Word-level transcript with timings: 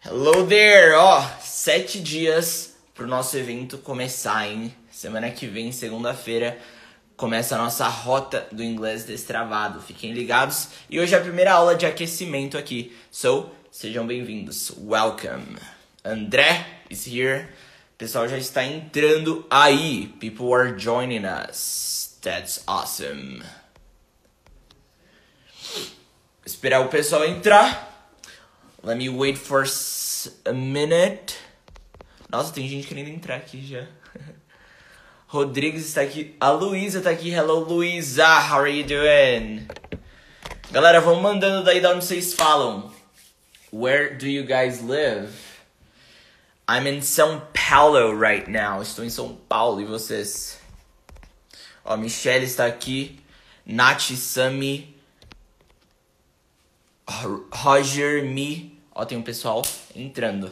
Hello 0.00 0.46
there! 0.46 0.94
Ó, 0.94 1.20
sete 1.40 2.00
dias 2.00 2.76
pro 2.94 3.04
nosso 3.04 3.36
evento 3.36 3.76
começar, 3.78 4.46
hein? 4.46 4.72
Semana 4.92 5.28
que 5.28 5.44
vem, 5.44 5.72
segunda-feira, 5.72 6.56
começa 7.16 7.56
a 7.56 7.58
nossa 7.58 7.88
rota 7.88 8.46
do 8.52 8.62
inglês 8.62 9.04
destravado. 9.04 9.82
Fiquem 9.82 10.12
ligados. 10.12 10.68
E 10.88 11.00
hoje 11.00 11.16
é 11.16 11.18
a 11.18 11.20
primeira 11.20 11.52
aula 11.52 11.74
de 11.74 11.84
aquecimento 11.84 12.56
aqui. 12.56 12.96
So, 13.10 13.50
sejam 13.72 14.06
bem-vindos. 14.06 14.72
Welcome. 14.78 15.56
André 16.04 16.64
is 16.88 17.04
here. 17.04 17.48
O 17.94 17.98
pessoal 17.98 18.28
já 18.28 18.38
está 18.38 18.64
entrando 18.64 19.44
aí. 19.50 20.14
People 20.20 20.54
are 20.54 20.78
joining 20.78 21.24
us. 21.26 22.16
That's 22.22 22.62
awesome. 22.68 23.42
Esperar 26.46 26.82
o 26.82 26.88
pessoal 26.88 27.24
entrar. 27.24 27.87
Let 28.82 28.96
me 28.96 29.08
wait 29.08 29.36
for 29.36 29.64
a 30.44 30.52
minute. 30.52 31.36
Nossa, 32.30 32.52
tem 32.52 32.68
gente 32.68 32.86
querendo 32.86 33.08
entrar 33.08 33.36
aqui 33.36 33.66
já. 33.66 33.86
Rodrigues 35.26 35.86
está 35.86 36.02
aqui. 36.02 36.36
A 36.40 36.50
Luísa 36.50 36.98
está 36.98 37.10
aqui. 37.10 37.30
Hello, 37.30 37.60
Luísa. 37.64 38.24
How 38.24 38.60
are 38.60 38.70
you 38.70 38.86
doing? 38.86 39.66
Galera, 40.70 41.00
vamos 41.00 41.22
mandando 41.22 41.64
daí 41.64 41.80
da 41.80 41.90
onde 41.90 42.04
vocês 42.04 42.34
falam. 42.34 42.92
Where 43.72 44.14
do 44.14 44.26
you 44.26 44.44
guys 44.44 44.80
live? 44.80 45.32
I'm 46.68 46.86
in 46.86 47.00
São 47.00 47.42
Paulo 47.52 48.12
right 48.12 48.48
now. 48.48 48.80
Estou 48.80 49.04
em 49.04 49.10
São 49.10 49.36
Paulo. 49.48 49.80
E 49.80 49.84
vocês? 49.84 50.60
Ó, 51.84 51.96
Michelle 51.96 52.44
está 52.44 52.66
aqui. 52.66 53.18
Nath, 53.66 54.12
Sami. 54.14 54.97
Roger, 57.08 58.22
Mi. 58.24 58.78
Ó, 58.94 59.04
tem 59.04 59.16
um 59.16 59.22
pessoal 59.22 59.62
entrando. 59.94 60.50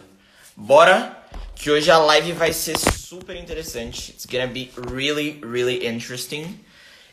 Bora, 0.56 1.16
que 1.55 1.70
hoje 1.70 1.91
a 1.91 1.98
live 1.98 2.32
vai 2.32 2.52
ser 2.52 2.79
super 2.79 3.37
interessante. 3.37 4.13
It's 4.13 4.26
gonna 4.26 4.46
be 4.46 4.71
really, 4.90 5.40
really 5.43 5.87
interesting. 5.87 6.59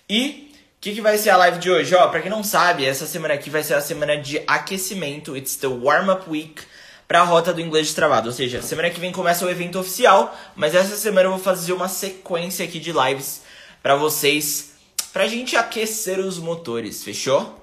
E 0.10 0.52
o 0.78 0.82
que, 0.82 0.94
que 0.94 1.02
vai 1.02 1.18
ser 1.18 1.32
a 1.32 1.38
live 1.38 1.60
de 1.60 1.72
hoje? 1.72 1.96
Ó, 1.96 2.08
pra 2.08 2.22
quem 2.22 2.30
não 2.30 2.44
sabe, 2.44 2.86
essa 2.86 3.06
semana 3.06 3.34
aqui 3.34 3.50
vai 3.50 3.64
ser 3.64 3.74
a 3.74 3.82
semana 3.82 4.18
de 4.18 4.42
aquecimento. 4.48 5.36
It's 5.36 5.56
the 5.56 5.68
warm-up 5.68 6.30
week 6.30 6.62
para 7.08 7.22
a 7.22 7.24
rota 7.24 7.54
do 7.54 7.62
inglês 7.62 7.88
de 7.88 7.96
travado. 7.96 8.30
Ou 8.30 8.34
seja, 8.34 8.62
semana 8.62 8.90
que 8.90 9.00
vem 9.00 9.12
começa 9.12 9.46
o 9.46 9.50
evento 9.50 9.80
oficial, 9.80 10.38
mas 10.56 10.76
essa 10.76 10.96
semana 10.96 11.28
eu 11.28 11.32
vou 11.32 11.40
fazer 11.40 11.74
uma 11.74 11.90
sequência 11.90 12.66
aqui 12.66 12.80
de 12.80 12.92
lives 12.92 13.42
para 13.82 13.96
vocês, 13.96 14.74
pra 15.12 15.28
gente 15.28 15.56
aquecer 15.56 16.20
os 16.20 16.38
motores, 16.38 17.04
fechou? 17.04 17.63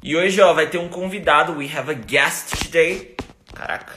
E 0.00 0.16
hoje, 0.16 0.40
ó, 0.40 0.54
vai 0.54 0.68
ter 0.68 0.78
um 0.78 0.88
convidado. 0.88 1.54
We 1.54 1.68
have 1.76 1.90
a 1.90 1.94
guest 1.94 2.56
today. 2.64 3.16
Caraca. 3.52 3.94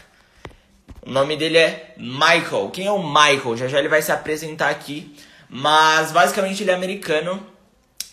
O 1.06 1.12
nome 1.12 1.38
dele 1.38 1.58
é 1.58 1.94
Michael. 1.98 2.72
Quem 2.74 2.88
é 2.88 2.92
o 2.92 3.04
Michael? 3.04 3.56
Já 3.56 3.68
já 3.68 3.80
ele 3.80 3.88
vai 3.88 4.02
se 4.02 4.12
apresentar 4.12 4.70
aqui. 4.70 5.16
Mas 5.48 6.12
basicamente 6.12 6.64
ele 6.64 6.72
é 6.72 6.74
americano. 6.74 7.46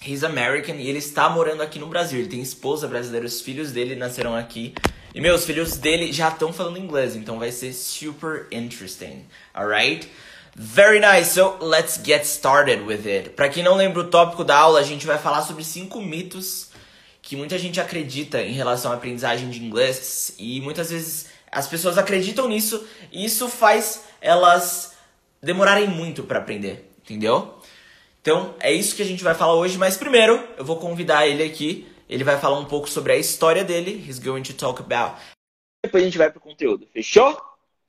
He's 0.07 0.23
American 0.23 0.77
e 0.77 0.89
ele 0.89 0.99
está 0.99 1.31
morando 1.31 1.63
aqui 1.63 1.79
no 1.79 1.87
Brasil. 1.87 2.19
Ele 2.19 2.29
tem 2.29 2.43
esposa 2.43 2.87
brasileira, 2.87 3.27
os 3.27 3.41
filhos 3.41 3.73
dele 3.73 3.97
nasceram 3.97 4.37
aqui. 4.37 4.75
E 5.15 5.21
meus 5.21 5.47
filhos 5.47 5.79
dele 5.79 6.13
já 6.13 6.29
estão 6.29 6.53
falando 6.53 6.79
inglês, 6.79 7.17
então 7.17 7.39
vai 7.39 7.51
ser 7.51 7.73
super 7.73 8.47
interesting. 8.53 9.25
Alright? 9.55 10.09
Very 10.55 11.01
nice. 11.01 11.31
So, 11.31 11.57
let's 11.61 11.99
get 12.05 12.25
started 12.25 12.83
with 12.83 13.07
it. 13.07 13.31
Para 13.31 13.49
quem 13.49 13.63
não 13.63 13.77
lembra 13.77 14.01
o 14.01 14.05
tópico 14.05 14.45
da 14.45 14.57
aula, 14.57 14.81
a 14.81 14.83
gente 14.83 15.07
vai 15.07 15.19
falar 15.19 15.43
sobre 15.43 15.65
cinco 15.65 16.01
mitos 16.01 16.68
que 17.29 17.37
muita 17.37 17.59
gente 17.59 17.79
acredita 17.79 18.41
em 18.41 18.53
relação 18.53 18.91
à 18.91 18.95
aprendizagem 18.95 19.51
de 19.51 19.63
inglês 19.63 20.35
e 20.39 20.63
muitas 20.63 20.91
vezes 20.91 21.29
as 21.53 21.69
pessoas 21.69 21.99
acreditam 21.99 22.49
nisso 22.49 22.89
e 23.13 23.23
isso 23.23 23.51
faz 23.51 24.07
elas 24.19 24.97
demorarem 25.43 25.87
muito 25.89 26.23
para 26.23 26.39
aprender, 26.39 26.91
entendeu? 27.05 27.59
Então 28.23 28.55
é 28.59 28.73
isso 28.73 28.97
que 28.97 29.03
a 29.03 29.05
gente 29.05 29.23
vai 29.23 29.35
falar 29.35 29.57
hoje, 29.57 29.77
mas 29.77 29.95
primeiro 29.95 30.43
eu 30.57 30.65
vou 30.65 30.79
convidar 30.79 31.29
ele 31.29 31.43
aqui. 31.43 31.87
Ele 32.09 32.25
vai 32.25 32.41
falar 32.41 32.59
um 32.59 32.65
pouco 32.65 32.89
sobre 32.89 33.13
a 33.13 33.17
história 33.19 33.63
dele. 33.63 34.03
He's 34.09 34.19
going 34.19 34.43
to 34.45 34.55
talk 34.55 34.81
about. 34.81 35.21
Depois 35.85 36.03
a 36.03 36.07
gente 36.07 36.17
vai 36.17 36.31
pro 36.31 36.41
conteúdo, 36.41 36.89
fechou? 36.95 37.39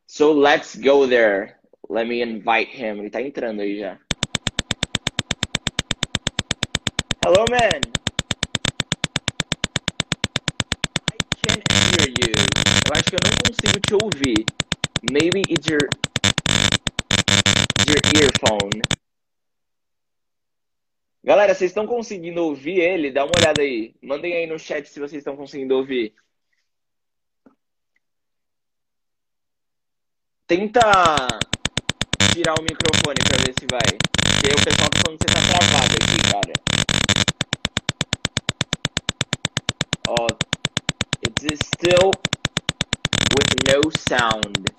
So 0.06 0.34
let's 0.34 0.76
go 0.76 1.08
there. 1.08 1.56
Let 1.90 2.06
me 2.06 2.22
invite 2.22 2.76
him. 2.76 3.00
Ele 3.00 3.10
tá 3.10 3.22
entrando 3.22 3.62
aí 3.62 3.80
já. 3.80 3.98
Hello, 7.26 7.46
man. 7.50 8.00
hear 12.00 12.10
you. 12.22 12.79
Eu 12.90 12.94
acho 12.96 13.04
que 13.04 13.16
eu 13.16 13.20
não 13.24 13.38
consigo 13.46 13.80
te 13.86 13.94
ouvir. 13.94 14.46
Maybe 15.12 15.42
it's 15.48 15.68
your, 15.68 15.88
your 17.88 18.02
earphone. 18.20 18.82
Galera, 21.24 21.54
vocês 21.54 21.70
estão 21.70 21.86
conseguindo 21.86 22.44
ouvir 22.44 22.80
ele? 22.80 23.12
Dá 23.12 23.26
uma 23.26 23.34
olhada 23.38 23.62
aí. 23.62 23.94
Mandem 24.02 24.34
aí 24.34 24.48
no 24.48 24.58
chat 24.58 24.90
se 24.90 25.00
vocês 25.00 25.20
estão 25.20 25.38
conseguindo 25.38 25.76
ouvir. 25.76 26.16
Tenta 30.48 30.82
tirar 32.34 32.56
o 32.60 32.64
microfone 32.64 33.20
pra 33.24 33.38
ver 33.38 33.54
se 33.54 33.68
vai. 33.70 34.00
Porque 34.18 34.50
o 34.50 34.66
pessoal 34.66 34.90
tá 34.90 35.00
falando 35.06 35.20
que 35.20 35.30
você 35.30 35.36
tá 35.36 35.42
travado 35.46 35.94
aqui, 35.94 36.18
cara. 36.32 36.54
Ó, 40.08 40.28
It 41.24 41.54
is 41.54 41.60
still 41.60 42.12
no 43.70 43.82
sound. 44.08 44.72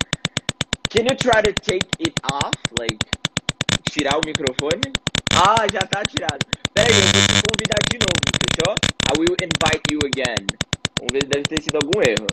Can 0.89 1.05
you 1.05 1.15
try 1.15 1.41
to 1.41 1.53
take 1.53 1.87
it 1.99 2.19
off? 2.31 2.53
Like, 2.77 2.99
tirar 3.89 4.17
o 4.17 4.21
microfone? 4.25 4.91
Ah, 5.31 5.65
já 5.71 5.79
tá 5.79 6.03
tirado. 6.03 6.45
Peraí, 6.73 6.91
eu 6.91 7.03
vou 7.03 7.11
te 7.11 7.41
convidar 7.49 7.79
de 7.89 7.97
novo, 7.99 8.19
fechou? 8.41 8.75
I 9.07 9.19
will 9.19 9.37
invite 9.41 9.83
you 9.91 9.99
again. 10.03 10.45
Vamos 10.99 11.13
ver, 11.13 11.25
deve 11.25 11.43
ter 11.43 11.61
sido 11.61 11.77
algum 11.77 12.01
erro. 12.01 12.27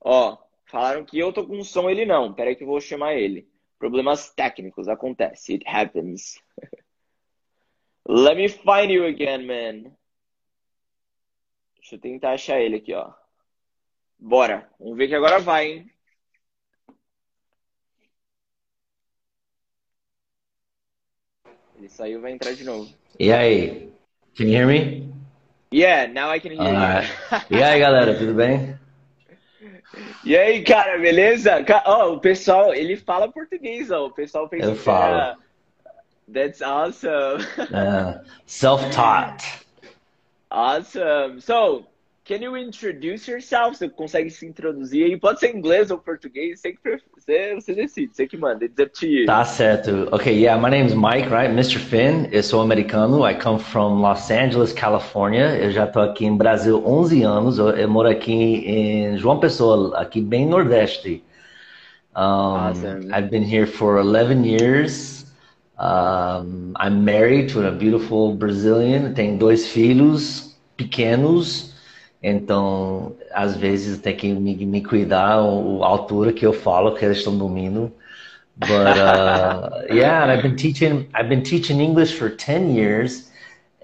Ó, 0.00 0.38
falaram 0.66 1.04
que 1.04 1.18
eu 1.18 1.32
tô 1.32 1.44
com 1.44 1.62
som, 1.64 1.90
ele 1.90 2.06
não. 2.06 2.32
Peraí 2.32 2.54
que 2.54 2.62
eu 2.62 2.68
vou 2.68 2.80
chamar 2.80 3.14
ele. 3.14 3.48
Problemas 3.78 4.30
técnicos, 4.30 4.86
acontece. 4.86 5.54
It 5.54 5.64
happens. 5.66 6.40
Let 8.08 8.36
me 8.36 8.48
find 8.48 8.92
you 8.92 9.04
again, 9.06 9.44
man. 9.44 9.90
Deixa 11.78 11.96
eu 11.96 12.00
tentar 12.00 12.32
achar 12.32 12.60
ele 12.60 12.76
aqui, 12.76 12.94
ó. 12.94 13.12
Bora. 14.18 14.68
Vamos 14.78 14.96
ver 14.96 15.08
que 15.08 15.14
agora 15.14 15.38
vai, 15.38 15.66
hein? 15.66 15.90
Ele 21.78 21.88
saiu, 21.88 22.20
vai 22.20 22.32
entrar 22.32 22.52
de 22.54 22.64
novo. 22.64 22.92
E 23.18 23.32
aí? 23.32 23.92
Can 24.36 24.44
you 24.44 24.52
hear 24.52 24.66
me? 24.66 25.12
Yeah, 25.72 26.12
now 26.12 26.34
I 26.34 26.40
can 26.40 26.52
hear 26.52 26.62
you. 26.62 27.56
e 27.58 27.62
aí, 27.62 27.78
galera, 27.78 28.16
tudo 28.18 28.34
bem? 28.34 28.78
E 30.24 30.36
aí, 30.36 30.62
cara, 30.62 30.98
beleza? 30.98 31.64
Ó, 31.86 32.08
oh, 32.08 32.14
o 32.14 32.20
pessoal, 32.20 32.74
ele 32.74 32.96
fala 32.96 33.30
português, 33.30 33.90
ó. 33.90 34.06
O 34.06 34.10
pessoal 34.10 34.48
pensa 34.48 34.66
Eu 34.66 34.74
falo. 34.74 35.14
Era... 35.14 35.38
That's 36.32 36.60
awesome. 36.60 37.42
Uh, 37.58 38.20
Self-taught. 38.46 39.42
Awesome. 40.48 41.40
So, 41.40 41.86
can 42.26 42.42
you 42.42 42.56
introduce 42.56 43.28
yourself? 43.28 43.78
Você 43.78 43.88
consegue 43.88 44.28
se 44.30 44.44
introduzir? 44.46 45.18
Pode 45.20 45.38
ser 45.38 45.54
inglês 45.54 45.90
ou 45.90 45.98
português, 45.98 46.60
você, 46.60 46.72
que 46.72 46.78
você, 47.16 47.54
você 47.54 47.74
decide, 47.74 48.14
você 48.14 48.26
que 48.26 48.36
manda. 48.36 48.64
It's 48.64 48.78
up 48.78 48.92
to 48.98 49.06
you. 49.06 49.26
Tá 49.26 49.44
certo. 49.44 50.08
Okay, 50.12 50.34
yeah, 50.34 50.60
my 50.60 50.68
name 50.68 50.86
is 50.86 50.94
Mike, 50.94 51.28
right? 51.30 51.50
Mr. 51.50 51.78
Finn. 51.78 52.28
Eu 52.32 52.42
sou 52.42 52.60
americano. 52.60 53.24
I 53.24 53.34
come 53.34 53.60
from 53.60 54.02
Los 54.02 54.30
Angeles, 54.30 54.72
California. 54.72 55.56
Eu 55.56 55.70
já 55.70 55.86
tô 55.86 56.00
aqui 56.00 56.26
em 56.26 56.36
Brasil 56.36 56.82
11 56.84 57.22
anos. 57.22 57.58
Eu, 57.58 57.70
eu 57.70 57.88
moro 57.88 58.08
aqui 58.08 58.32
em 58.32 59.16
João 59.16 59.38
Pessoa, 59.38 59.96
aqui 59.96 60.20
bem 60.20 60.46
nordeste. 60.46 61.22
Um, 62.16 62.20
awesome. 62.20 63.12
I've 63.12 63.30
been 63.30 63.44
here 63.44 63.66
for 63.66 63.98
11 64.00 64.44
years. 64.44 65.26
Um, 65.78 66.72
I'm 66.80 67.04
married 67.04 67.52
to 67.52 67.68
a 67.68 67.70
beautiful 67.70 68.34
Brazilian. 68.34 69.12
Tenho 69.14 69.38
dois 69.38 69.68
filhos 69.68 70.56
pequenos. 70.76 71.75
Então, 72.22 73.14
às 73.32 73.56
vezes 73.56 73.98
tem 73.98 74.16
que 74.16 74.32
me, 74.32 74.54
me 74.64 74.82
cuidar 74.82 75.38
a 75.38 75.86
altura 75.86 76.32
que 76.32 76.46
eu 76.46 76.52
falo 76.52 76.94
que 76.94 77.04
eles 77.04 77.18
estão 77.18 77.36
dormindo. 77.36 77.92
But 78.56 78.96
uh, 78.96 79.84
yeah, 79.94 80.24
and 80.24 80.32
I've 80.32 80.42
been 80.42 80.56
teaching. 80.56 81.08
I've 81.14 81.28
been 81.28 81.42
teaching 81.42 81.80
English 81.80 82.14
for 82.14 82.30
10 82.30 82.74
years, 82.74 83.30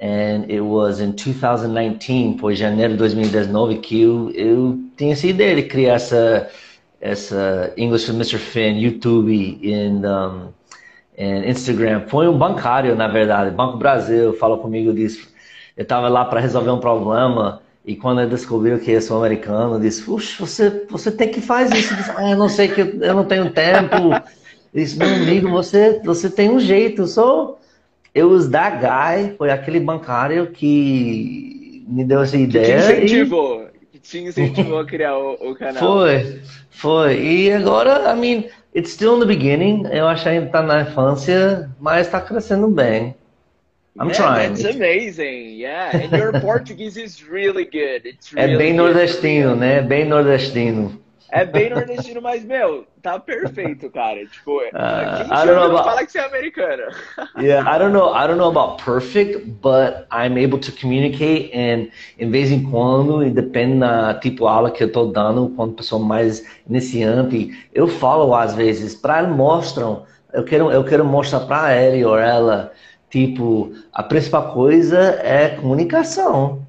and 0.01 0.51
it 0.51 0.63
was 0.63 1.01
in 1.01 1.13
2019, 1.13 2.39
foi 2.39 2.57
janeiro 2.57 2.95
de 2.95 2.99
2019 2.99 3.79
que 3.79 4.01
eu, 4.01 4.31
eu 4.31 4.79
tinha 4.97 5.13
essa 5.13 5.27
ideia 5.27 5.57
de 5.57 5.63
criar 5.65 5.95
essa 5.95 6.51
essa 7.03 7.73
English 7.77 8.09
with 8.09 8.17
Mr. 8.17 8.39
Finn 8.39 8.79
YouTube 8.79 9.61
and 9.65 10.07
um, 10.07 10.53
Instagram. 11.19 12.07
Foi 12.07 12.29
um 12.29 12.39
bancário, 12.39 12.95
na 12.95 13.09
verdade, 13.09 13.51
Banco 13.51 13.77
Brasil 13.77 14.33
falou 14.35 14.59
comigo 14.59 14.93
disso. 14.95 15.29
Eu 15.77 15.83
estava 15.83 16.09
lá 16.09 16.25
para 16.25 16.41
resolver 16.41 16.71
um 16.71 16.79
problema 16.79 17.61
E 17.85 17.97
quando 17.97 18.21
ele 18.21 18.31
descobriu 18.31 18.79
que 18.79 18.93
eu 18.93 19.03
sou 19.03 19.19
americano, 19.19 19.81
disse: 19.81 20.03
Puxa, 20.03 20.45
você, 20.45 20.87
você 20.89 21.11
tem 21.11 21.29
que 21.29 21.41
fazer 21.41 21.77
isso. 21.77 21.95
Disse, 21.97 22.13
ah, 22.17 22.31
eu 22.31 22.37
não 22.37 22.49
sei 22.49 22.69
que 22.69 22.81
eu 22.81 23.15
não 23.15 23.25
tenho 23.25 23.51
tempo. 23.51 24.11
Disse: 24.73 24.97
Meu 24.97 25.09
amigo, 25.09 25.51
você, 25.51 26.01
você 26.05 26.31
tem 26.31 26.49
um 26.49 26.61
jeito. 26.61 27.07
So, 27.07 27.57
it 28.15 28.25
was 28.25 28.49
that 28.51 28.79
guy, 28.79 29.35
foi 29.37 29.51
aquele 29.51 29.81
bancário 29.81 30.47
que 30.53 31.85
me 31.89 32.05
deu 32.05 32.23
essa 32.23 32.37
ideia. 32.37 32.79
Que 32.79 32.83
te 32.83 33.05
incentivou, 33.05 33.67
e... 33.83 33.87
que 33.87 33.99
te 33.99 34.19
incentivou 34.19 34.79
a 34.79 34.87
criar 34.87 35.19
o, 35.19 35.51
o, 35.51 35.55
canal. 35.57 35.83
Foi, 35.83 36.41
foi. 36.71 37.21
E 37.21 37.53
agora, 37.53 38.15
I 38.15 38.17
mean, 38.17 38.45
it's 38.77 38.93
still 38.93 39.17
in 39.17 39.21
the 39.21 39.27
beginning. 39.27 39.85
Eu 39.91 40.07
acho 40.07 40.23
que 40.23 40.29
ainda 40.29 40.47
está 40.47 40.63
na 40.63 40.83
infância, 40.83 41.69
mas 41.81 42.07
está 42.07 42.21
crescendo 42.21 42.69
bem. 42.69 43.17
I'm 43.99 44.09
yeah, 44.09 44.15
trying. 44.15 44.55
That's 44.55 44.75
amazing. 44.75 45.51
Yeah, 45.57 45.97
and 45.97 46.13
your 46.13 46.33
Portuguese 46.41 46.97
is 46.97 47.23
really 47.25 47.65
good. 47.65 48.07
It's 48.07 48.33
really 48.33 48.55
é 48.55 48.57
bem 48.57 48.73
nordestino, 48.75 49.55
né? 49.55 49.83
Bem 49.83 50.07
nordestino. 50.07 50.99
É 51.35 51.47
bem 51.47 51.71
nordestino, 51.71 52.21
mas, 52.21 52.45
meu, 52.45 52.87
tá 53.01 53.19
perfeito, 53.19 53.89
cara. 53.91 54.25
Tipo, 54.27 54.59
uh, 54.73 55.33
I 55.33 55.47
don't 55.47 55.55
know 55.55 55.65
about... 55.65 55.85
fala 55.85 56.05
que 56.05 56.13
você 56.13 56.19
é 56.19 56.27
americana. 56.27 56.89
yeah, 57.41 57.67
I 57.75 57.79
don't 57.79 57.95
know. 57.95 58.15
I 58.15 58.27
don't 58.27 58.37
know 58.37 58.51
about 58.51 58.83
perfect, 58.83 59.47
but 59.63 60.07
I'm 60.13 60.37
able 60.37 60.59
to 60.59 60.73
communicate 60.73 61.51
and, 61.55 61.89
em 62.19 62.31
vez 62.31 62.51
em 62.51 62.63
quando, 62.71 63.25
e 63.25 63.31
depende 63.31 63.81
da 63.81 64.13
tipo 64.15 64.47
aula 64.47 64.71
que 64.71 64.85
eu 64.85 64.93
tô 64.93 65.07
dando, 65.07 65.49
quando 65.57 65.75
pessoa 65.75 66.05
mais 66.05 66.45
iniciante, 66.69 67.51
eu 67.73 67.89
falo 67.89 68.35
às 68.35 68.55
vezes 68.55 68.95
para 68.95 69.23
mostram, 69.23 70.05
eu 70.35 70.45
quero, 70.45 70.71
eu 70.71 70.85
quero 70.85 71.05
mostrar 71.05 71.41
para 71.41 71.75
ele 71.75 72.05
ou 72.05 72.19
ela 72.19 72.73
Tipo, 73.13 73.75
a 73.93 74.03
principal 74.03 74.55
coisa 74.55 75.21
é 75.23 75.51
comunicação. 75.51 76.67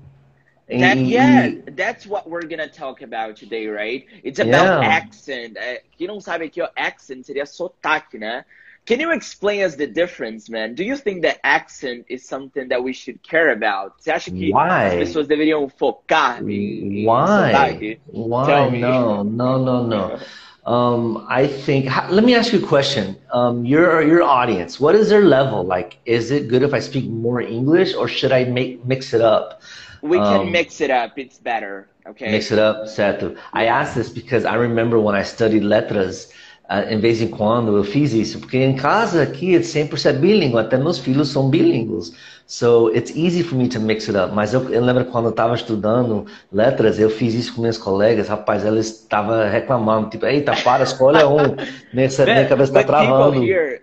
That, 0.68 0.98
yeah, 0.98 1.56
that's 1.74 2.06
what 2.06 2.30
we're 2.30 2.46
gonna 2.46 2.68
talk 2.68 3.02
about 3.02 3.38
today, 3.38 3.68
right? 3.68 4.06
It's 4.26 4.40
about 4.40 4.82
yeah. 4.82 4.82
accent. 4.82 5.58
Uh, 5.58 5.80
quem 5.98 6.08
não 6.08 6.20
sabe 6.20 6.44
aqui, 6.46 6.62
ó, 6.62 6.68
accent 6.76 7.26
seria 7.26 7.46
sotaque, 7.46 8.18
né? 8.18 8.44
Can 8.86 9.00
you 9.00 9.12
explain 9.12 9.64
us 9.64 9.76
the 9.76 9.88
difference, 9.88 10.50
man? 10.50 10.76
Do 10.76 10.84
you 10.84 10.98
think 10.98 11.22
that 11.22 11.40
accent 11.46 12.06
is 12.10 12.28
something 12.28 12.68
that 12.68 12.84
we 12.84 12.92
should 12.92 13.24
care 13.24 13.54
about? 13.54 13.94
Você 14.02 14.12
acha 14.12 14.30
que 14.30 14.52
Why? 14.52 14.88
as 14.88 14.96
pessoas 14.96 15.28
deveriam 15.28 15.70
focar 15.70 16.44
em, 16.44 17.04
em 17.04 17.08
Why? 17.08 17.52
sotaque? 17.54 18.02
Why? 18.12 18.82
No, 18.82 19.24
no, 19.24 19.60
no, 19.60 19.84
no. 19.88 20.20
Um, 20.66 21.26
I 21.30 21.48
think. 21.48 21.86
Let 22.10 22.24
me 22.24 22.36
ask 22.36 22.54
you 22.54 22.64
a 22.64 22.68
question. 22.68 23.18
Um, 23.32 23.66
your 23.66 24.02
your 24.02 24.24
audience, 24.24 24.80
what 24.80 24.96
is 24.96 25.10
their 25.10 25.24
level? 25.24 25.64
Like, 25.64 25.98
is 26.06 26.32
it 26.32 26.48
good 26.48 26.64
if 26.64 26.74
I 26.74 26.80
speak 26.80 27.10
more 27.10 27.42
English, 27.42 27.94
or 27.96 28.08
should 28.08 28.32
I 28.32 28.46
make 28.46 28.86
mix 28.86 29.14
it 29.14 29.22
up? 29.22 29.62
We 30.02 30.18
um, 30.20 30.44
can 30.44 30.52
mix 30.52 30.80
it 30.82 30.90
up. 30.90 31.18
It's 31.18 31.38
better. 31.38 31.88
Okay. 32.06 32.32
Mix 32.32 32.52
it 32.52 32.60
up, 32.60 32.88
certo? 32.88 33.36
I 33.54 33.66
ask 33.66 33.94
this 33.96 34.10
because 34.10 34.44
I 34.46 34.56
remember 34.56 35.00
when 35.00 35.16
I 35.16 35.24
studied 35.24 35.64
letras. 35.64 36.32
Uh, 36.70 36.94
em 36.94 36.98
vez 36.98 37.22
em 37.22 37.28
quando 37.28 37.76
eu 37.76 37.84
fiz 37.84 38.14
isso, 38.14 38.40
porque 38.40 38.58
em 38.58 38.74
casa 38.74 39.22
aqui 39.22 39.54
é 39.54 39.60
100% 39.60 40.14
bilíngue, 40.14 40.58
até 40.58 40.78
meus 40.78 40.98
filhos 40.98 41.28
são 41.28 41.50
bilíngues. 41.50 42.14
So 42.48 42.90
it's 42.96 43.12
easy 43.16 43.44
for 43.44 43.56
me 43.58 43.68
to 43.68 43.80
mix 43.80 44.08
it 44.08 44.18
up. 44.18 44.34
Mas 44.34 44.54
eu, 44.54 44.70
eu 44.72 44.84
lembro 44.84 45.06
quando 45.06 45.26
eu 45.26 45.32
estava 45.32 45.56
estudando 45.56 46.26
letras, 46.52 47.00
eu 47.00 47.10
fiz 47.10 47.34
isso 47.34 47.56
com 47.56 47.62
minhas 47.62 47.78
colegas, 47.78 48.28
rapaz, 48.28 48.66
elas 48.66 48.88
estavam 48.88 49.50
reclamando, 49.50 50.10
tipo, 50.10 50.26
eita, 50.26 50.56
para, 50.64 50.84
escolha 50.84 51.28
um. 51.28 51.56
Minha 51.94 52.10
cabeça 52.48 52.72
está 52.72 52.84
travando. 52.84 53.44
Here, 53.44 53.82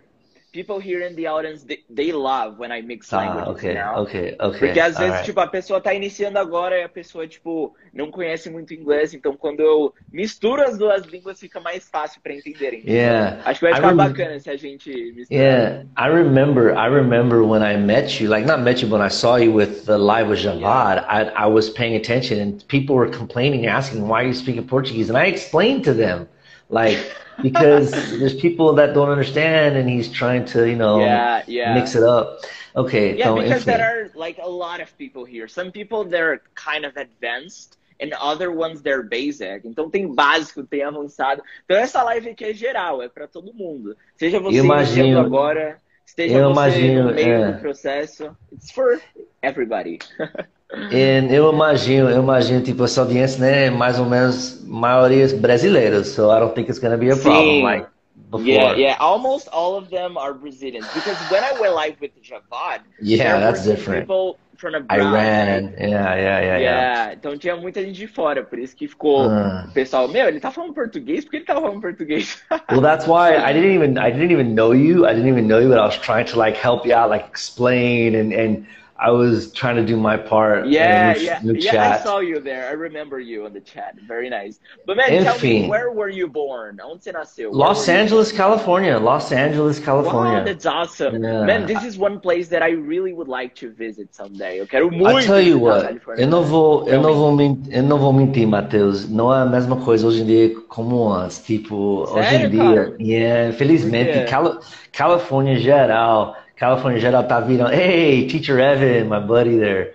people 0.52 0.78
here 0.78 1.06
in 1.06 1.14
the 1.14 1.26
audience, 1.26 1.62
they, 1.62 1.78
they 1.88 2.12
love 2.12 2.58
when 2.58 2.72
I 2.72 2.80
mix 2.82 3.12
ah, 3.12 3.18
languages, 3.18 3.54
okay, 3.54 3.74
know? 3.74 3.94
okay, 4.02 4.36
okay. 4.40 4.58
Porque 4.58 4.80
às 4.80 4.98
vezes, 4.98 5.14
right. 5.14 5.24
tipo, 5.24 5.40
a 5.40 5.46
pessoa 5.46 5.80
tá 5.80 5.94
iniciando 5.94 6.38
agora 6.38 6.78
e 6.78 6.82
a 6.82 6.88
pessoa, 6.88 7.26
tipo, 7.26 7.74
não 7.92 8.10
conhece 8.10 8.50
muito 8.50 8.74
inglês, 8.74 9.14
então 9.14 9.36
quando 9.36 9.60
eu 9.60 9.94
misturo 10.12 10.62
as 10.62 10.76
duas 10.76 11.04
línguas 11.04 11.38
fica 11.38 11.60
mais 11.60 11.88
fácil 11.88 12.20
para 12.22 12.34
entenderem. 12.34 12.82
Yeah. 12.86 13.40
Acho 13.44 13.60
que 13.60 13.66
vai 13.66 13.74
ficar 13.74 13.94
bacana 13.94 14.38
se 14.38 14.50
a 14.50 14.56
gente 14.56 14.90
misturar. 15.12 15.40
Yeah, 15.40 15.84
I 15.96 16.08
remember, 16.08 16.74
I 16.76 16.86
remember 16.86 17.42
when 17.42 17.62
I 17.62 17.76
met 17.76 18.20
you, 18.20 18.28
like 18.28 18.46
not 18.46 18.60
met 18.62 18.82
you, 18.82 18.88
but 18.88 19.00
I 19.00 19.08
saw 19.08 19.36
you 19.36 19.52
with 19.52 19.86
the 19.86 19.96
live 19.96 20.28
with 20.28 20.40
Javad, 20.40 20.96
yeah. 20.96 21.32
I, 21.36 21.44
I 21.44 21.46
was 21.46 21.70
paying 21.70 21.96
attention 21.96 22.40
and 22.40 22.66
people 22.68 22.96
were 22.96 23.08
complaining, 23.08 23.66
asking, 23.66 24.06
why 24.08 24.22
are 24.22 24.26
you 24.26 24.34
speaking 24.34 24.66
Portuguese? 24.66 25.08
And 25.08 25.16
I 25.16 25.26
explained 25.26 25.84
to 25.84 25.94
them, 25.94 26.28
like, 26.70 26.98
because 27.42 27.90
there's 28.18 28.34
people 28.34 28.72
that 28.74 28.94
don't 28.94 29.10
understand 29.10 29.76
and 29.76 29.88
he's 29.88 30.08
trying 30.10 30.44
to, 30.46 30.68
you 30.68 30.76
know, 30.76 31.00
yeah, 31.00 31.42
yeah. 31.46 31.74
mix 31.74 31.94
it 31.94 32.02
up. 32.02 32.40
Okay. 32.76 33.16
Yeah, 33.16 33.34
because 33.34 33.64
there 33.64 33.82
are 33.82 34.10
like 34.14 34.38
a 34.40 34.48
lot 34.48 34.80
of 34.80 34.96
people 34.96 35.24
here. 35.24 35.48
Some 35.48 35.72
people 35.72 36.04
they're 36.04 36.42
kind 36.54 36.84
of 36.84 36.96
advanced 36.96 37.76
and 37.98 38.12
other 38.14 38.52
ones 38.52 38.82
they're 38.82 39.02
basic. 39.02 39.64
Então 39.64 39.90
tem 39.90 40.06
básico, 40.14 40.62
tem 40.62 40.82
avançado. 40.82 41.42
Então 41.64 41.76
essa 41.76 42.02
live 42.02 42.30
aqui 42.30 42.44
é 42.44 42.54
geral, 42.54 43.02
é 43.02 43.08
para 43.08 43.26
todo 43.26 43.52
mundo. 43.52 43.96
Seja 44.16 44.38
você 44.38 44.58
imagino, 44.58 45.18
agora, 45.18 45.80
esteja 46.06 46.38
eu 46.38 46.48
você 46.48 46.52
imagino, 46.52 47.04
no 47.08 47.14
meio 47.14 47.32
é. 47.32 47.52
do 47.52 47.60
processo. 47.60 48.36
It's 48.52 48.70
for 48.70 49.00
everybody. 49.42 49.98
And 50.72 51.32
eu 51.32 51.52
imagino, 51.52 52.08
eu 52.08 52.22
imagino, 52.22 52.62
tipo, 52.62 52.84
essa 52.84 53.00
audiência, 53.00 53.40
né, 53.40 53.70
mais 53.70 53.98
ou 53.98 54.06
menos, 54.06 54.62
maioria 54.64 55.26
brasileiras, 55.36 56.08
so 56.08 56.30
I 56.30 56.38
don't 56.38 56.54
think 56.54 56.68
it's 56.70 56.78
gonna 56.78 56.96
be 56.96 57.10
a 57.10 57.16
problem, 57.16 57.62
like 57.64 57.86
before. 58.30 58.46
Yeah, 58.48 58.76
yeah, 58.76 58.96
almost 59.00 59.48
all 59.52 59.76
of 59.76 59.90
them 59.90 60.16
are 60.16 60.32
Brazilians, 60.32 60.86
because 60.94 61.16
when 61.30 61.42
I 61.42 61.52
went 61.60 61.74
live 61.74 61.96
with 62.00 62.12
Javad, 62.22 62.82
yeah, 63.02 63.40
that's 63.40 63.64
different. 63.64 64.02
people 64.06 64.38
from 64.58 64.74
abroad. 64.76 65.00
Iran, 65.00 65.74
yeah, 65.76 65.88
yeah, 65.88 66.14
yeah, 66.14 66.40
yeah. 66.40 66.58
Yeah, 66.58 67.14
então 67.14 67.36
tinha 67.36 67.56
muita 67.56 67.82
gente 67.82 67.96
de 67.96 68.06
fora, 68.06 68.44
por 68.44 68.58
isso 68.58 68.76
que 68.76 68.86
ficou 68.86 69.22
Ah. 69.28 69.64
o 69.68 69.72
pessoal, 69.72 70.06
meu, 70.06 70.28
ele 70.28 70.38
tá 70.38 70.52
falando 70.52 70.72
português? 70.74 71.24
Por 71.24 71.30
que 71.32 71.36
ele 71.38 71.44
tá 71.46 71.54
falando 71.54 71.80
português? 71.80 72.40
Well, 72.70 72.80
that's 72.82 73.06
why 73.08 73.34
I 73.34 73.52
didn't 73.52 73.74
even 73.74 73.98
I 73.98 74.12
didn't 74.12 74.30
even 74.30 74.54
know 74.54 74.72
you. 74.72 75.04
I 75.06 75.14
didn't 75.14 75.28
even 75.30 75.48
know 75.48 75.58
you, 75.60 75.68
but 75.68 75.78
I 75.78 75.86
was 75.86 75.96
trying 75.98 76.26
to 76.26 76.38
like 76.38 76.56
help 76.56 76.86
you 76.86 76.94
out, 76.94 77.10
like 77.10 77.26
explain 77.26 78.14
and 78.14 78.32
and 78.32 78.66
I 79.00 79.10
was 79.10 79.50
trying 79.52 79.76
to 79.76 79.84
do 79.84 79.96
my 79.96 80.18
part. 80.18 80.66
Yeah, 80.66 81.16
in 81.16 81.24
yeah, 81.24 81.40
the 81.42 81.58
yeah. 81.58 81.96
I 81.96 82.04
saw 82.04 82.18
you 82.18 82.38
there. 82.38 82.68
I 82.68 82.72
remember 82.72 83.18
you 83.18 83.46
on 83.46 83.54
the 83.54 83.60
chat. 83.60 83.94
Very 84.06 84.28
nice. 84.28 84.60
But 84.84 84.98
man, 84.98 85.24
tell 85.24 85.36
Enfim. 85.36 85.62
me, 85.62 85.68
where 85.68 85.90
were 85.90 86.10
you 86.10 86.28
born? 86.28 86.78
Onde 86.84 87.02
você 87.02 87.12
nasceu? 87.12 87.50
Los 87.50 87.88
Angeles, 87.88 88.30
California. 88.30 88.98
Los 88.98 89.32
Angeles? 89.32 89.80
California. 89.80 90.40
Wow, 90.40 90.44
that's 90.44 90.66
awesome. 90.66 91.22
Yeah. 91.22 91.46
Man, 91.46 91.64
this 91.64 91.82
is 91.82 91.96
one 91.96 92.20
place 92.20 92.48
that 92.48 92.62
I 92.62 92.72
really 92.72 93.14
would 93.14 93.28
like 93.28 93.54
to 93.56 93.70
visit 93.70 94.14
someday. 94.14 94.60
Eu 94.60 94.66
quero 94.66 94.90
muito 94.90 95.18
I 95.18 95.26
tell 95.26 95.40
you 95.40 95.58
what, 95.60 95.98
eu 96.18 96.26
não 96.26 96.42
vou, 96.42 96.80
eu 96.80 96.84
Tell 96.84 97.02
não 97.02 97.14
vou 97.14 97.32
mentir, 97.34 97.74
eu 97.74 97.82
não 97.82 97.98
vou 97.98 98.12
mentir, 98.12 98.46
Matheus. 98.46 99.08
Não 99.08 99.34
é 99.34 99.40
a 99.40 99.46
mesma 99.46 99.76
coisa 99.76 100.06
hoje 100.06 100.20
em 100.20 100.26
dia 100.26 100.60
como 100.68 101.10
antes. 101.10 101.42
Tipo, 101.42 102.04
hoje 102.06 102.28
Sério, 102.28 102.46
em 102.46 102.50
dia, 102.50 102.60
cara? 102.60 102.96
yeah, 103.00 103.48
infelizmente, 103.48 104.12
quê? 104.12 104.24
Cali 104.24 104.58
Califórnia 104.92 105.56
geral, 105.56 106.36
Califórnia 106.60 106.98
em 106.98 107.02
geral 107.02 107.24
tá 107.26 107.40
virando. 107.40 107.72
Hey, 107.74 108.26
Teacher 108.28 108.58
Evan, 108.60 109.08
my 109.08 109.20
buddy 109.26 109.58
there. 109.58 109.94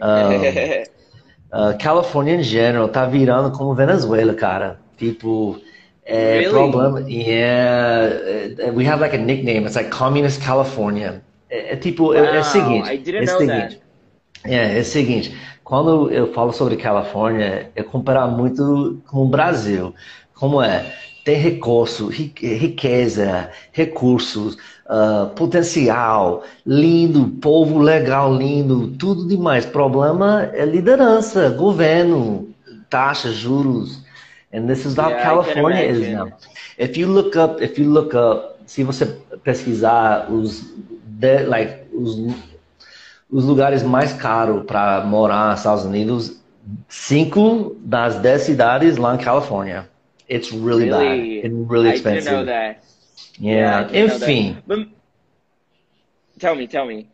Um, 0.00 0.82
uh, 1.52 1.78
Califórnia 1.78 2.34
em 2.36 2.42
geral 2.42 2.88
tá 2.88 3.06
virando 3.06 3.56
como 3.56 3.74
Venezuela, 3.74 4.34
cara. 4.34 4.80
Tipo, 4.96 5.60
é 6.04 6.42
Really? 6.42 6.42
problema. 6.42 7.00
Yeah, 7.08 8.56
eh, 8.58 8.70
we 8.72 8.86
have 8.88 9.00
like 9.00 9.14
a 9.16 9.18
nickname. 9.18 9.66
It's 9.66 9.76
like 9.76 9.90
Communist 9.90 10.42
California. 10.42 11.24
É, 11.50 11.74
é 11.74 11.76
tipo, 11.76 12.14
é, 12.14 12.36
é 12.36 12.40
o 12.40 12.42
Wow, 12.42 12.42
seguinte. 12.44 12.92
I 12.92 12.96
didn't 12.96 13.22
é 13.22 13.24
o 13.24 13.26
know 13.26 13.40
seguinte. 13.40 13.80
É, 14.44 14.78
é 14.78 14.80
o 14.80 14.84
seguinte, 14.84 15.36
quando 15.64 16.10
eu 16.12 16.32
falo 16.32 16.52
sobre 16.52 16.76
Califórnia, 16.76 17.70
é 17.74 17.82
comparar 17.82 18.28
muito 18.28 19.02
com 19.06 19.18
o 19.24 19.28
Brasil. 19.28 19.94
Como 20.34 20.62
é? 20.62 20.94
Tem 21.24 21.36
recurso, 21.36 22.06
ri- 22.08 22.32
riqueza, 22.40 23.50
recursos, 23.72 24.56
ah, 24.88 25.30
potencial, 25.34 26.42
lindo, 26.66 27.28
povo 27.40 27.78
legal, 27.78 28.34
lindo, 28.34 28.88
tudo 28.98 29.26
demais. 29.26 29.64
Problema 29.66 30.50
é 30.52 30.64
liderança, 30.64 31.50
governo, 31.50 32.48
taxas, 32.90 33.34
juros. 33.34 34.00
And 34.52 34.66
this 34.66 34.84
is 34.86 34.96
how 34.96 35.10
Yeah, 35.10 35.22
California 35.22 35.82
is 35.84 36.08
now. 36.08 36.28
If 36.78 36.96
you 36.96 37.08
look 37.08 37.36
up, 37.36 37.62
if 37.62 37.78
you 37.78 37.90
look 37.90 38.14
up, 38.14 38.56
se 38.66 38.84
você 38.84 39.06
pesquisar 39.44 40.30
os, 40.32 40.62
de, 41.04 41.42
like, 41.44 41.84
os 41.92 42.16
os 43.30 43.44
lugares 43.44 43.82
mais 43.82 44.12
caros 44.12 44.64
para 44.66 45.04
morar 45.04 45.50
nos 45.50 45.60
Estados 45.60 45.84
Unidos, 45.84 46.40
cinco 46.88 47.76
das 47.80 48.16
dez 48.20 48.42
cidades 48.42 48.96
lá 48.96 49.14
em 49.14 49.18
Califórnia. 49.18 49.88
It's 50.28 50.50
really, 50.52 50.90
Really? 50.90 51.42
bad 51.42 51.46
and 51.46 51.66
really 51.68 51.90
I 51.90 51.98
didn't 51.98 52.24
know 52.24 52.42
expensive. 52.42 52.46
that. 52.46 52.78
Yeah. 53.38 53.80
I 53.80 53.84
didn't 53.84 54.08
know 54.08 54.18
that. 54.18 54.28
Enfim, 54.28 54.62
But 54.66 54.78
tell 56.38 56.54
me, 56.54 56.66
tell 56.66 56.86
me. 56.86 57.08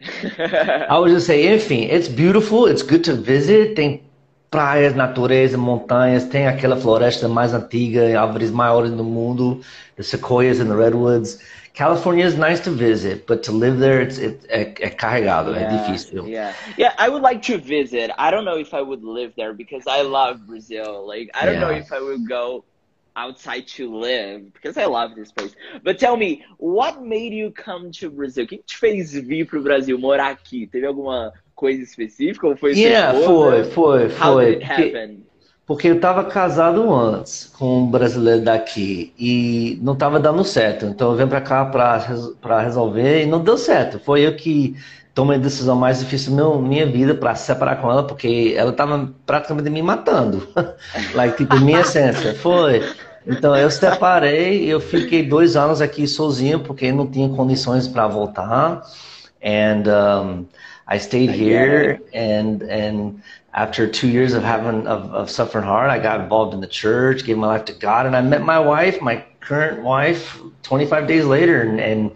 I 0.88 0.98
would 0.98 1.10
just 1.10 1.26
say, 1.26 1.44
enfim, 1.46 1.88
it's 1.90 2.08
beautiful, 2.08 2.66
it's 2.66 2.82
good 2.82 3.04
to 3.04 3.14
visit. 3.14 3.76
Tem 3.76 4.02
praias, 4.50 4.94
natureza, 4.94 5.56
montanhas, 5.56 6.24
tem 6.24 6.46
aquela 6.46 6.76
floresta 6.76 7.28
mais 7.28 7.54
antiga, 7.54 8.20
árvores 8.20 8.50
maiores 8.50 8.90
do 8.90 9.04
mundo, 9.04 9.62
the 9.96 10.02
sequoias 10.02 10.60
and 10.60 10.68
the 10.68 10.76
redwoods, 10.76 11.38
California 11.74 12.26
is 12.26 12.36
nice 12.36 12.60
to 12.60 12.70
visit, 12.70 13.26
but 13.26 13.42
to 13.44 13.52
live 13.52 13.78
there, 13.78 14.02
it's 14.02 14.18
it, 14.18 14.46
é, 14.48 14.60
é 14.60 14.90
carregado, 14.90 15.52
yeah, 15.52 15.72
é 15.72 15.78
difícil. 15.78 16.28
Yeah, 16.28 16.54
yeah. 16.76 16.94
I 16.98 17.08
would 17.08 17.22
like 17.22 17.40
to 17.50 17.56
visit. 17.58 18.10
I 18.18 18.30
don't 18.30 18.44
know 18.44 18.58
if 18.58 18.74
I 18.74 18.82
would 18.82 19.02
live 19.02 19.32
there 19.36 19.54
because 19.54 19.86
I 19.86 20.02
love 20.02 20.46
Brazil. 20.46 21.06
Like, 21.06 21.30
I 21.34 21.46
don't 21.46 21.54
yeah. 21.54 21.60
know 21.60 21.70
if 21.70 21.90
I 21.90 22.00
would 22.00 22.28
go 22.28 22.64
outside 23.16 23.66
to 23.76 23.94
live 23.94 24.52
because 24.52 24.76
I 24.76 24.86
love 24.86 25.14
this 25.14 25.32
place. 25.32 25.54
But 25.82 25.98
tell 25.98 26.16
me, 26.16 26.44
what 26.58 27.02
made 27.02 27.32
you 27.32 27.50
come 27.52 27.90
to 27.92 28.10
Brazil? 28.10 28.44
O 28.44 28.46
que 28.46 28.58
te 28.58 28.76
fez 28.76 29.12
vir 29.12 29.46
pro 29.46 29.62
Brasil, 29.62 29.98
morar 29.98 30.30
aqui? 30.30 30.66
Teve 30.66 30.86
alguma 30.86 31.32
coisa 31.54 31.82
específica 31.82 32.46
ou 32.46 32.56
foi 32.56 32.72
Yeah, 32.72 33.18
foi, 33.20 33.64
foi, 33.64 34.08
foi. 34.08 34.62
Happen? 34.64 35.24
Porque 35.64 35.88
eu 35.88 35.94
estava 35.94 36.24
casado 36.24 36.92
antes 36.92 37.46
com 37.56 37.82
um 37.82 37.90
brasileiro 37.90 38.42
daqui 38.42 39.12
e 39.18 39.78
não 39.80 39.92
estava 39.92 40.18
dando 40.18 40.44
certo. 40.44 40.86
Então 40.86 41.12
eu 41.12 41.16
vim 41.16 41.26
para 41.26 41.40
cá 41.40 41.64
para 41.64 42.60
resolver 42.60 43.22
e 43.22 43.26
não 43.26 43.42
deu 43.42 43.56
certo. 43.56 44.00
Foi 44.00 44.26
eu 44.26 44.34
que 44.34 44.76
tomei 45.14 45.36
a 45.36 45.40
decisão 45.40 45.76
mais 45.76 46.00
difícil 46.00 46.34
da 46.34 46.56
minha 46.56 46.86
vida 46.86 47.14
para 47.14 47.34
separar 47.34 47.76
com 47.76 47.90
ela, 47.90 48.06
porque 48.06 48.54
ela 48.56 48.70
estava 48.70 49.12
praticamente 49.24 49.70
me 49.70 49.82
matando. 49.82 50.48
like, 51.14 51.36
tipo, 51.36 51.58
minha 51.60 51.80
essência. 51.80 52.34
Foi. 52.34 52.82
Então 53.26 53.56
eu 53.56 53.70
separei, 53.70 54.66
eu 54.66 54.80
fiquei 54.80 55.22
dois 55.22 55.56
anos 55.56 55.80
aqui 55.80 56.06
sozinho, 56.06 56.60
porque 56.60 56.90
não 56.90 57.06
tinha 57.06 57.28
condições 57.28 57.86
para 57.86 58.06
voltar. 58.08 58.82
And 59.44 59.84
um, 59.88 60.46
I 60.88 60.98
stayed 60.98 61.30
here 61.30 62.00
and 62.14 62.62
and 62.68 63.22
after 63.54 63.86
two 63.86 64.08
years 64.08 64.34
of 64.34 64.44
having 64.44 64.86
of, 64.86 65.10
of 65.12 65.30
suffering 65.30 65.64
hard, 65.64 65.90
I 65.90 65.98
got 65.98 66.20
involved 66.20 66.54
in 66.54 66.60
the 66.60 66.66
church, 66.66 67.24
gave 67.24 67.36
my 67.36 67.46
life 67.46 67.64
to 67.66 67.72
God, 67.72 68.06
and 68.06 68.16
I 68.16 68.22
met 68.22 68.42
my 68.42 68.58
wife, 68.58 69.00
my 69.00 69.24
current 69.40 69.82
wife, 69.82 70.38
25 70.62 71.06
days 71.06 71.24
later, 71.24 71.62
and, 71.62 71.80
and 71.80 72.12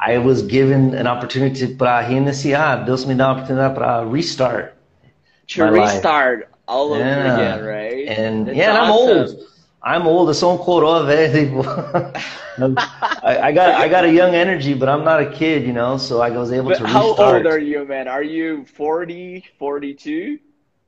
I 0.00 0.18
was 0.18 0.42
given 0.42 0.94
an 0.94 1.06
opportunity 1.06 1.74
para 1.74 2.06
reiniciar. 2.08 2.84
Deus 2.86 3.04
me 3.04 3.14
dá 3.14 3.32
uma 3.32 3.42
oportunidade 3.42 3.74
para 3.74 4.06
restart. 4.06 4.74
To 5.48 5.64
restart 5.64 6.40
life. 6.40 6.48
all 6.68 6.92
over 6.92 7.00
yeah. 7.00 7.34
again, 7.34 7.64
right? 7.64 8.08
And 8.08 8.46
That's 8.46 8.56
yeah, 8.56 8.70
and 8.70 8.78
I'm 8.78 8.90
old. 8.90 9.36
I'm 9.82 10.06
old. 10.06 10.28
Eu 10.28 10.34
sou 10.34 10.54
um 10.54 10.58
coroa 10.58 11.04
velho. 11.04 11.62
I, 13.22 13.48
I, 13.48 13.52
got 13.52 13.74
I 13.74 13.88
got 13.88 14.04
a 14.04 14.10
young 14.10 14.34
energy, 14.34 14.74
but 14.74 14.88
I'm 14.88 15.04
not 15.04 15.20
a 15.20 15.30
kid, 15.30 15.64
you 15.64 15.72
know. 15.72 15.96
So 15.96 16.20
I 16.20 16.30
was 16.30 16.52
able 16.52 16.70
but 16.70 16.78
to 16.78 16.84
restart. 16.84 17.16
How 17.18 17.34
old 17.34 17.46
are 17.46 17.58
you, 17.58 17.84
man? 17.84 18.08
Are 18.08 18.22
you 18.22 18.64
40, 18.64 19.44
42? 19.58 20.38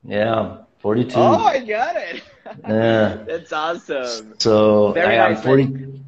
Yeah, 0.04 0.58
42. 0.80 1.14
Oh, 1.16 1.44
I 1.44 1.60
got 1.60 1.96
it. 1.96 2.22
Yeah. 2.66 3.18
that's 3.26 3.52
awesome. 3.52 4.34
So 4.38 4.92
Very 4.92 5.18
I, 5.18 5.28
nice 5.28 5.38
am 5.38 5.44
40. 5.44 6.02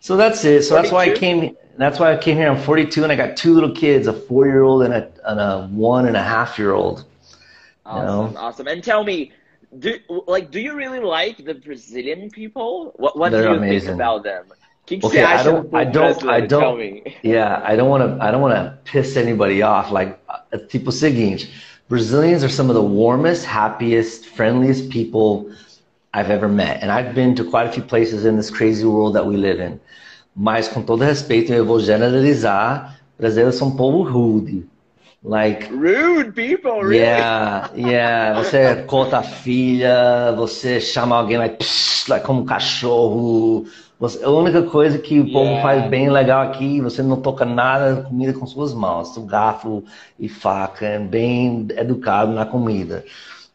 So 0.00 0.16
that's 0.16 0.44
it. 0.44 0.62
So 0.62 0.76
42? 0.76 0.82
that's 0.82 0.92
why 0.92 1.12
I 1.12 1.16
came. 1.16 1.56
That's 1.76 1.98
why 1.98 2.12
I 2.12 2.16
came 2.16 2.36
here. 2.36 2.50
I'm 2.50 2.60
42 2.60 3.02
and 3.02 3.12
I 3.12 3.16
got 3.16 3.36
two 3.36 3.54
little 3.54 3.72
kids, 3.72 4.06
a 4.06 4.12
four 4.12 4.46
year 4.46 4.62
old 4.62 4.82
and 4.82 4.94
a, 4.94 5.10
and 5.24 5.40
a 5.40 5.66
one 5.68 6.06
and 6.06 6.16
a 6.16 6.22
half 6.22 6.58
year 6.58 6.72
old. 6.72 7.04
Awesome, 7.86 8.28
you 8.28 8.34
know? 8.34 8.40
awesome. 8.40 8.68
And 8.68 8.84
tell 8.84 9.04
me, 9.04 9.32
do 9.76 9.98
like 10.26 10.50
do 10.50 10.60
you 10.60 10.74
really 10.74 11.00
like 11.00 11.44
the 11.44 11.54
Brazilian 11.54 12.30
people? 12.30 12.92
What 12.96 13.18
what 13.18 13.32
They're 13.32 13.42
do 13.42 13.48
you 13.50 13.56
amazing. 13.56 13.88
think 13.88 13.94
about 13.96 14.22
them? 14.22 14.46
okay, 15.04 15.22
I 15.22 15.42
don't, 15.42 15.74
I 15.74 15.84
don't, 15.84 16.24
I 16.28 16.40
don't, 16.40 17.06
yeah, 17.22 17.60
I 17.64 17.76
don't 17.76 17.90
want 17.90 18.02
to, 18.02 18.24
I 18.24 18.30
don't 18.30 18.40
want 18.40 18.54
to 18.54 18.78
piss 18.84 19.16
anybody 19.16 19.62
off. 19.62 19.90
Like, 19.90 20.18
tipo 20.68 20.90
seguinte, 20.90 21.48
Brazilians 21.88 22.42
are 22.42 22.48
some 22.48 22.70
of 22.70 22.74
the 22.74 22.82
warmest, 22.82 23.44
happiest, 23.44 24.26
friendliest 24.26 24.90
people 24.90 25.50
I've 26.14 26.30
ever 26.30 26.48
met. 26.48 26.82
And 26.82 26.90
I've 26.90 27.14
been 27.14 27.34
to 27.36 27.44
quite 27.44 27.66
a 27.66 27.72
few 27.72 27.82
places 27.82 28.24
in 28.24 28.36
this 28.36 28.50
crazy 28.50 28.84
world 28.84 29.14
that 29.14 29.26
we 29.26 29.36
live 29.36 29.60
in. 29.60 29.80
Mas, 30.34 30.68
com 30.68 30.82
todo 30.82 31.02
respeito, 31.02 31.52
eu 31.52 31.64
vou 31.64 31.80
generalizar, 31.80 32.98
brasileiros 33.18 33.56
são 33.56 33.68
um 33.68 33.76
povo 33.76 34.02
rude. 34.02 34.64
Like, 35.22 35.68
rude 35.70 36.34
people, 36.34 36.82
really? 36.82 36.98
Yeah, 36.98 37.68
yeah. 37.74 38.34
Você 38.34 38.84
conta 38.86 39.18
a 39.18 39.22
filha, 39.22 40.32
você 40.36 40.80
chama 40.80 41.16
alguém 41.16 41.38
like, 41.38 41.56
psh, 41.58 42.08
like 42.08 42.24
como 42.24 42.42
um 42.42 42.44
cachorro. 42.46 43.66
Você, 43.98 44.22
a 44.22 44.30
única 44.30 44.62
coisa 44.62 44.96
que 44.96 45.18
o 45.18 45.26
yeah. 45.26 45.32
povo 45.32 45.60
faz 45.60 45.90
bem 45.90 46.08
legal 46.08 46.42
aqui, 46.42 46.80
você 46.80 47.02
não 47.02 47.20
toca 47.20 47.44
nada 47.44 48.02
comida 48.02 48.32
com 48.32 48.46
suas 48.46 48.72
mãos, 48.72 49.18
garfo 49.26 49.82
e 50.20 50.28
faca, 50.28 50.86
é 50.86 50.98
bem 51.00 51.66
educado 51.76 52.32
na 52.32 52.46
comida. 52.46 53.04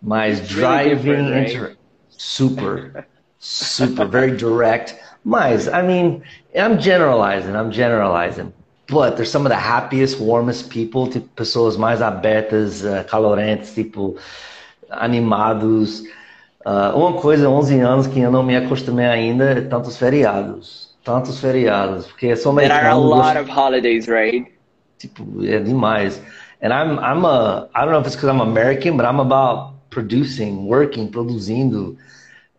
Mas 0.01 0.39
It's 0.39 0.49
driving 0.49 1.11
really 1.11 1.57
right? 1.57 1.77
super, 2.09 3.05
super, 3.39 4.05
very 4.05 4.35
direct. 4.35 4.97
Mas, 5.23 5.67
I 5.67 5.81
mean, 5.81 6.21
I'm 6.53 6.77
generalizing, 6.77 7.55
I'm 7.55 7.71
generalizing. 7.71 8.51
But 8.89 9.15
they're 9.15 9.25
some 9.25 9.45
of 9.45 9.49
the 9.49 9.57
happiest, 9.57 10.19
warmest 10.19 10.69
people, 10.69 11.07
tipo, 11.07 11.27
pessoas 11.35 11.77
mais 11.77 12.01
abertas, 12.01 12.83
uh, 12.83 13.03
calorentes, 13.07 13.73
tipo, 13.73 14.17
animados. 14.89 16.03
Uh, 16.65 16.95
uma 16.95 17.13
coisa, 17.13 17.49
11 17.49 17.79
anos 17.79 18.07
que 18.07 18.19
eu 18.19 18.31
não 18.31 18.43
me 18.43 18.55
acostumei 18.55 19.05
ainda, 19.05 19.51
é 19.51 19.61
tantos 19.61 19.97
feriados. 19.97 20.93
Tantos 21.03 21.39
feriados. 21.39 22.07
Porque 22.07 22.35
sou 22.35 22.51
americano. 22.51 22.81
There 22.81 22.89
are 22.89 22.95
a 22.95 22.97
lot 22.97 23.37
of 23.37 23.49
holidays, 23.49 24.07
right? 24.07 24.47
Tipo, 24.97 25.45
é 25.45 25.59
demais. 25.59 26.21
And 26.61 26.71
I'm, 26.71 26.97
I'm 26.99 27.25
a, 27.25 27.69
I 27.75 27.81
don't 27.81 27.91
know 27.91 27.99
if 27.99 28.07
it's 28.07 28.15
because 28.15 28.29
I'm 28.29 28.41
American, 28.41 28.95
but 28.95 29.05
I'm 29.05 29.19
about 29.19 29.73
producing, 29.89 30.65
working, 30.65 31.09
produzindo. 31.09 31.97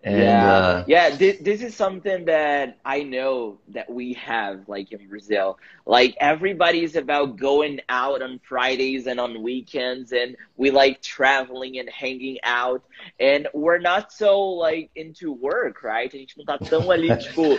And, 0.05 0.19
yeah, 0.19 0.55
uh, 0.55 0.85
yeah. 0.87 1.17
This, 1.17 1.39
this 1.41 1.63
is 1.63 1.75
something 1.75 2.27
that 2.27 2.77
I 2.85 3.03
know 3.03 3.59
that 3.69 3.89
we 3.91 4.13
have, 4.15 4.69
like 4.69 4.93
in 4.93 5.09
Brazil. 5.09 5.59
Like 5.87 6.15
everybody's 6.21 6.95
about 6.95 7.39
going 7.39 7.81
out 7.89 8.21
on 8.21 8.39
Fridays 8.47 9.07
and 9.07 9.19
on 9.19 9.43
weekends, 9.43 10.13
and 10.13 10.37
we 10.59 10.71
like 10.71 11.01
traveling 11.01 11.79
and 11.79 11.89
hanging 11.89 12.37
out. 12.45 12.85
And 13.19 13.49
we're 13.55 13.79
not 13.79 14.13
so 14.13 14.41
like 14.43 14.91
into 14.95 15.33
work, 15.33 15.83
right? 15.83 16.13
A 16.13 16.19
gente 16.19 16.37
não 16.37 16.45
tá 16.45 16.59
tão 16.59 16.91
ali 16.91 17.09
tipo 17.17 17.59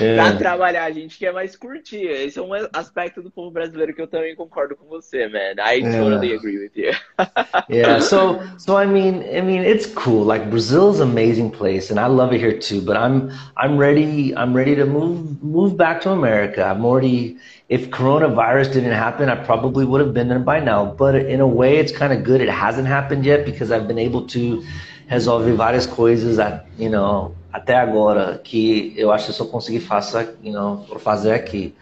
É. 0.00 0.14
Pra 0.14 0.32
trabalhar, 0.32 0.84
a 0.84 0.90
gente 0.90 1.18
quer 1.18 1.32
mais 1.32 1.56
curtir. 1.56 2.06
Esse 2.06 2.38
é 2.38 2.42
um 2.42 2.50
aspecto 2.72 3.22
do 3.22 3.30
povo 3.30 3.50
brasileiro 3.50 3.94
que 3.94 4.00
eu 4.00 4.06
também 4.06 4.34
concordo 4.34 4.76
com 4.76 4.86
você, 4.86 5.28
man. 5.28 5.54
I 5.58 5.78
yeah. 5.78 5.98
totally 5.98 6.34
agree 6.34 6.58
with 6.58 6.72
you. 6.74 6.92
yeah, 7.68 8.00
so 8.00 8.40
so 8.58 8.76
I 8.76 8.86
mean, 8.86 9.22
I 9.24 9.40
mean, 9.42 9.62
it's 9.62 9.86
cool. 9.86 10.24
Like 10.24 10.50
Brazil's 10.50 11.00
an 11.00 11.10
amazing 11.10 11.50
place, 11.50 11.90
and 11.90 11.98
I 11.98 12.06
love 12.06 12.32
it 12.32 12.40
here 12.40 12.58
too. 12.58 12.80
But 12.80 12.96
I'm 12.96 13.30
I'm 13.56 13.76
ready. 13.76 14.34
I'm 14.36 14.54
ready 14.54 14.74
to 14.76 14.86
move 14.86 15.42
move 15.42 15.76
back 15.76 16.00
to 16.02 16.10
America. 16.10 16.64
I'm 16.64 16.84
already. 16.84 17.38
If 17.68 17.90
coronavirus 17.90 18.72
didn't 18.72 18.92
happen, 18.92 19.28
I 19.28 19.36
probably 19.36 19.84
would 19.84 20.00
have 20.00 20.12
been 20.12 20.28
there 20.28 20.40
by 20.40 20.58
now. 20.58 20.86
But 20.86 21.14
in 21.14 21.40
a 21.40 21.46
way, 21.46 21.76
it's 21.76 21.92
kind 21.92 22.12
of 22.12 22.24
good. 22.24 22.40
It 22.40 22.50
hasn't 22.50 22.88
happened 22.88 23.24
yet 23.24 23.44
because 23.44 23.70
I've 23.70 23.86
been 23.86 23.98
able 23.98 24.26
to 24.28 24.64
resolver 25.10 25.54
várias 25.54 25.86
coisas. 25.86 26.36
That 26.36 26.66
you 26.78 26.88
know. 26.88 27.34
Até 27.52 27.76
agora 27.76 28.38
que 28.38 28.94
eu 28.96 29.10
acho 29.12 29.26
que 29.26 29.30
eu 29.30 29.34
só 29.34 29.46
consegui 29.46 29.80
fazer, 29.80 30.36
you 30.42 30.52
know, 30.52 30.84
fazer 30.98 31.32
aqui. 31.32 31.74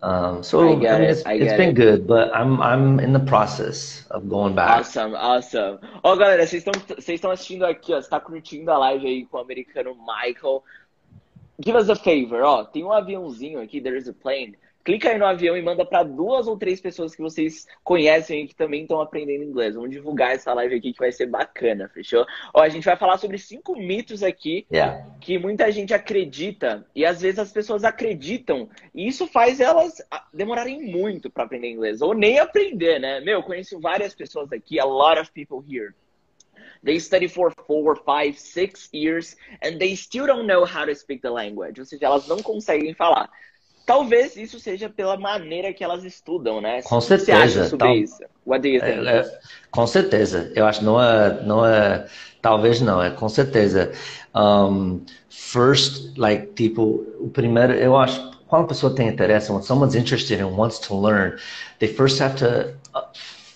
Um, 0.00 0.44
so 0.44 0.60
I, 0.60 0.72
I 0.72 0.76
mean, 0.76 0.86
it. 0.86 1.10
it's, 1.10 1.22
it's 1.26 1.56
been 1.56 1.70
it. 1.70 1.74
good, 1.74 2.06
but 2.06 2.30
I'm 2.32 2.62
I'm 2.62 3.00
in 3.00 3.12
the 3.12 3.18
process 3.18 4.06
of 4.10 4.28
going 4.28 4.54
back. 4.54 4.78
Awesome, 4.78 5.16
awesome. 5.16 5.80
Ó, 6.04 6.12
oh, 6.12 6.16
galera, 6.16 6.46
vocês 6.46 6.64
estão 6.64 6.72
vocês 6.72 7.16
estão 7.16 7.32
assistindo 7.32 7.64
aqui, 7.66 7.92
ó, 7.92 8.00
você 8.00 8.08
tá 8.08 8.20
curtindo 8.20 8.70
a 8.70 8.78
live 8.78 9.06
aí 9.06 9.26
com 9.26 9.38
o 9.38 9.40
americano 9.40 9.96
Michael. 9.96 10.62
Give 11.60 11.76
us 11.76 11.90
a 11.90 11.96
favor, 11.96 12.42
ó, 12.42 12.64
tem 12.64 12.84
um 12.84 12.92
aviãozinho 12.92 13.60
aqui, 13.60 13.80
there 13.80 13.98
is 13.98 14.08
a 14.08 14.12
plane 14.12 14.56
clica 14.88 15.10
aí 15.10 15.18
no 15.18 15.26
avião 15.26 15.54
e 15.54 15.60
manda 15.60 15.84
para 15.84 16.02
duas 16.02 16.46
ou 16.46 16.56
três 16.56 16.80
pessoas 16.80 17.14
que 17.14 17.20
vocês 17.20 17.66
conhecem 17.84 18.44
e 18.44 18.48
que 18.48 18.54
também 18.54 18.80
estão 18.80 19.02
aprendendo 19.02 19.44
inglês. 19.44 19.74
Vamos 19.74 19.90
divulgar 19.90 20.30
essa 20.30 20.54
live 20.54 20.76
aqui 20.76 20.94
que 20.94 20.98
vai 20.98 21.12
ser 21.12 21.26
bacana, 21.26 21.90
fechou? 21.92 22.24
Ó, 22.54 22.62
a 22.62 22.70
gente 22.70 22.86
vai 22.86 22.96
falar 22.96 23.18
sobre 23.18 23.36
cinco 23.36 23.76
mitos 23.76 24.22
aqui 24.22 24.66
yeah. 24.72 25.06
que 25.20 25.38
muita 25.38 25.70
gente 25.70 25.92
acredita 25.92 26.86
e 26.94 27.04
às 27.04 27.20
vezes 27.20 27.38
as 27.38 27.52
pessoas 27.52 27.84
acreditam 27.84 28.70
e 28.94 29.06
isso 29.06 29.26
faz 29.26 29.60
elas 29.60 30.00
demorarem 30.32 30.80
muito 30.80 31.28
para 31.28 31.44
aprender 31.44 31.70
inglês 31.70 32.00
ou 32.00 32.14
nem 32.14 32.38
aprender, 32.38 32.98
né? 32.98 33.20
Meu, 33.20 33.42
conheço 33.42 33.78
várias 33.78 34.14
pessoas 34.14 34.50
aqui, 34.54 34.80
a 34.80 34.86
lot 34.86 35.20
of 35.20 35.30
people 35.32 35.62
here. 35.70 35.92
They 36.82 36.98
study 36.98 37.28
for 37.28 37.52
four, 37.66 37.94
five, 37.94 38.38
six 38.38 38.88
years 38.94 39.36
and 39.62 39.78
they 39.78 39.94
still 39.96 40.26
don't 40.26 40.46
know 40.46 40.64
how 40.64 40.86
to 40.86 40.94
speak 40.94 41.20
the 41.20 41.30
language. 41.30 41.78
Ou 41.78 41.84
seja, 41.84 42.06
elas 42.06 42.26
não 42.26 42.42
conseguem 42.42 42.94
falar. 42.94 43.28
Talvez 43.88 44.36
isso 44.36 44.60
seja 44.60 44.86
pela 44.90 45.16
maneira 45.16 45.72
que 45.72 45.82
elas 45.82 46.04
estudam, 46.04 46.60
né? 46.60 46.82
Com 46.82 47.00
certeza. 47.00 47.24
Você 47.24 47.32
acha 47.32 47.64
sobre 47.70 47.86
Tal... 47.86 47.96
isso? 47.96 48.22
What 48.46 48.60
do 48.60 48.68
you 48.68 48.80
think? 48.82 49.08
É, 49.08 49.20
é, 49.20 49.38
com 49.70 49.86
certeza. 49.86 50.52
Eu 50.54 50.66
acho 50.66 50.84
não 50.84 51.02
é, 51.02 51.42
não 51.42 51.64
é, 51.64 52.06
talvez 52.42 52.82
não, 52.82 53.02
é 53.02 53.08
com 53.08 53.30
certeza. 53.30 53.90
Um, 54.34 55.00
first, 55.30 56.18
like, 56.18 56.48
tipo, 56.52 57.02
o 57.18 57.30
primeiro, 57.30 57.72
eu 57.72 57.96
acho, 57.96 58.30
quando 58.46 58.66
a 58.66 58.68
pessoa 58.68 58.94
tem 58.94 59.08
interesse, 59.08 59.50
when 59.50 59.62
someone's 59.62 59.94
interested 59.94 60.38
and 60.38 60.48
wants 60.48 60.78
to 60.80 60.94
learn, 60.94 61.38
they 61.78 61.88
first 61.88 62.20
have 62.20 62.36
to 62.36 62.74
uh, 62.94 63.06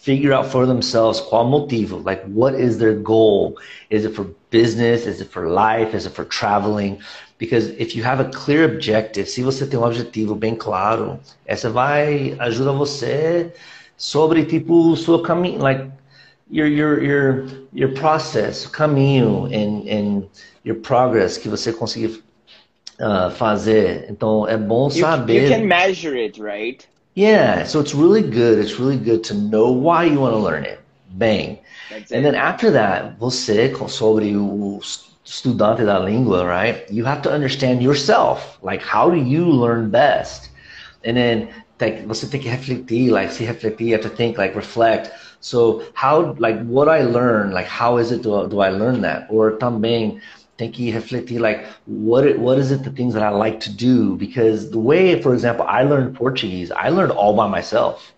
figure 0.03 0.33
out 0.33 0.47
for 0.47 0.67
themselves 0.67 1.21
qual 1.21 1.47
motivo, 1.47 2.05
like 2.05 2.25
what 2.25 2.55
is 2.55 2.77
their 2.79 2.93
goal? 2.93 3.57
Is 3.89 4.05
it 4.05 4.17
for 4.17 4.25
business? 4.51 5.07
Is 5.07 5.21
it 5.21 5.31
for 5.31 5.49
life? 5.49 5.95
Is 5.95 6.07
it 6.07 6.13
for 6.13 6.25
traveling? 6.25 7.01
Because 7.39 7.69
if 7.79 7.95
you 7.95 8.03
have 8.03 8.19
a 8.19 8.29
clear 8.31 8.65
objective, 8.65 9.29
se 9.29 9.43
você 9.43 9.65
tem 9.65 9.79
um 9.79 9.85
objetivo 9.85 10.35
bem 10.35 10.57
claro, 10.57 11.21
essa 11.47 11.71
vai 11.71 12.35
ajudar 12.41 12.73
você 12.73 13.53
sobre 13.97 14.45
tipo 14.45 14.97
seu 14.97 15.21
caminho, 15.21 15.61
like 15.61 15.89
your 16.51 16.67
your 16.67 17.01
your 17.01 17.47
your 17.73 17.93
process, 17.95 18.67
caminho 18.67 19.47
and 19.47 19.89
and 19.89 20.29
your 20.65 20.81
progress 20.81 21.39
que 21.39 21.49
você 21.49 21.73
conseguir 21.73 22.23
uh, 22.99 23.31
fazer. 23.31 24.07
Então 24.11 24.49
é 24.49 24.57
bom 24.57 24.91
saber. 24.91 25.35
You, 25.35 25.43
you 25.43 25.49
can 25.49 25.67
measure 25.69 26.17
it, 26.17 26.43
right? 26.43 26.89
Yeah, 27.15 27.65
so 27.65 27.79
it's 27.81 27.95
really 27.95 28.23
good. 28.23 28.59
It's 28.59 28.79
really 28.79 28.97
good 28.97 29.23
to 29.25 29.35
know 29.35 29.71
why 29.71 30.05
you 30.05 30.19
want 30.21 30.35
to 30.35 30.39
learn 30.39 30.65
it. 30.65 30.81
Bang. 31.11 31.59
And 32.11 32.25
then 32.25 32.35
after 32.35 32.71
that, 32.71 33.19
você, 33.19 33.71
sobre 33.89 34.35
o 34.35 34.81
estudante 35.25 35.85
da 35.85 35.99
língua, 35.99 36.47
right? 36.47 36.91
You 36.91 37.05
have 37.05 37.21
to 37.23 37.31
understand 37.31 37.83
yourself. 37.83 38.59
Like, 38.63 38.81
how 38.83 39.11
do 39.11 39.17
you 39.17 39.45
learn 39.45 39.91
best? 39.91 40.49
And 41.05 41.17
then 41.17 41.49
você 42.07 42.31
tem 42.31 42.41
que 42.41 42.49
refletir, 42.49 43.11
like, 43.11 43.31
se 43.31 43.45
refletir, 43.45 43.89
you 43.89 43.93
have 43.93 44.03
to 44.03 44.09
think, 44.09 44.39
like, 44.39 44.55
reflect. 44.55 45.11
So, 45.41 45.83
how, 45.95 46.35
like, 46.39 46.63
what 46.65 46.89
I 46.89 47.03
learn, 47.03 47.51
like, 47.51 47.67
how 47.67 47.99
is 47.99 48.13
it 48.13 48.23
do, 48.23 48.49
do 48.49 48.61
I 48.61 48.71
learn 48.71 49.03
that? 49.03 49.27
Or 49.29 49.59
também, 49.59 50.21
like 51.39 51.67
what 51.87 52.39
what 52.39 52.59
is 52.59 52.71
it 52.71 52.83
the 52.85 52.91
things 52.91 53.15
that 53.15 53.23
I 53.23 53.31
like 53.31 53.61
to 53.61 53.73
do? 53.73 54.17
Because 54.17 54.71
the 54.71 54.79
way 54.79 55.21
for 55.21 55.35
example 55.35 55.67
I 55.69 55.83
learned 55.83 56.15
Portuguese 56.17 56.71
I 56.71 56.89
learned 56.89 57.13
all 57.13 57.35
by 57.35 57.49
myself. 57.49 58.13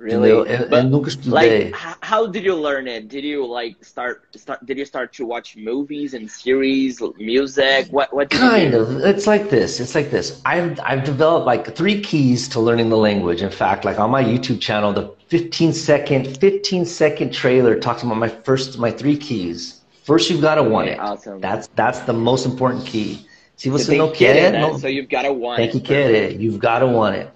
Really? 0.00 0.32
but, 0.70 1.26
like 1.26 1.74
how 1.74 2.26
did 2.26 2.42
you 2.42 2.54
learn 2.54 2.88
it? 2.88 3.08
Did 3.08 3.22
you 3.22 3.46
like 3.46 3.84
start 3.84 4.26
start 4.34 4.64
did 4.64 4.78
you 4.78 4.86
start 4.86 5.12
to 5.14 5.26
watch 5.26 5.58
movies 5.58 6.14
and 6.14 6.30
series 6.30 7.02
music? 7.18 7.88
What 7.90 8.10
what 8.14 8.30
kind 8.30 8.72
of. 8.72 9.00
It's 9.04 9.26
like 9.26 9.50
this 9.50 9.78
it's 9.78 9.94
like 9.94 10.10
this. 10.10 10.40
I've 10.46 10.80
I've 10.80 11.04
developed 11.04 11.44
like 11.44 11.76
three 11.76 12.00
keys 12.00 12.48
to 12.48 12.60
learning 12.60 12.88
the 12.88 12.96
language. 12.96 13.42
In 13.42 13.50
fact 13.50 13.84
like 13.84 13.98
on 13.98 14.10
my 14.10 14.24
YouTube 14.24 14.60
channel 14.60 14.92
the 14.94 15.12
15 15.28 15.74
second 15.74 16.38
15 16.38 16.86
second 16.86 17.32
trailer 17.34 17.78
talks 17.78 18.02
about 18.02 18.16
my 18.16 18.28
first 18.28 18.78
my 18.78 18.90
three 18.90 19.18
keys 19.18 19.79
First, 20.04 20.30
you've 20.30 20.40
got 20.40 20.56
to 20.56 20.62
want 20.62 20.88
it. 20.88 20.98
Awesome. 20.98 21.40
That's 21.40 21.68
that's 21.74 22.00
the 22.00 22.12
most 22.12 22.46
important 22.46 22.86
key. 22.86 23.26
Se 23.56 23.68
você 23.68 23.94
não 23.94 24.10
quer, 24.10 24.52
não, 24.52 24.78
so 24.78 24.88
you've 24.88 25.10
got 25.10 25.22
to 25.22 25.32
want 25.32 25.56
tem 25.56 25.68
que 25.68 25.80
querer. 25.80 26.40
You've 26.40 26.58
got 26.58 26.78
to 26.78 26.86
want 26.86 27.16
it. 27.16 27.28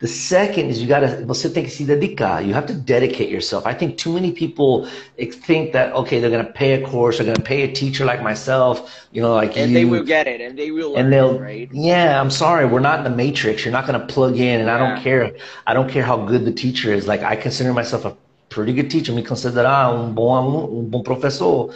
The 0.00 0.08
second 0.08 0.70
is 0.70 0.80
you 0.80 0.88
got 0.88 1.00
to 1.00 1.24
você 1.26 1.48
tem 1.48 1.64
que 1.64 1.70
se 1.70 1.84
dedicar. 1.84 2.46
You 2.46 2.54
have 2.54 2.66
to 2.66 2.74
dedicate 2.74 3.30
yourself. 3.30 3.66
I 3.66 3.74
think 3.74 3.96
too 3.96 4.12
many 4.12 4.32
people 4.32 4.86
think 5.16 5.72
that 5.72 5.94
okay, 5.94 6.20
they're 6.20 6.30
going 6.30 6.44
to 6.44 6.52
pay 6.52 6.82
a 6.82 6.86
course, 6.86 7.16
they're 7.16 7.26
going 7.26 7.36
to 7.36 7.42
pay 7.42 7.62
a 7.62 7.72
teacher 7.72 8.04
like 8.04 8.22
myself, 8.22 9.06
you 9.12 9.22
know, 9.22 9.34
like 9.34 9.56
and 9.56 9.72
you. 9.72 9.78
they 9.78 9.84
will 9.86 10.02
get 10.02 10.26
it, 10.26 10.40
and 10.40 10.58
they 10.58 10.70
will. 10.70 10.96
and 10.96 11.12
they'll, 11.12 11.36
it, 11.36 11.40
right? 11.40 11.68
Yeah, 11.72 12.20
I'm 12.20 12.30
sorry, 12.30 12.66
we're 12.66 12.80
not 12.80 12.98
in 12.98 13.04
the 13.04 13.16
matrix. 13.16 13.64
You're 13.64 13.72
not 13.72 13.86
going 13.86 14.00
to 14.00 14.06
plug 14.06 14.36
in, 14.36 14.60
and 14.60 14.68
yeah. 14.68 14.74
I 14.74 14.78
don't 14.78 15.02
care. 15.02 15.32
I 15.66 15.74
don't 15.74 15.90
care 15.90 16.02
how 16.02 16.16
good 16.24 16.44
the 16.44 16.52
teacher 16.52 16.92
is. 16.92 17.06
Like 17.06 17.22
I 17.22 17.36
consider 17.36 17.72
myself 17.72 18.04
a 18.06 18.16
pretty 18.48 18.72
good 18.72 18.90
teacher. 18.90 19.12
Me 19.12 19.22
considerar 19.22 19.94
um 19.94 20.14
bom 20.14 20.56
um 20.56 20.90
bom 20.90 21.02
professor 21.02 21.72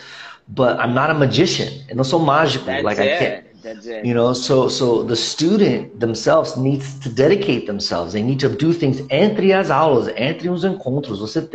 but 0.49 0.79
I'm 0.79 0.95
not 0.95 1.11
a 1.11 1.15
magician. 1.15 1.85
and 1.91 2.05
sou 2.07 2.19
mágico. 2.19 2.67
That's 2.67 2.85
like 2.85 2.99
it. 2.99 3.13
I 3.13 3.19
can't. 3.19 3.63
That's 3.63 3.87
it. 3.87 4.05
You 4.05 4.15
know, 4.15 4.33
so 4.35 4.69
so 4.69 5.03
the 5.03 5.17
student 5.17 6.01
themselves 6.01 6.57
needs 6.57 6.99
to 7.01 7.09
dedicate 7.09 7.67
themselves. 7.67 8.13
They 8.13 8.23
need 8.23 8.41
to 8.41 8.49
do 8.49 8.73
things 8.73 9.01
entre 9.11 9.53
as 9.53 9.71
aulas, 9.71 10.09
entre 10.17 10.49
os 10.51 10.65
encontros. 10.65 11.19
Você, 11.21 11.49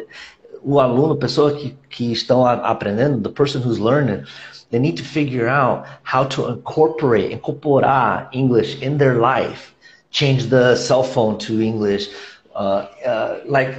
o 0.64 0.80
aluno, 0.80 1.16
pessoa 1.16 1.54
que 1.54 1.78
que 1.90 2.12
estão 2.12 2.46
aprendendo, 2.46 3.22
the 3.22 3.30
person 3.30 3.62
who's 3.62 3.80
learning, 3.80 4.24
they 4.72 4.80
need 4.80 4.98
to 4.98 5.04
figure 5.04 5.48
out 5.48 5.86
how 6.04 6.24
to 6.26 6.48
incorporate, 6.50 7.32
incorporar 7.32 8.28
English 8.34 8.82
in 8.82 8.98
their 8.98 9.16
life. 9.20 9.74
Change 10.12 10.48
the 10.50 10.76
cell 10.76 11.04
phone 11.04 11.38
to 11.38 11.62
English. 11.62 12.10
Uh, 12.56 12.88
uh, 13.06 13.40
like 13.46 13.76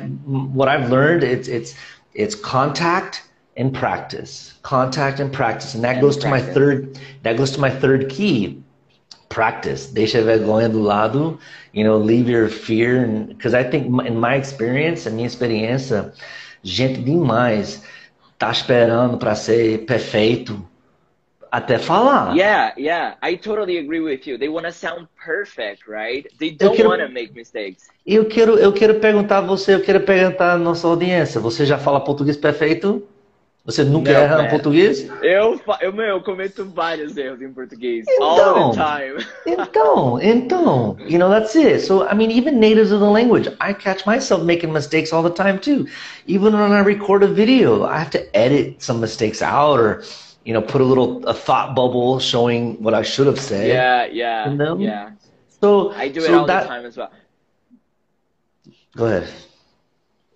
what 0.54 0.68
I've 0.68 0.88
learned, 0.88 1.24
it's 1.24 1.48
it's 1.48 1.74
it's 2.14 2.36
contact 2.36 3.24
and 3.56 3.74
practice 3.74 4.54
contact 4.62 5.20
and 5.20 5.32
practice 5.32 5.74
and 5.74 5.84
that 5.84 5.96
and 5.96 6.00
goes 6.00 6.16
practice. 6.16 6.24
to 6.24 6.48
my 6.48 6.54
third 6.54 6.98
that 7.22 7.36
goes 7.36 7.50
to 7.50 7.60
my 7.60 7.70
third 7.70 8.08
key 8.08 8.62
practice 9.28 9.86
deixa 9.86 10.18
a 10.20 10.22
vergonha 10.22 10.70
do 10.70 10.80
lado 10.80 11.38
you 11.72 11.84
know 11.84 11.96
leave 11.96 12.28
your 12.28 12.48
fear 12.48 13.06
because 13.28 13.54
i 13.54 13.62
think 13.62 13.86
in 14.06 14.18
my 14.18 14.34
experience 14.36 15.06
a 15.06 15.10
minha 15.10 15.26
experiência 15.26 16.12
gente 16.62 17.02
demais 17.02 17.82
tá 18.38 18.50
esperando 18.50 19.18
para 19.18 19.34
ser 19.34 19.84
perfeito 19.84 20.66
até 21.50 21.78
falar. 21.78 22.34
Yeah, 22.36 22.72
yeah, 22.78 23.16
I 23.22 23.36
totally 23.36 23.78
agree 23.78 24.00
with 24.00 24.26
you. 24.26 24.38
They 24.38 24.48
want 24.48 24.66
to 24.66 24.72
sound 24.72 25.08
perfect, 25.22 25.88
right? 25.88 26.26
They 26.38 26.50
don't 26.50 26.76
quero, 26.76 26.88
want 26.88 27.02
to 27.02 27.08
make 27.08 27.34
mistakes. 27.34 27.88
Eu 28.06 28.26
quero, 28.26 28.56
eu 28.58 28.72
quero 28.72 29.00
perguntar 29.00 29.38
a 29.38 29.40
você, 29.40 29.74
eu 29.74 29.82
quero 29.82 30.00
perguntar 30.00 30.52
à 30.52 30.58
nossa 30.58 30.86
audiência. 30.86 31.40
Você 31.40 31.66
já 31.66 31.76
fala 31.76 32.00
português 32.00 32.36
perfeito? 32.36 33.02
Você 33.64 33.84
nunca 33.84 34.12
não, 34.12 34.20
erra 34.20 34.46
em 34.46 34.48
português? 34.48 35.06
Eu, 35.22 35.60
eu, 35.80 35.92
meu, 35.92 36.06
eu 36.06 36.22
cometo 36.22 36.64
vários 36.64 37.16
erros 37.16 37.42
em 37.42 37.52
português. 37.52 38.06
Então, 38.08 38.26
all 38.26 38.72
the 38.72 38.82
time. 38.82 39.26
então, 39.46 40.20
então, 40.22 40.96
you 41.06 41.18
know, 41.18 41.28
that's 41.28 41.54
it. 41.54 41.80
So, 41.80 42.06
I 42.10 42.14
mean, 42.14 42.30
even 42.30 42.58
natives 42.58 42.90
of 42.90 43.00
the 43.00 43.10
language, 43.10 43.48
I 43.60 43.74
catch 43.74 44.06
myself 44.06 44.44
making 44.44 44.72
mistakes 44.72 45.12
all 45.12 45.22
the 45.22 45.30
time 45.30 45.58
too. 45.58 45.86
Even 46.26 46.54
when 46.54 46.72
I 46.72 46.80
record 46.80 47.22
a 47.22 47.28
video, 47.28 47.84
I 47.84 47.98
have 47.98 48.10
to 48.12 48.20
edit 48.34 48.82
some 48.82 48.98
mistakes 48.98 49.42
out 49.42 49.78
or, 49.78 50.02
you 50.44 50.54
know, 50.54 50.62
put 50.62 50.80
a 50.80 50.84
little 50.84 51.22
a 51.28 51.34
thought 51.34 51.74
bubble 51.74 52.18
showing 52.18 52.82
what 52.82 52.94
I 52.94 53.02
should 53.02 53.26
have 53.26 53.38
said. 53.38 53.68
Yeah, 53.68 54.06
yeah, 54.06 54.48
you 54.48 54.56
know? 54.56 54.78
yeah. 54.78 55.10
So 55.60 55.92
I 55.92 56.08
do 56.08 56.20
it 56.20 56.26
so 56.26 56.40
all 56.40 56.46
that... 56.46 56.62
the 56.62 56.68
time 56.68 56.86
as 56.86 56.96
well. 56.96 57.10
Go 58.96 59.04
ahead. 59.04 59.28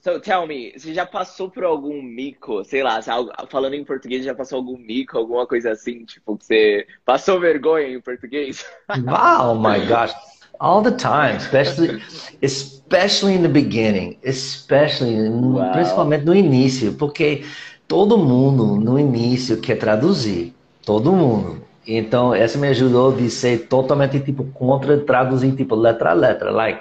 So 0.05 0.21
tell 0.21 0.47
me, 0.47 0.71
você 0.77 0.93
já 0.93 1.07
passou 1.07 1.49
por 1.49 1.65
algum 1.65 2.03
mico, 2.03 2.63
sei 2.63 2.83
lá, 2.83 3.01
falando 3.49 3.73
em 3.73 3.83
português, 3.83 4.23
já 4.23 4.35
passou 4.35 4.59
algum 4.59 4.77
mico, 4.77 5.17
alguma 5.17 5.47
coisa 5.47 5.71
assim, 5.73 6.05
tipo, 6.05 6.37
que 6.37 6.45
você 6.45 6.87
passou 7.07 7.41
vergonha 7.41 7.89
em 7.89 7.99
português? 7.99 8.67
Wow, 9.03 9.55
my 9.55 9.81
gosh. 9.87 10.15
All 10.61 10.83
the 10.83 10.91
time, 10.91 11.39
especially 11.39 12.03
especially 12.43 13.35
in 13.35 13.43
the 13.43 13.49
beginning, 13.49 14.19
especially 14.23 15.31
wow. 15.31 15.73
principalmente 15.73 16.27
no 16.27 16.35
início, 16.35 16.93
porque 16.93 17.43
todo 17.89 18.19
mundo 18.19 18.77
no 18.77 19.01
início 19.01 19.59
quer 19.59 19.79
traduzir, 19.79 20.55
todo 20.85 21.13
mundo. 21.13 21.65
Então, 21.87 22.35
essa 22.35 22.59
me 22.59 22.69
ajudou 22.69 23.11
de 23.11 23.31
ser 23.31 23.69
totalmente 23.69 24.21
tipo 24.21 24.45
contra 24.53 24.99
traduzir 24.99 25.53
tipo 25.57 25.75
letra 25.75 26.11
a 26.11 26.15
letra, 26.15 26.51
like 26.51 26.81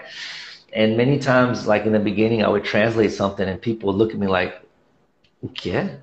And 0.76 0.98
many 0.98 1.20
times, 1.20 1.68
like 1.68 1.86
in 1.86 1.94
the 1.94 2.00
beginning, 2.00 2.44
I 2.44 2.50
would 2.50 2.64
translate 2.64 3.12
something 3.12 3.48
and 3.48 3.62
people 3.62 3.88
would 3.88 3.98
look 3.98 4.12
at 4.12 4.20
me 4.20 4.28
like, 4.28 4.54
"Okay, 5.46 5.98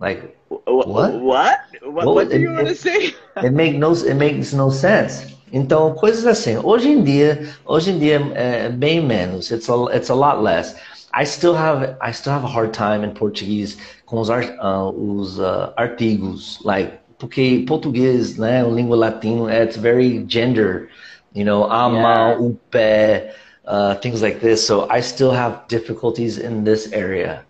Like, 0.00 0.36
what? 0.48 0.88
What? 0.88 1.20
What, 1.22 1.60
what, 1.82 2.06
what 2.06 2.28
do 2.30 2.40
you 2.40 2.52
want 2.52 2.68
to 2.68 2.74
say? 2.74 3.14
it, 3.42 3.52
make 3.52 3.76
no, 3.76 3.92
it 3.92 4.14
makes 4.14 4.52
no 4.52 4.70
sense. 4.70 5.34
Então, 5.52 5.94
coisas 5.94 6.26
assim. 6.26 6.58
Hoje 6.58 6.90
em 6.90 7.02
dia, 7.02 7.48
hoje 7.64 7.92
em 7.92 7.98
dia 7.98 8.20
é 8.34 8.68
bem 8.68 9.00
menos. 9.00 9.50
It's 9.50 9.68
a, 9.68 9.74
it's 9.94 10.10
a 10.10 10.14
lot 10.14 10.42
less. 10.42 10.74
I 11.14 11.24
still 11.24 11.54
have, 11.54 11.96
I 12.00 12.12
still 12.12 12.32
have 12.32 12.44
a 12.44 12.48
hard 12.48 12.72
time 12.74 13.04
in 13.04 13.14
Portuguese 13.14 13.78
com 14.04 14.18
os, 14.18 14.28
uh, 14.28 14.90
os 14.90 15.38
uh, 15.38 15.72
artigos, 15.76 16.58
like, 16.64 16.98
porque 17.18 17.64
português, 17.68 18.36
né, 18.36 18.64
língua 18.64 18.96
latina, 18.96 19.54
it's 19.54 19.76
very 19.76 20.24
gender. 20.28 20.88
You 21.32 21.44
know, 21.44 21.70
a 21.70 21.88
mão, 21.88 22.48
o 22.48 22.58
pé 22.70 23.34
uh, 23.66 23.94
things 23.96 24.22
like 24.22 24.40
this. 24.40 24.66
So 24.66 24.88
I 24.90 25.00
still 25.00 25.32
have 25.32 25.66
difficulties 25.68 26.38
in 26.38 26.64
this 26.64 26.92
area. 26.92 27.44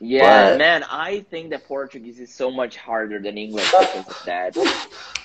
Yeah, 0.00 0.50
but, 0.50 0.58
man, 0.58 0.84
I 0.90 1.24
think 1.30 1.50
that 1.50 1.66
Portuguese 1.66 2.20
is 2.20 2.32
so 2.32 2.50
much 2.50 2.76
harder 2.76 3.18
than 3.20 3.38
English 3.38 3.70
because 3.70 3.96
of 3.96 4.24
that. 4.26 4.54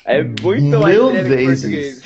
É 0.05 0.23
muito 0.23 0.79
mais 0.79 0.97
português. 0.97 2.01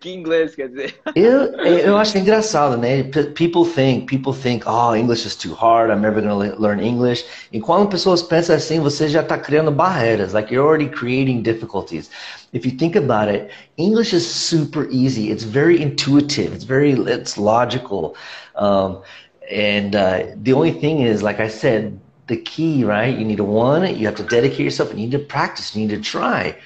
Que 0.00 0.10
inglês, 0.10 0.54
quer 0.54 0.68
dizer. 0.68 0.94
Eu, 1.14 1.52
eu 1.64 1.96
acho 1.96 2.16
engraçado, 2.18 2.76
né? 2.76 3.02
People 3.34 3.64
think, 3.64 4.06
people 4.06 4.32
think, 4.32 4.64
oh, 4.66 4.94
English 4.94 5.26
is 5.26 5.34
too 5.34 5.54
hard, 5.54 5.90
I'm 5.90 6.00
never 6.00 6.20
going 6.20 6.50
to 6.50 6.60
learn 6.60 6.80
English. 6.80 7.24
E 7.52 7.60
quando 7.60 7.88
pessoas 7.88 8.22
pensam 8.22 8.56
assim, 8.56 8.80
você 8.80 9.08
já 9.08 9.20
está 9.20 9.38
criando 9.38 9.70
barreiras, 9.70 10.32
like 10.32 10.52
you're 10.52 10.66
already 10.66 10.88
creating 10.88 11.42
difficulties. 11.42 12.10
If 12.52 12.66
you 12.66 12.72
think 12.72 12.96
about 12.96 13.32
it, 13.32 13.50
English 13.76 14.12
is 14.14 14.26
super 14.26 14.88
easy. 14.90 15.30
It's 15.30 15.44
very 15.44 15.80
intuitive. 15.80 16.52
It's 16.54 16.64
very, 16.64 16.92
it's 16.92 17.36
logical. 17.36 18.14
Um, 18.56 19.02
and 19.50 19.94
uh, 19.94 20.26
the 20.42 20.52
only 20.52 20.72
thing 20.72 21.00
is, 21.00 21.22
like 21.22 21.40
I 21.40 21.48
said, 21.48 21.98
the 22.26 22.36
key, 22.36 22.84
right? 22.84 23.16
You 23.16 23.24
need 23.24 23.38
to 23.38 23.44
want 23.44 23.84
it. 23.84 23.96
You 23.96 24.06
have 24.06 24.16
to 24.16 24.24
dedicate 24.24 24.60
yourself. 24.60 24.90
You 24.90 24.96
need 24.96 25.10
to 25.12 25.18
practice. 25.18 25.74
You 25.74 25.86
need 25.86 25.94
to 25.94 26.00
try. 26.00 26.56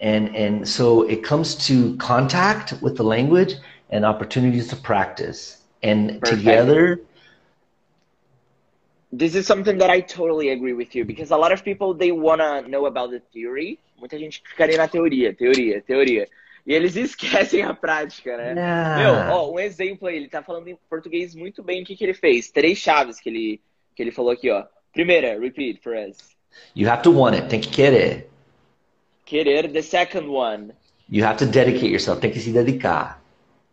And, 0.00 0.34
and 0.34 0.68
so 0.68 1.02
it 1.02 1.22
comes 1.22 1.54
to 1.66 1.96
contact 1.96 2.74
with 2.82 2.96
the 2.96 3.04
language 3.04 3.54
and 3.90 4.04
opportunities 4.04 4.68
to 4.68 4.76
practice. 4.76 5.62
And 5.82 6.20
Perfect. 6.20 6.38
together, 6.38 7.00
this 9.12 9.34
is 9.34 9.46
something 9.46 9.78
that 9.78 9.90
I 9.90 10.00
totally 10.00 10.50
agree 10.50 10.72
with 10.72 10.94
you 10.94 11.04
because 11.04 11.30
a 11.30 11.36
lot 11.36 11.52
of 11.52 11.62
people 11.62 11.94
they 11.94 12.10
wanna 12.10 12.62
know 12.62 12.86
about 12.86 13.10
the 13.10 13.20
theory. 13.32 13.78
Muita 13.98 14.18
gente 14.18 14.42
ficaria 14.44 14.76
na 14.76 14.88
teoria, 14.88 15.32
teoria, 15.32 15.80
teoria. 15.80 16.28
E 16.66 16.74
eles 16.74 16.96
esquecem 16.96 17.62
a 17.62 17.74
prática, 17.74 18.36
né? 18.36 18.54
Meu, 18.54 19.12
ó, 19.32 19.52
um 19.52 19.58
exemplo 19.58 20.08
aí, 20.08 20.16
ele 20.16 20.28
tá 20.28 20.42
falando 20.42 20.68
em 20.68 20.78
português 20.88 21.34
muito 21.34 21.62
bem 21.62 21.82
o 21.82 21.86
que, 21.86 21.94
que 21.94 22.04
ele 22.04 22.14
fez. 22.14 22.50
Três 22.50 22.78
chaves 22.78 23.20
que 23.20 23.28
ele, 23.28 23.60
que 23.94 24.02
ele 24.02 24.10
falou 24.10 24.32
aqui, 24.32 24.50
ó. 24.50 24.64
Primeira, 24.92 25.38
repeat 25.38 25.80
for 25.82 25.94
us. 25.94 26.34
You 26.74 26.88
have 26.88 27.02
to 27.02 27.12
want 27.12 27.34
it, 27.34 27.48
tem 27.48 27.60
que 27.60 27.68
querer. 27.68 28.28
Querer, 29.26 29.68
the 29.68 29.82
second 29.82 30.28
one. 30.28 30.72
You 31.08 31.22
have 31.24 31.36
to 31.38 31.46
dedicate 31.46 31.90
yourself, 31.90 32.20
tem 32.20 32.32
que 32.32 32.40
se 32.40 32.52
dedicar. 32.52 33.16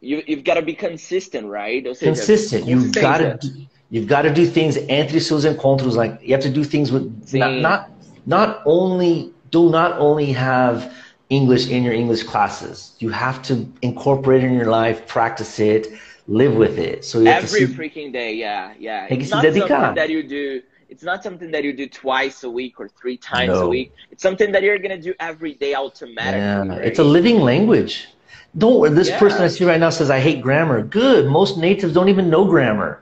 You, 0.01 0.23
you've 0.27 0.43
got 0.43 0.55
to 0.55 0.61
be 0.61 0.73
consistent, 0.73 1.47
right? 1.47 1.83
Seja, 1.83 2.05
consistent. 2.05 2.65
You've 2.65 2.91
got 2.93 3.17
to 3.19 3.49
you've 3.89 4.07
got 4.07 4.23
to 4.23 4.33
do 4.33 4.45
things 4.45 4.77
entre 4.89 5.19
seus 5.19 5.45
encontros. 5.45 5.95
Like 5.95 6.19
you 6.21 6.33
have 6.33 6.41
to 6.43 6.49
do 6.49 6.63
things 6.63 6.91
with 6.91 7.33
not, 7.33 7.61
not 7.61 7.91
not 8.25 8.61
only 8.65 9.33
do 9.51 9.69
not 9.69 9.97
only 9.99 10.31
have 10.31 10.93
English 11.29 11.69
in 11.69 11.83
your 11.83 11.93
English 11.93 12.23
classes. 12.23 12.93
You 12.99 13.09
have 13.09 13.41
to 13.43 13.65
incorporate 13.81 14.43
it 14.43 14.47
in 14.47 14.53
your 14.53 14.71
life, 14.71 15.07
practice 15.07 15.59
it, 15.59 15.87
live 16.27 16.55
with 16.55 16.77
it. 16.77 17.05
So 17.05 17.21
every 17.21 17.65
see, 17.67 17.73
freaking 17.73 18.11
day, 18.11 18.33
yeah, 18.33 18.73
yeah. 18.79 19.07
It's 19.09 19.29
not 19.29 19.43
something 19.43 19.67
that 19.95 20.09
you 20.09 20.23
do. 20.23 20.61
It's 20.91 21.03
not 21.03 21.23
something 21.23 21.51
that 21.51 21.63
you 21.63 21.71
do 21.71 21.87
twice 21.87 22.43
a 22.43 22.49
week 22.49 22.77
or 22.77 22.89
three 22.89 23.15
times 23.15 23.53
no. 23.53 23.67
a 23.67 23.69
week. 23.69 23.93
It's 24.11 24.21
something 24.21 24.51
that 24.51 24.61
you're 24.61 24.77
gonna 24.77 25.01
do 25.01 25.13
every 25.21 25.53
day 25.53 25.73
automatically. 25.73 26.39
Yeah. 26.39 26.67
Right? 26.67 26.85
It's 26.85 26.99
a 26.99 27.03
living 27.03 27.39
language. 27.39 28.09
Don't. 28.57 28.93
This 28.93 29.07
yeah. 29.07 29.17
person 29.17 29.41
I 29.41 29.47
see 29.47 29.63
right 29.63 29.79
now 29.79 29.89
says 29.89 30.09
I 30.09 30.19
hate 30.19 30.41
grammar. 30.41 30.83
Good. 30.83 31.27
Most 31.27 31.57
natives 31.57 31.93
don't 31.93 32.09
even 32.09 32.29
know 32.29 32.43
grammar. 32.43 33.01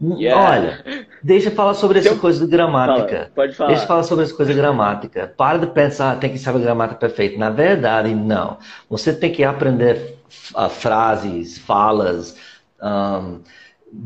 Yeah. 0.00 0.34
Olha, 0.34 1.06
deixa 1.22 1.50
eu 1.50 1.54
falar 1.54 1.74
sobre 1.74 2.00
essa 2.00 2.16
coisa 2.16 2.44
de 2.44 2.50
gramática. 2.50 3.16
Fala, 3.16 3.30
pode 3.36 3.54
falar. 3.54 3.68
Deixa 3.68 3.84
eu 3.84 3.86
falar 3.86 4.02
sobre 4.02 4.24
essa 4.24 4.34
coisa 4.34 4.52
de 4.52 4.58
gramática. 4.58 5.32
Para 5.36 5.58
de 5.58 5.68
pensar, 5.68 6.18
tem 6.18 6.32
que 6.32 6.38
saber 6.38 6.60
gramática 6.60 6.98
perfeita. 6.98 7.38
Na 7.38 7.50
verdade, 7.50 8.12
não. 8.12 8.58
Você 8.88 9.12
tem 9.12 9.30
que 9.30 9.44
aprender 9.44 10.16
uh, 10.56 10.68
frases, 10.68 11.58
falas, 11.58 12.36
um, 12.82 13.40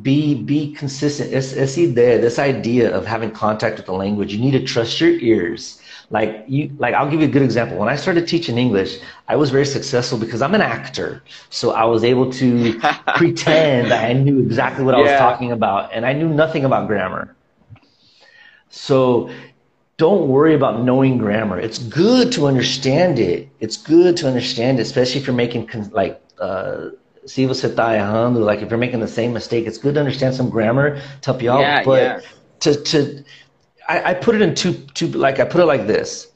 be 0.03 0.35
be 0.35 0.73
consistent. 0.73 1.33
Essa, 1.33 1.61
essa 1.61 1.81
ideia, 1.81 2.19
this 2.19 2.39
idea 2.39 2.95
of 2.95 3.07
having 3.07 3.31
contact 3.31 3.77
with 3.77 3.87
the 3.87 3.93
language, 3.93 4.33
you 4.33 4.41
need 4.41 4.53
to 4.53 4.65
trust 4.65 5.01
your 5.01 5.11
ears. 5.11 5.81
Like 6.11 6.45
you, 6.49 6.71
like 6.79 6.95
I'll 6.95 7.11
give 7.11 7.21
you 7.21 7.29
a 7.29 7.31
good 7.31 7.43
example. 7.43 7.79
When 7.79 7.89
I 7.89 7.97
started 7.97 8.27
teaching 8.29 8.59
English, 8.59 8.99
I 9.29 9.37
was 9.37 9.51
very 9.51 9.67
successful 9.67 10.19
because 10.19 10.43
I'm 10.43 10.55
an 10.55 10.61
actor, 10.61 11.23
so 11.51 11.73
I 11.73 11.85
was 11.85 12.05
able 12.05 12.31
to 12.33 12.81
pretend 13.17 13.91
that 13.91 14.05
I 14.05 14.13
knew 14.13 14.41
exactly 14.41 14.85
what 14.85 14.95
I 14.95 15.01
was 15.01 15.13
talking 15.13 15.53
about, 15.53 15.93
and 15.93 16.07
I 16.07 16.13
knew 16.13 16.29
nothing 16.29 16.65
about 16.65 16.87
grammar. 16.87 17.35
So 18.71 19.31
don't 19.97 20.29
worry 20.29 20.55
about 20.55 20.83
knowing 20.83 21.19
grammar. 21.19 21.59
It's 21.59 21.79
good 21.79 22.33
to 22.33 22.47
understand 22.47 23.19
it. 23.19 23.49
It's 23.61 23.77
good 23.77 24.17
to 24.19 24.27
understand 24.27 24.79
it, 24.79 24.83
especially 24.83 25.21
if 25.21 25.27
you're 25.27 25.37
making 25.37 25.71
like. 25.93 26.21
Uh, 26.39 26.91
se 27.27 27.47
você 27.47 27.67
está 27.67 27.95
errando, 27.95 28.41
like 28.41 28.63
if 28.63 28.71
you're 28.71 28.79
making 28.79 29.01
the 29.01 29.09
same 29.09 29.33
mistake, 29.33 29.67
it's 29.67 29.79
good 29.79 29.95
to 29.95 30.01
understand 30.01 30.35
some 30.35 30.51
grammar 30.51 31.01
to 31.23 31.31
help 31.31 31.43
you 31.43 31.51
out. 31.51 31.61
Yeah, 31.61 31.83
but 31.85 32.03
yeah. 32.03 32.21
to 32.61 32.75
to 32.75 33.25
I, 33.89 34.11
I 34.11 34.15
put 34.15 34.35
it 34.35 34.43
in 34.43 34.55
two 34.55 34.75
two 34.95 35.09
like 35.09 35.41
I 35.41 35.45
put 35.45 35.61
it 35.61 35.67
like 35.67 35.87
this. 35.87 36.29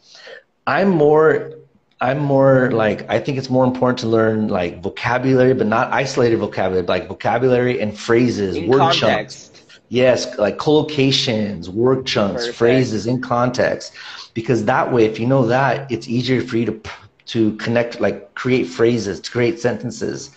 I'm 0.66 0.88
more 0.88 1.52
I'm 2.00 2.18
more 2.18 2.70
like 2.70 3.08
I 3.10 3.18
think 3.18 3.38
it's 3.38 3.50
more 3.50 3.64
important 3.64 3.98
to 4.00 4.08
learn 4.08 4.48
like 4.48 4.82
vocabulary, 4.82 5.54
but 5.54 5.66
not 5.66 5.92
isolated 5.92 6.36
vocabulary, 6.36 6.86
like 6.86 7.08
vocabulary 7.08 7.80
and 7.80 7.98
phrases, 7.98 8.56
in 8.56 8.68
word 8.68 8.78
context. 8.78 9.54
chunks. 9.54 9.78
Yes, 9.90 10.38
like 10.38 10.58
collocations, 10.58 11.68
word 11.68 12.06
chunks, 12.06 12.42
Perfect. 12.42 12.58
phrases 12.58 13.06
in 13.06 13.20
context. 13.20 13.94
Because 14.34 14.64
that 14.66 14.92
way, 14.92 15.06
if 15.06 15.18
you 15.18 15.26
know 15.26 15.46
that, 15.46 15.90
it's 15.90 16.06
easier 16.06 16.42
for 16.42 16.56
you 16.58 16.66
to 16.66 16.80
to 17.26 17.56
connect, 17.56 18.00
like 18.00 18.34
create 18.34 18.64
phrases, 18.64 19.20
to 19.20 19.30
create 19.30 19.58
sentences. 19.60 20.30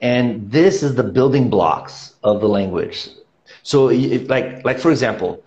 And 0.00 0.50
this 0.50 0.82
is 0.82 0.94
the 0.94 1.02
building 1.02 1.50
blocks 1.50 2.14
of 2.22 2.40
the 2.40 2.48
language. 2.48 3.08
So, 3.62 3.86
like 4.28 4.64
like 4.64 4.78
for 4.78 4.90
example, 4.90 5.42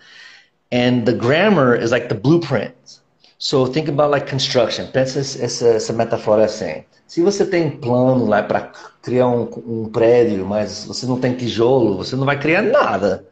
and 0.72 1.06
the 1.06 1.14
grammar 1.14 1.76
is 1.76 1.92
like 1.92 2.10
the 2.10 2.16
blueprint. 2.16 3.00
So 3.38 3.66
think 3.66 3.90
about 3.90 4.12
like 4.12 4.28
construction. 4.28 4.88
Pensa 4.88 5.20
essa, 5.20 5.68
essa 5.68 5.94
metáfora 5.94 6.46
assim. 6.46 6.86
Se 7.08 7.22
você 7.22 7.46
tem 7.46 7.70
plano 7.70 8.26
lá 8.26 8.42
para 8.42 8.72
criar 9.02 9.28
um, 9.28 9.50
um, 9.68 9.90
prédio, 9.90 10.46
mas 10.46 10.86
você 10.86 11.06
não 11.06 11.20
tem 11.20 11.36
tijolo, 11.36 11.98
você 11.98 12.16
não 12.16 12.26
vai 12.26 12.40
criar 12.40 12.62
nada. 12.62 13.26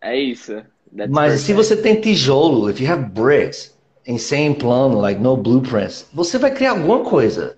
É 0.00 0.16
isso. 0.16 0.54
That's 0.96 1.10
mas 1.10 1.32
perfect. 1.32 1.46
se 1.46 1.52
você 1.52 1.76
tem 1.76 2.00
tijolo, 2.00 2.70
if 2.70 2.80
you 2.80 2.90
have 2.90 3.10
bricks, 3.10 3.74
em 4.06 4.18
sem 4.18 4.54
plano, 4.54 5.00
like 5.00 5.20
no 5.20 5.36
blueprints, 5.36 6.06
você 6.12 6.38
vai 6.38 6.52
criar 6.52 6.70
alguma 6.70 7.00
coisa. 7.00 7.56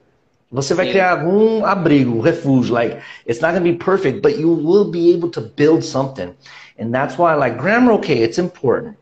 Você 0.53 0.75
vai 0.75 0.87
Sim. 0.87 0.93
criar 0.93 1.11
algum 1.13 1.65
abrigo, 1.65 2.21
refúgio. 2.21 2.75
Like 2.75 2.99
it's 3.27 3.41
not 3.41 3.53
going 3.53 3.65
to 3.65 3.73
be 3.73 3.85
perfect, 3.85 4.21
but 4.21 4.39
you 4.39 4.51
will 4.51 4.91
be 4.91 5.13
able 5.13 5.31
to 5.31 5.41
build 5.41 5.83
something. 5.83 6.35
And 6.79 6.93
that's 6.93 7.17
why 7.19 7.35
like 7.35 7.57
grammar, 7.59 7.95
okay, 7.95 8.23
it's 8.23 8.39
important. 8.39 8.97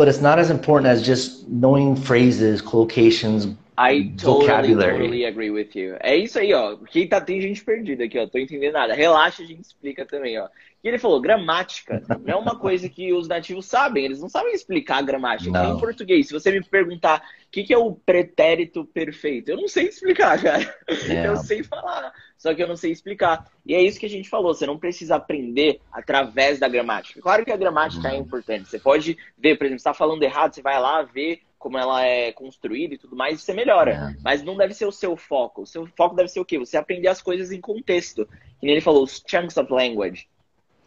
but 0.00 0.08
it's 0.08 0.22
not 0.22 0.38
as 0.38 0.50
important 0.50 0.86
as 0.86 1.02
just 1.02 1.46
knowing 1.46 1.94
phrases, 1.94 2.62
collocations, 2.62 3.54
I 3.76 4.12
totally, 4.16 4.74
totally 4.74 5.24
agree 5.24 5.50
with 5.50 5.74
you. 5.74 5.96
É 6.00 6.16
isso 6.16 6.38
aí, 6.38 6.52
ó. 6.52 6.76
Quem 6.90 7.06
tá, 7.06 7.20
tem 7.20 7.40
gente 7.40 7.64
perdida 7.64 8.04
aqui, 8.04 8.18
ó. 8.18 8.26
Tô 8.26 8.38
entendendo 8.38 8.74
nada. 8.74 8.94
Relaxa, 8.94 9.42
a 9.42 9.46
gente 9.46 9.60
explica 9.60 10.04
também, 10.04 10.38
ó. 10.38 10.48
E 10.82 10.88
ele 10.88 10.98
falou, 10.98 11.20
gramática 11.20 12.02
não 12.24 12.34
é 12.34 12.36
uma 12.36 12.58
coisa 12.58 12.88
que 12.88 13.12
os 13.12 13.28
nativos 13.28 13.66
sabem. 13.66 14.04
Eles 14.04 14.20
não 14.20 14.30
sabem 14.30 14.54
explicar 14.54 14.98
a 14.98 15.02
gramática. 15.02 15.50
Não. 15.50 15.76
Em 15.76 15.80
português, 15.80 16.26
se 16.26 16.32
você 16.32 16.50
me 16.50 16.64
perguntar 16.64 17.22
o 17.46 17.50
que, 17.50 17.64
que, 17.64 17.74
é 17.74 17.78
o 17.78 17.92
pretérito 17.92 18.84
perfeito, 18.86 19.50
eu 19.50 19.58
não 19.58 19.68
sei 19.68 19.88
explicar, 19.88 20.40
cara. 20.42 20.74
Yeah. 20.88 21.28
Eu 21.28 21.36
sei 21.36 21.62
falar, 21.62 22.12
só 22.38 22.54
que 22.54 22.62
eu 22.62 22.68
não 22.68 22.76
sei 22.76 22.92
explicar. 22.92 23.50
E 23.66 23.74
é 23.74 23.82
isso 23.82 24.00
que 24.00 24.06
a 24.06 24.10
gente 24.10 24.30
falou. 24.30 24.54
Você 24.54 24.64
não 24.64 24.78
precisa 24.78 25.16
aprender 25.16 25.80
através 25.92 26.58
da 26.58 26.68
gramática. 26.68 27.20
Claro 27.20 27.44
que 27.44 27.52
a 27.52 27.56
gramática 27.56 28.08
é 28.08 28.16
importante. 28.16 28.68
Você 28.68 28.78
pode 28.78 29.18
ver, 29.36 29.58
por 29.58 29.64
exemplo, 29.64 29.80
você 29.80 29.88
está 29.88 29.94
falando 29.94 30.22
errado, 30.22 30.54
você 30.54 30.62
vai 30.62 30.80
lá 30.80 31.02
ver 31.02 31.42
como 31.58 31.76
ela 31.76 32.02
é 32.02 32.32
construída 32.32 32.94
e 32.94 32.98
tudo 32.98 33.14
mais, 33.14 33.38
e 33.38 33.42
você 33.42 33.52
melhora. 33.52 34.14
É. 34.16 34.20
Mas 34.24 34.42
não 34.42 34.56
deve 34.56 34.72
ser 34.72 34.86
o 34.86 34.92
seu 34.92 35.14
foco. 35.14 35.60
O 35.60 35.66
seu 35.66 35.86
foco 35.94 36.16
deve 36.16 36.30
ser 36.30 36.40
o 36.40 36.44
quê? 36.44 36.58
Você 36.58 36.78
aprender 36.78 37.08
as 37.08 37.20
coisas 37.20 37.52
em 37.52 37.60
contexto. 37.60 38.26
Que 38.58 38.66
ele 38.66 38.80
falou, 38.80 39.04
os 39.04 39.22
chunks 39.28 39.58
of 39.58 39.70
language 39.70 40.26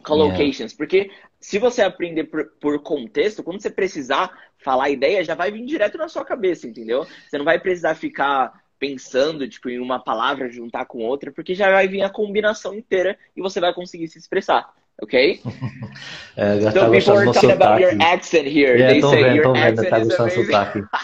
collocations. 0.04 0.72
Yeah. 0.72 0.76
Porque 0.76 1.10
se 1.40 1.58
você 1.58 1.82
aprender 1.82 2.24
por, 2.24 2.46
por, 2.60 2.78
contexto, 2.80 3.42
quando 3.42 3.60
você 3.60 3.70
precisar 3.70 4.30
falar 4.58 4.84
a 4.84 4.90
ideia, 4.90 5.24
já 5.24 5.34
vai 5.34 5.50
vir 5.50 5.64
direto 5.64 5.98
na 5.98 6.08
sua 6.08 6.24
cabeça, 6.24 6.66
entendeu? 6.66 7.06
Você 7.28 7.36
não 7.36 7.44
vai 7.44 7.58
precisar 7.58 7.94
ficar 7.94 8.52
pensando 8.78 9.48
tipo, 9.48 9.68
em 9.68 9.78
uma 9.78 9.98
palavra 9.98 10.50
juntar 10.50 10.84
com 10.84 10.98
outra, 10.98 11.32
porque 11.32 11.54
já 11.54 11.70
vai 11.70 11.88
vir 11.88 12.02
a 12.02 12.10
combinação 12.10 12.74
inteira 12.74 13.16
e 13.36 13.40
você 13.40 13.60
vai 13.60 13.72
conseguir 13.72 14.08
se 14.08 14.18
expressar. 14.18 14.70
Ok? 15.02 15.40
é, 16.36 16.60
já 16.60 16.70
so 16.70 16.90
people 16.90 17.18
are 17.18 17.32
talking 17.32 17.50
about 17.50 17.82
your 17.82 18.00
accent 18.00 18.46
here. 18.46 18.78
Yeah, 18.78 18.92
They 18.92 19.02
say 19.02 19.24
vendo, 19.24 19.36
your 19.36 19.52
vendo, 19.52 19.80
accent 19.80 19.90
tá 19.90 19.98
is 20.00 20.38
amazing. 20.38 20.86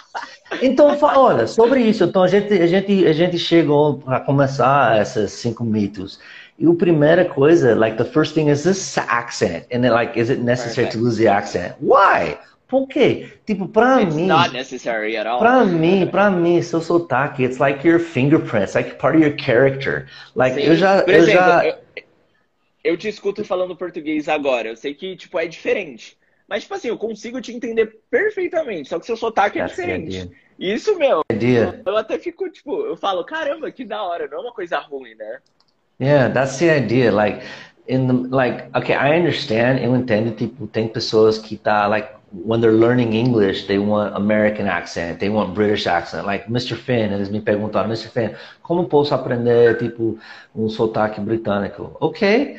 Então, 0.63 0.99
olha, 1.01 1.47
sobre 1.47 1.81
isso, 1.81 2.03
então 2.03 2.25
a 2.25 2.29
gente, 2.29 2.53
a 2.53 2.67
gente, 2.67 3.07
a 3.07 3.13
gente 3.13 3.39
chegou 3.39 4.03
a 4.07 4.19
começar 4.19 5.01
esses 5.01 5.31
cinco 5.31 5.63
mitos. 5.63 6.19
E 6.61 6.67
a 6.67 6.75
primeira 6.75 7.25
coisa, 7.25 7.75
like 7.75 7.97
the 7.97 8.05
first 8.05 8.35
thing 8.35 8.51
is 8.51 8.63
this 8.63 8.99
accent. 8.99 9.65
And 9.73 9.83
then 9.83 9.93
like, 9.93 10.19
is 10.21 10.29
it 10.29 10.41
necessary 10.41 10.89
Perfect. 10.89 10.93
to 10.93 10.99
lose 10.99 11.17
the 11.17 11.27
accent? 11.27 11.75
Why? 11.81 12.39
Por 12.69 12.87
quê? 12.87 13.33
Tipo, 13.47 13.67
pra 13.67 14.03
it's 14.03 14.15
mim. 14.15 14.27
not 14.27 14.53
necessary 14.53 15.17
at 15.17 15.27
all. 15.27 15.41
Pra 15.41 15.65
mim, 15.65 16.07
pra 16.07 16.31
mim, 16.31 16.61
seu 16.61 16.83
sotaque, 16.83 17.43
it's 17.43 17.59
like 17.59 17.83
your 17.83 17.99
fingerprints, 17.99 18.75
like 18.75 18.99
part 18.99 19.17
of 19.17 19.23
your 19.23 19.35
character. 19.37 20.07
Like, 20.37 20.55
Sim. 20.55 20.67
eu 20.69 20.77
já. 20.77 21.03
Por 21.03 21.15
eu 21.15 21.19
exemplo, 21.21 21.41
já... 21.41 21.67
Eu, 21.67 21.75
eu 22.85 22.97
te 22.97 23.09
escuto 23.09 23.43
falando 23.43 23.75
português 23.75 24.29
agora. 24.29 24.69
Eu 24.69 24.77
sei 24.77 24.95
que, 24.95 25.17
tipo, 25.17 25.39
é 25.39 25.47
diferente. 25.47 26.17
Mas, 26.47 26.65
tipo 26.65 26.75
assim, 26.75 26.89
eu 26.89 26.99
consigo 26.99 27.41
te 27.41 27.53
entender 27.53 28.01
perfeitamente. 28.11 28.91
Só 28.91 29.01
que 29.01 29.07
seu 29.07 29.17
sotaque 29.17 29.59
é 29.59 29.63
That's 29.63 29.77
diferente. 29.77 30.31
Isso, 30.59 30.99
meu. 30.99 31.23
Idea. 31.33 31.81
Eu 31.87 31.97
até 31.97 32.19
fico, 32.19 32.51
tipo, 32.51 32.83
eu 32.83 32.97
falo, 32.97 33.25
caramba, 33.25 33.71
que 33.71 33.85
da 33.85 34.03
hora. 34.03 34.29
Não 34.29 34.39
é 34.39 34.41
uma 34.43 34.53
coisa 34.53 34.79
ruim, 34.79 35.15
né? 35.15 35.39
Yeah, 36.01 36.29
that's 36.29 36.59
the 36.59 36.71
idea. 36.71 37.13
Like 37.13 37.43
in 37.87 38.07
the 38.09 38.15
like, 38.15 38.75
okay, 38.75 38.95
I 38.95 39.17
understand. 39.17 39.81
Eu 39.85 39.95
entendo. 39.95 40.33
Tipo, 40.35 40.67
tem 40.67 40.89
pessoas 40.89 41.39
que 41.39 41.57
tá 41.57 41.87
like 41.87 42.09
when 42.33 42.61
they're 42.61 42.73
learning 42.73 43.13
English, 43.15 43.67
they 43.67 43.79
want 43.79 44.15
American 44.15 44.67
accent, 44.69 45.19
they 45.21 45.29
want 45.29 45.55
British 45.55 45.87
accent. 45.87 46.27
Like 46.27 46.49
Mr. 46.49 46.77
Finn, 46.77 47.13
eles 47.13 47.29
me 47.29 47.41
perguntaram, 47.41 47.89
Mr. 47.89 48.09
Finn, 48.09 48.35
como 48.63 48.87
posso 48.89 49.15
aprender 49.15 49.79
tipo 49.79 50.19
um 50.55 50.69
sotaque 50.69 51.21
britânico? 51.21 51.97
Ok, 52.01 52.57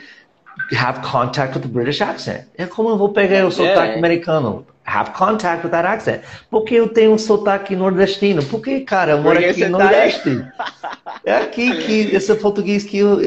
have 0.71 1.01
contact 1.01 1.55
with 1.55 1.63
the 1.63 1.67
British 1.67 2.01
accent. 2.01 2.45
É 2.57 2.65
como 2.65 2.89
eu 2.89 2.97
vou 2.97 3.09
pegar 3.09 3.45
o 3.45 3.51
sotaque 3.51 3.97
americano? 3.97 4.65
Have 4.85 5.11
contact 5.11 5.63
with 5.63 5.71
that 5.71 5.87
accent. 5.87 6.21
Porque 6.49 6.75
eu 6.75 6.87
tenho 6.89 7.13
um 7.13 7.17
sotaque 7.17 7.75
nordestino? 7.75 8.43
Porque, 8.43 8.81
cara, 8.81 9.11
eu 9.11 9.21
moro 9.21 9.37
aqui 9.37 9.65
no 9.65 9.77
tá 9.77 9.85
Nordeste. 9.85 10.45
é 11.25 11.35
aqui 11.35 11.77
que 11.77 12.15
esse 12.15 12.33
português 12.35 12.83
que 12.83 12.97
eu, 12.97 13.19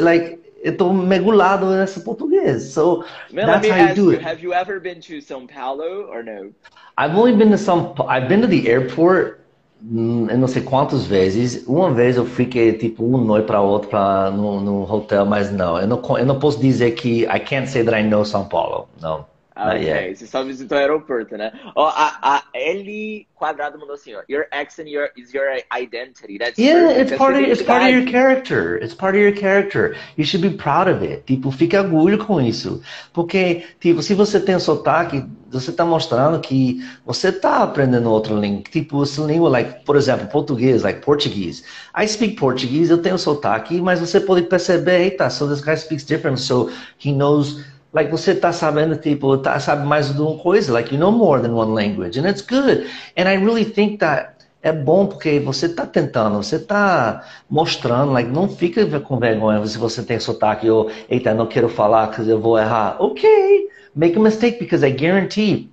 like 0.00 0.38
eu 0.62 0.76
tô 0.76 0.92
mergulhado 0.92 1.66
nesse 1.70 2.00
português. 2.00 2.72
So 2.72 3.04
Man, 3.32 3.46
that's 3.46 3.68
how 3.68 3.76
you 3.76 3.94
do 3.94 4.12
you, 4.12 4.18
it. 4.18 4.24
Have 4.24 4.42
you 4.42 4.52
ever 4.52 4.80
been 4.80 5.00
to 5.00 5.20
São 5.20 5.46
Paulo 5.46 6.08
or 6.10 6.22
no? 6.22 6.52
I've 6.96 7.16
only 7.16 7.32
been 7.32 7.50
to 7.50 7.58
São 7.58 7.94
I've 8.08 8.28
been 8.28 8.40
to 8.40 8.48
the 8.48 8.68
airport 8.68 9.40
eu 9.80 10.38
não 10.38 10.48
sei 10.48 10.62
quantas 10.62 11.06
vezes. 11.06 11.64
Uma 11.66 11.92
vez 11.92 12.16
eu 12.16 12.26
fiquei 12.26 12.72
tipo 12.72 13.04
um 13.04 13.18
noite 13.18 13.46
para 13.46 13.60
outro 13.60 13.88
para 13.88 14.30
no, 14.30 14.60
no 14.60 14.92
hotel, 14.92 15.24
mas 15.24 15.52
não. 15.52 15.78
Eu 15.78 15.86
não 15.86 16.18
eu 16.18 16.26
não 16.26 16.38
posso 16.38 16.60
dizer 16.60 16.92
que 16.92 17.22
I 17.24 17.40
can't 17.40 17.68
say 17.68 17.84
that 17.84 17.96
I 17.96 18.02
know 18.02 18.24
São 18.24 18.44
Paulo. 18.46 18.88
Não. 19.00 19.24
Ah, 19.60 19.74
ok, 19.74 20.14
você 20.14 20.24
só 20.24 20.44
visitou 20.44 20.78
o 20.78 20.80
aeroporto, 20.80 21.36
né? 21.36 21.50
Ó, 21.74 21.88
a, 21.88 22.16
a 22.22 22.44
L 22.54 23.26
quadrado 23.34 23.76
mandou 23.76 23.94
assim, 23.94 24.14
ó. 24.14 24.20
Your 24.28 24.46
accent 24.52 24.88
your, 24.88 25.10
is 25.16 25.34
your 25.34 25.46
identity. 25.76 26.38
That's 26.38 26.56
yeah, 26.56 26.92
it's 26.92 27.16
part, 27.16 27.34
of, 27.34 27.42
it's 27.42 27.62
part 27.62 27.82
of 27.82 27.90
your 27.90 28.06
character. 28.08 28.76
It's 28.80 28.94
part 28.94 29.16
of 29.16 29.20
your 29.20 29.34
character. 29.34 29.96
You 30.16 30.24
should 30.24 30.48
be 30.48 30.56
proud 30.56 30.88
of 30.88 31.04
it. 31.04 31.24
Tipo, 31.26 31.50
fique 31.50 31.76
orgulho 31.76 32.18
com 32.24 32.40
isso. 32.40 32.80
Porque, 33.12 33.64
tipo, 33.80 34.00
se 34.00 34.14
você 34.14 34.38
tem 34.38 34.56
sotaque, 34.60 35.24
você 35.50 35.70
está 35.70 35.84
mostrando 35.84 36.38
que 36.40 36.80
você 37.04 37.30
está 37.30 37.64
aprendendo 37.64 38.08
outra 38.08 38.34
língua. 38.34 38.62
Tipo, 38.70 39.02
essa 39.02 39.22
língua, 39.22 39.50
like, 39.50 39.84
por 39.84 39.96
exemplo, 39.96 40.28
português, 40.28 40.84
like 40.84 41.00
português. 41.00 41.64
I 41.96 42.06
speak 42.06 42.36
Portuguese, 42.36 42.92
eu 42.92 43.02
tenho 43.02 43.18
sotaque, 43.18 43.80
mas 43.80 43.98
você 43.98 44.20
pode 44.20 44.42
perceber, 44.42 45.00
eita, 45.00 45.28
so 45.28 45.48
this 45.48 45.60
guy 45.60 45.76
speaks 45.76 46.04
different, 46.04 46.38
so 46.38 46.70
he 47.04 47.10
knows 47.10 47.64
Like 47.92 48.10
você 48.10 48.34
tá 48.34 48.52
sabendo, 48.52 48.96
tipo, 48.96 49.38
tá, 49.38 49.58
sabe 49.58 49.86
mais 49.86 50.12
de 50.12 50.20
uma 50.20 50.38
coisa, 50.38 50.72
like 50.72 50.94
you 50.94 51.00
know 51.00 51.10
more 51.10 51.40
than 51.40 51.54
one 51.54 51.72
language, 51.72 52.18
and 52.20 52.28
it's 52.28 52.42
good. 52.42 52.86
And 53.16 53.28
I 53.28 53.36
really 53.36 53.64
think 53.64 53.98
that 54.00 54.38
é 54.62 54.72
bom 54.72 55.06
porque 55.06 55.40
você 55.40 55.68
tá 55.68 55.86
tentando, 55.86 56.36
você 56.42 56.58
tá 56.58 57.24
mostrando, 57.48 58.12
like, 58.12 58.28
não 58.30 58.48
fica 58.48 59.00
com 59.00 59.18
vergonha 59.18 59.64
se 59.66 59.78
você 59.78 60.02
tem 60.02 60.18
sotaque 60.18 60.68
ou, 60.68 60.90
eita, 61.08 61.32
não 61.32 61.46
quero 61.46 61.68
falar 61.68 62.08
porque 62.08 62.30
eu 62.30 62.40
vou 62.40 62.58
errar. 62.58 62.96
Ok, 62.98 63.68
make 63.94 64.16
a 64.16 64.20
mistake 64.20 64.58
because 64.58 64.84
I 64.84 64.90
guarantee 64.90 65.70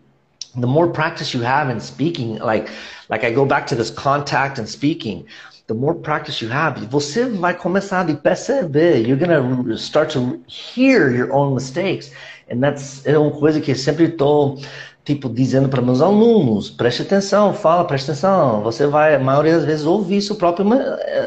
the 0.60 0.68
more 0.68 0.92
practice 0.92 1.36
you 1.36 1.44
have 1.44 1.72
in 1.72 1.80
speaking, 1.80 2.38
like, 2.40 2.70
like 3.10 3.26
I 3.26 3.32
go 3.32 3.46
back 3.46 3.68
to 3.68 3.76
this 3.76 3.90
contact 3.90 4.60
and 4.60 4.68
speaking, 4.68 5.26
the 5.68 5.74
more 5.74 5.96
practice 5.96 6.42
you 6.42 6.52
have, 6.52 6.86
você 6.88 7.26
vai 7.26 7.54
começar 7.54 8.08
a 8.10 8.14
perceber. 8.14 9.00
You're 9.00 9.18
gonna 9.18 9.76
start 9.76 10.12
to 10.14 10.40
hear 10.48 11.12
your 11.12 11.34
own 11.34 11.56
mistakes. 11.56 12.12
And 12.50 12.60
that's 12.60 13.06
é 13.06 13.18
uma 13.18 13.32
coisa 13.32 13.60
que 13.60 13.72
eu 13.72 13.76
sempre 13.76 14.06
estou 14.06 14.60
tipo 15.04 15.30
dizendo 15.30 15.70
para 15.70 15.82
meus 15.82 16.02
alunos, 16.02 16.70
preste 16.70 17.04
atenção, 17.04 17.54
fala, 17.54 17.86
preste 17.86 18.10
atenção. 18.10 18.62
Você 18.64 18.88
vai, 18.88 19.16
a 19.16 19.20
maioria 19.20 19.54
das 19.54 19.66
vezes, 19.66 19.86
ouvir 19.86 20.22
seu 20.22 20.36
próprio 20.36 20.68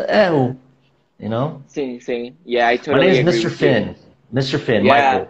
erro. 0.09 0.57
You 1.20 1.29
know? 1.31 1.62
Sim, 1.66 1.98
sim. 2.01 2.37
Yeah, 2.46 2.74
I 2.74 2.79
totally 2.79 3.07
My 3.07 3.12
name 3.12 3.29
is 3.29 3.44
Mr. 3.44 3.51
Finn. 3.51 3.94
Mr. 4.33 4.59
Finn, 4.59 4.85
yeah. 4.85 5.18
Michael. 5.18 5.29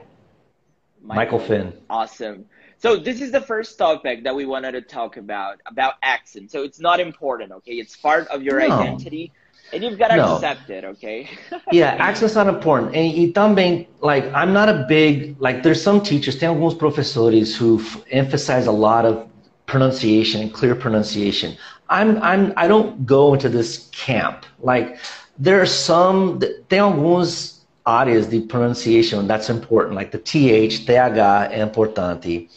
Michael. 1.03 1.16
Michael 1.16 1.40
Finn. 1.40 1.73
Awesome. 1.88 2.44
So 2.81 2.97
this 2.97 3.21
is 3.21 3.33
the 3.33 3.41
first 3.41 3.77
topic 3.77 4.23
that 4.23 4.35
we 4.35 4.47
wanted 4.47 4.73
to 4.73 4.83
talk 4.83 5.17
about 5.17 5.61
about 5.67 5.95
accent. 6.03 6.53
So 6.53 6.62
it's 6.62 6.79
not 6.79 7.01
important, 7.01 7.51
okay? 7.51 7.73
It's 7.73 7.97
part 7.97 8.29
of 8.29 8.43
your 8.43 8.61
no. 8.61 8.71
identity. 8.71 9.33
And 9.73 9.83
you've 9.83 9.99
got 9.99 10.09
to 10.09 10.17
no. 10.17 10.35
accept 10.37 10.71
it, 10.71 10.85
okay? 10.85 11.29
yeah, 11.73 11.97
accent's 11.99 12.37
not 12.37 12.47
important. 12.47 12.95
And 12.95 13.12
e 13.12 13.33
também, 13.33 13.87
like, 14.01 14.25
I'm 14.33 14.53
not 14.53 14.69
a 14.69 14.87
big, 14.88 15.37
like, 15.41 15.62
there's 15.62 15.83
some 15.83 16.01
teachers, 16.01 16.38
tem 16.38 16.49
alguns 16.49 16.75
professores 16.75 17.55
who 17.55 17.83
emphasize 18.11 18.67
a 18.67 18.73
lot 18.73 19.05
of 19.05 19.29
pronunciation 19.67 20.41
and 20.41 20.55
clear 20.55 20.75
pronunciation. 20.75 21.57
I'm, 21.91 22.23
I'm, 22.23 22.55
I 22.57 22.67
don't 22.69 23.05
go 23.05 23.35
into 23.35 23.51
this 23.51 23.88
camp. 23.93 24.47
Like, 24.61 24.99
there 25.38 25.61
are 25.61 25.67
some, 25.67 26.41
tem 26.71 26.79
alguns 26.79 27.58
áreas 27.88 28.29
de 28.29 28.40
pronunciation 28.40 29.27
that's 29.27 29.48
important, 29.48 29.94
like 29.94 30.11
the 30.11 30.18
TH, 30.18 30.85
TH 30.85 31.53
é 31.53 31.62
importante. 31.62 32.48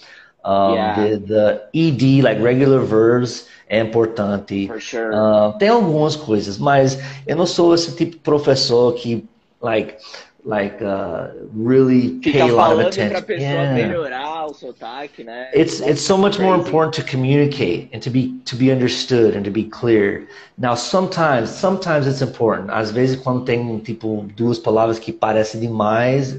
Um, 0.44 0.74
yeah. 0.74 0.96
the, 0.96 1.18
the 1.20 1.62
ED, 1.74 2.24
like 2.24 2.42
regular 2.42 2.80
verbs, 2.80 3.48
é 3.70 3.80
importante. 3.80 4.68
For 4.68 4.80
sure. 4.80 5.14
Uh, 5.14 5.58
tem 5.58 5.70
algumas 5.70 6.16
coisas, 6.16 6.58
mas 6.58 7.00
eu 7.26 7.36
não 7.38 7.46
sou 7.46 7.74
esse 7.74 7.96
tipo 7.96 8.14
de 8.14 8.18
professor 8.18 8.94
que, 8.96 9.24
like, 9.62 9.96
like 10.44 10.82
uh, 10.82 11.30
really 11.54 12.20
pay 12.20 12.40
a 12.40 12.48
lot 12.48 12.74
of 12.74 12.80
attention. 12.80 13.40
Yeah. 13.40 14.48
Sotaque, 14.54 15.24
né? 15.24 15.50
It's 15.54 15.80
That's 15.80 15.92
it's 15.92 16.02
so 16.02 16.18
much 16.18 16.36
crazy. 16.36 16.46
more 16.46 16.56
important 16.56 16.94
to 16.96 17.04
communicate 17.04 17.90
and 17.94 18.02
to 18.04 18.10
be 18.10 18.40
to 18.46 18.56
be 18.56 18.72
understood 18.72 19.36
and 19.36 19.46
to 19.46 19.52
be 19.52 19.64
clear. 19.64 20.28
Now 20.58 20.76
sometimes 20.76 21.50
sometimes 21.50 22.08
it's 22.08 22.22
important. 22.22 22.70
Às 22.70 22.92
vezes 22.92 23.16
quando 23.18 23.46
tem 23.46 23.80
tipo 23.80 24.26
duas 24.36 24.60
palavras 24.60 25.00
que 25.00 25.12
parecem 25.12 25.62
demais, 25.62 26.38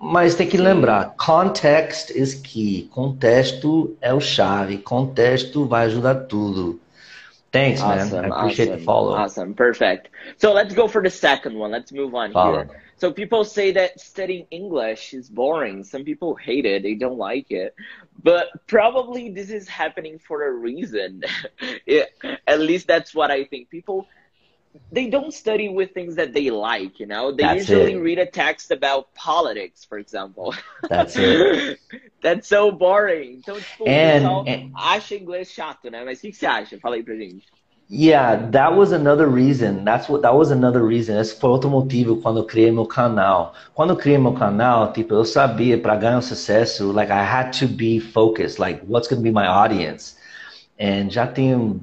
mas 0.00 0.34
tem 0.34 0.46
que 0.46 0.56
lembrar, 0.56 1.14
context 1.16 2.10
is 2.10 2.34
key. 2.34 2.88
Contexto 2.90 3.96
é 4.00 4.12
o 4.12 4.20
chave. 4.20 4.78
Contexto 4.78 5.66
vai 5.66 5.86
ajudar 5.86 6.26
tudo. 6.26 6.80
Thanks, 7.50 7.80
awesome, 7.80 8.10
man. 8.10 8.24
I 8.26 8.28
appreciate 8.28 8.68
awesome, 8.68 8.78
the 8.78 8.84
follow. 8.84 9.14
Awesome, 9.16 9.54
perfect. 9.54 10.10
So 10.36 10.52
let's 10.52 10.74
go 10.74 10.86
for 10.86 11.02
the 11.02 11.10
second 11.10 11.56
one. 11.56 11.70
Let's 11.70 11.90
move 11.92 12.14
on 12.14 12.30
follow. 12.32 12.64
here. 12.64 12.82
So 12.98 13.12
people 13.12 13.44
say 13.44 13.72
that 13.72 14.00
studying 14.00 14.46
English 14.50 15.14
is 15.14 15.28
boring. 15.28 15.84
Some 15.84 16.04
people 16.04 16.34
hate 16.34 16.66
it. 16.66 16.82
They 16.82 16.94
don't 16.94 17.18
like 17.18 17.50
it. 17.50 17.74
But 18.22 18.48
probably 18.66 19.30
this 19.30 19.50
is 19.50 19.68
happening 19.68 20.18
for 20.18 20.48
a 20.48 20.52
reason. 20.52 21.22
it, 21.86 22.10
at 22.46 22.60
least 22.60 22.86
that's 22.88 23.14
what 23.14 23.30
I 23.30 23.44
think. 23.44 23.70
People 23.70 24.08
they 24.92 25.08
don't 25.08 25.32
study 25.32 25.68
with 25.68 25.92
things 25.92 26.16
that 26.16 26.32
they 26.32 26.50
like, 26.50 27.00
you 27.00 27.06
know. 27.06 27.32
They 27.32 27.42
That's 27.42 27.68
usually 27.68 27.94
it. 27.94 27.98
read 27.98 28.18
a 28.18 28.26
text 28.26 28.70
about 28.70 29.12
politics, 29.14 29.84
for 29.84 29.98
example. 29.98 30.54
That's 30.88 31.16
it. 31.16 31.78
That's 32.22 32.48
so 32.48 32.70
boring. 32.70 33.42
Então, 33.42 33.56
tipo, 33.56 33.86
and, 33.86 34.48
and, 34.48 34.72
acha 34.74 35.14
inglês 35.14 35.50
chato, 35.50 35.90
né? 35.90 36.04
Mas 36.04 36.18
o 36.18 36.22
que 36.22 36.32
você 36.32 36.46
acha? 36.46 36.78
Fala 36.78 36.96
aí 36.96 37.02
pra 37.02 37.14
gente. 37.14 37.46
Yeah, 37.90 38.36
that 38.50 38.76
was 38.76 38.92
another 38.92 39.28
reason. 39.28 39.82
That's 39.82 40.10
what 40.10 40.20
that 40.20 40.34
was 40.34 40.50
another 40.50 40.82
reason. 40.82 41.18
Esse 41.18 41.34
foi 41.34 41.48
outro 41.48 41.70
motivo 41.70 42.16
quando 42.20 42.40
eu 42.40 42.44
criei 42.44 42.70
meu 42.70 42.84
canal. 42.84 43.54
Quando 43.74 43.90
eu 43.90 43.96
criei 43.96 44.18
meu 44.18 44.34
canal, 44.34 44.92
tipo, 44.92 45.14
eu 45.14 45.24
sabia 45.24 45.78
para 45.78 45.96
ganhar 45.96 46.20
sucesso, 46.20 46.92
like 46.92 47.10
I 47.10 47.22
had 47.24 47.52
to 47.58 47.66
be 47.66 47.98
focused, 47.98 48.58
like 48.58 48.82
what's 48.86 49.08
going 49.08 49.20
to 49.20 49.22
be 49.22 49.32
my 49.32 49.46
audience. 49.46 50.16
And 50.78 51.08
já 51.10 51.26
tenho 51.26 51.80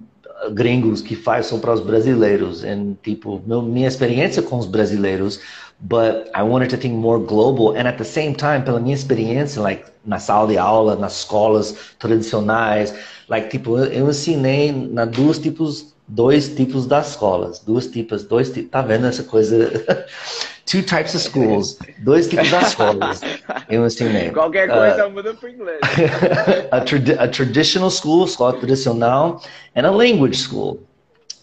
gringos 0.51 1.01
que 1.01 1.15
faz 1.15 1.47
são 1.47 1.59
para 1.59 1.73
os 1.73 1.81
brasileiros. 1.81 2.63
And, 2.63 2.95
tipo, 3.01 3.41
meu, 3.45 3.63
minha 3.63 3.87
experiência 3.87 4.43
com 4.43 4.59
os 4.59 4.67
brasileiros, 4.67 5.39
but 5.79 6.29
I 6.35 6.43
wanted 6.43 6.69
to 6.69 6.77
think 6.77 6.93
more 6.93 7.19
global. 7.19 7.71
And 7.71 7.87
at 7.87 7.97
the 7.97 8.03
same 8.03 8.35
time, 8.35 8.61
pela 8.63 8.79
minha 8.79 8.95
experiência, 8.95 9.59
like, 9.59 9.85
na 10.05 10.19
sala 10.19 10.47
de 10.49 10.57
aula, 10.57 10.95
nas 10.95 11.19
escolas 11.19 11.75
tradicionais, 11.97 12.93
like, 13.27 13.49
tipo, 13.49 13.79
eu 13.79 14.07
ensinei 14.07 14.71
na 14.71 15.05
duas 15.05 15.39
tipos, 15.39 15.94
dois 16.07 16.49
tipos 16.55 16.85
das 16.85 17.11
escolas. 17.11 17.59
Duas 17.59 17.87
tipos, 17.87 18.23
dois 18.23 18.51
tipos, 18.51 18.69
tá 18.71 18.81
vendo 18.81 19.07
essa 19.07 19.23
coisa... 19.23 19.69
two 20.65 20.81
types 20.81 21.13
of 21.13 21.21
schools, 21.21 21.77
dois 22.03 22.27
tipos 22.27 22.49
de 22.49 22.55
escolas 22.55 23.21
eu 23.69 23.85
ensinei. 23.85 24.31
Qualquer 24.33 24.67
coisa 24.67 25.07
uh, 25.07 25.11
muda 25.11 25.33
para 25.33 25.51
inglês. 25.51 25.79
a, 26.71 26.81
trad 26.81 27.09
a 27.19 27.27
traditional 27.27 27.89
school, 27.89 28.25
escola 28.25 28.53
tradicional, 28.53 29.41
and 29.75 29.85
a 29.85 29.91
language 29.91 30.37
school, 30.37 30.79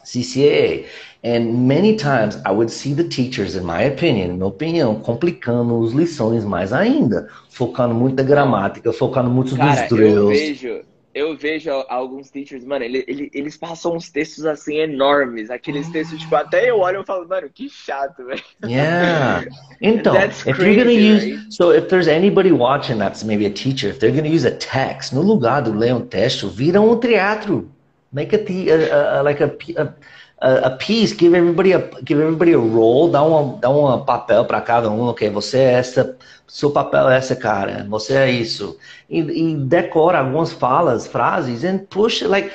CCAA. 0.05 0.87
And 1.25 1.69
many 1.69 1.95
times 1.97 2.37
I 2.45 2.51
would 2.51 2.69
see 2.69 2.95
the 2.95 3.05
teachers, 3.05 3.55
in 3.55 3.65
my 3.65 3.85
opinion, 3.85 4.35
minha 4.35 4.47
opinião, 4.47 4.97
complicando 4.97 5.85
as 5.85 5.93
lições 5.93 6.45
mais 6.45 6.73
ainda, 6.73 7.29
focando 7.49 7.95
muito 7.95 8.17
na 8.17 8.25
gramática, 8.25 8.93
focando 8.93 9.31
muito 9.31 9.57
Cara, 9.57 9.83
nos 9.83 9.89
drills. 9.89 10.17
Eu 10.17 10.29
vejo, 10.29 10.85
eu 11.15 11.37
vejo 11.37 11.71
alguns 11.89 12.31
teachers, 12.31 12.65
mano, 12.65 12.85
ele, 12.85 13.05
ele, 13.07 13.31
eles 13.35 13.57
passam 13.57 13.95
uns 13.95 14.11
textos 14.11 14.47
assim 14.47 14.79
enormes. 14.79 15.51
Aqueles 15.51 15.89
textos, 15.91 16.21
tipo, 16.21 16.35
até 16.35 16.71
eu 16.71 16.79
olho 16.81 17.03
e 17.03 17.07
falo, 17.07 17.29
mano, 17.29 17.51
que 17.53 17.69
chato, 17.69 18.25
velho. 18.25 18.43
Yeah. 18.65 19.47
Então, 19.85 20.15
if 20.15 20.45
crazy, 20.45 20.63
you're 20.63 20.77
gonna 20.77 20.93
use. 20.93 21.27
Right? 21.27 21.53
So 21.53 21.73
if 21.73 21.89
there's 21.89 22.07
anybody 22.07 22.53
watching 22.53 22.99
that's 22.99 23.25
maybe 23.25 23.47
a 23.47 23.51
teacher, 23.51 23.89
if 23.89 23.99
they're 23.99 24.13
gonna 24.13 24.29
use 24.29 24.45
a 24.45 24.53
text, 24.53 25.13
no 25.13 25.21
lugar 25.21 25.61
do 25.61 25.73
ler 25.73 25.93
um 25.93 26.07
texto, 26.07 26.49
vira 26.49 26.81
um 26.81 26.97
teatro. 27.01 27.69
Make 28.13 28.33
a, 28.33 28.39
a, 28.39 29.19
a 29.19 29.23
like 29.23 29.43
a, 29.43 29.49
a 29.77 29.95
a, 30.43 30.71
piece, 30.71 31.15
give 31.15 31.37
everybody 31.37 31.73
a 31.73 31.79
give 32.05 32.21
everybody 32.21 32.53
a 32.53 32.59
role, 32.59 33.11
dá 33.13 33.23
um 33.23 33.61
dá 33.61 33.71
um 33.71 34.05
papel 34.05 34.45
para 34.45 34.61
cada 34.61 34.91
um, 34.91 35.03
ok? 35.03 35.31
Você 35.31 35.59
é 35.59 35.73
essa, 35.75 36.17
seu 36.49 36.71
papel 36.71 37.09
é 37.09 37.17
essa 37.17 37.37
cara, 37.37 37.87
você 37.89 38.15
é 38.15 38.31
isso. 38.31 38.77
E, 39.09 39.21
e 39.21 39.57
decora 39.57 40.19
algumas 40.19 40.53
falas, 40.53 41.07
frases, 41.07 41.63
and 41.63 41.79
push 41.89 42.23
like 42.23 42.51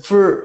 for 0.00 0.44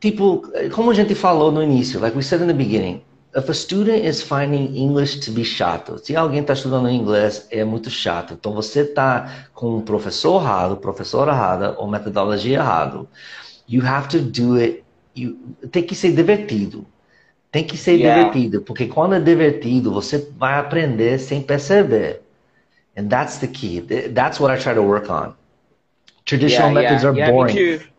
tipo, 0.00 0.42
como 0.74 0.90
a 0.90 0.94
gente 0.94 1.14
falou 1.14 1.52
no 1.52 1.62
início, 1.62 2.00
like 2.00 2.16
we 2.16 2.22
said 2.22 2.42
in 2.42 2.48
the 2.48 2.52
beginning, 2.52 3.00
if 3.36 3.48
a 3.48 3.54
student 3.54 4.04
is 4.04 4.20
finding 4.20 4.76
English 4.76 5.20
to 5.20 5.30
be 5.30 5.44
chato, 5.44 5.96
se 6.02 6.16
alguém 6.16 6.40
está 6.40 6.54
estudando 6.54 6.88
inglês 6.88 7.46
é 7.52 7.62
muito 7.64 7.88
chato, 7.88 8.34
então 8.34 8.52
você 8.52 8.80
está 8.80 9.46
com 9.54 9.76
um 9.76 9.80
professor 9.80 10.42
errado, 10.42 10.76
professor 10.78 11.28
errada 11.28 11.76
ou 11.78 11.86
metodologia 11.86 12.58
errado. 12.58 13.08
You 13.68 13.84
have 13.84 14.08
to 14.08 14.20
do 14.20 14.56
it 14.56 14.85
tem 15.70 15.82
que 15.82 15.94
ser 15.94 16.12
divertido. 16.12 16.86
Tem 17.52 17.64
que 17.64 17.76
ser 17.76 17.98
Yeah. 17.98 18.18
divertido, 18.18 18.62
porque 18.62 18.86
quando 18.88 19.14
é 19.16 19.20
divertido, 19.20 19.92
você 19.92 20.18
vai 20.38 20.58
aprender 20.60 21.18
sem 21.18 21.42
perceber. 21.42 22.22
And 22.96 23.08
that's 23.08 23.38
the 23.38 23.48
key. 23.48 23.80
Th- 23.82 24.12
That's 24.14 24.40
what 24.40 24.52
I 24.52 24.58
try 24.62 24.74
to 24.74 24.82
work 24.82 25.10
on. 25.10 25.34
Traditional 26.24 26.70
Yeah, 26.70 26.74
methods 26.74 27.02
yeah, 27.02 27.08
are 27.08 27.12
boring. 27.12 27.56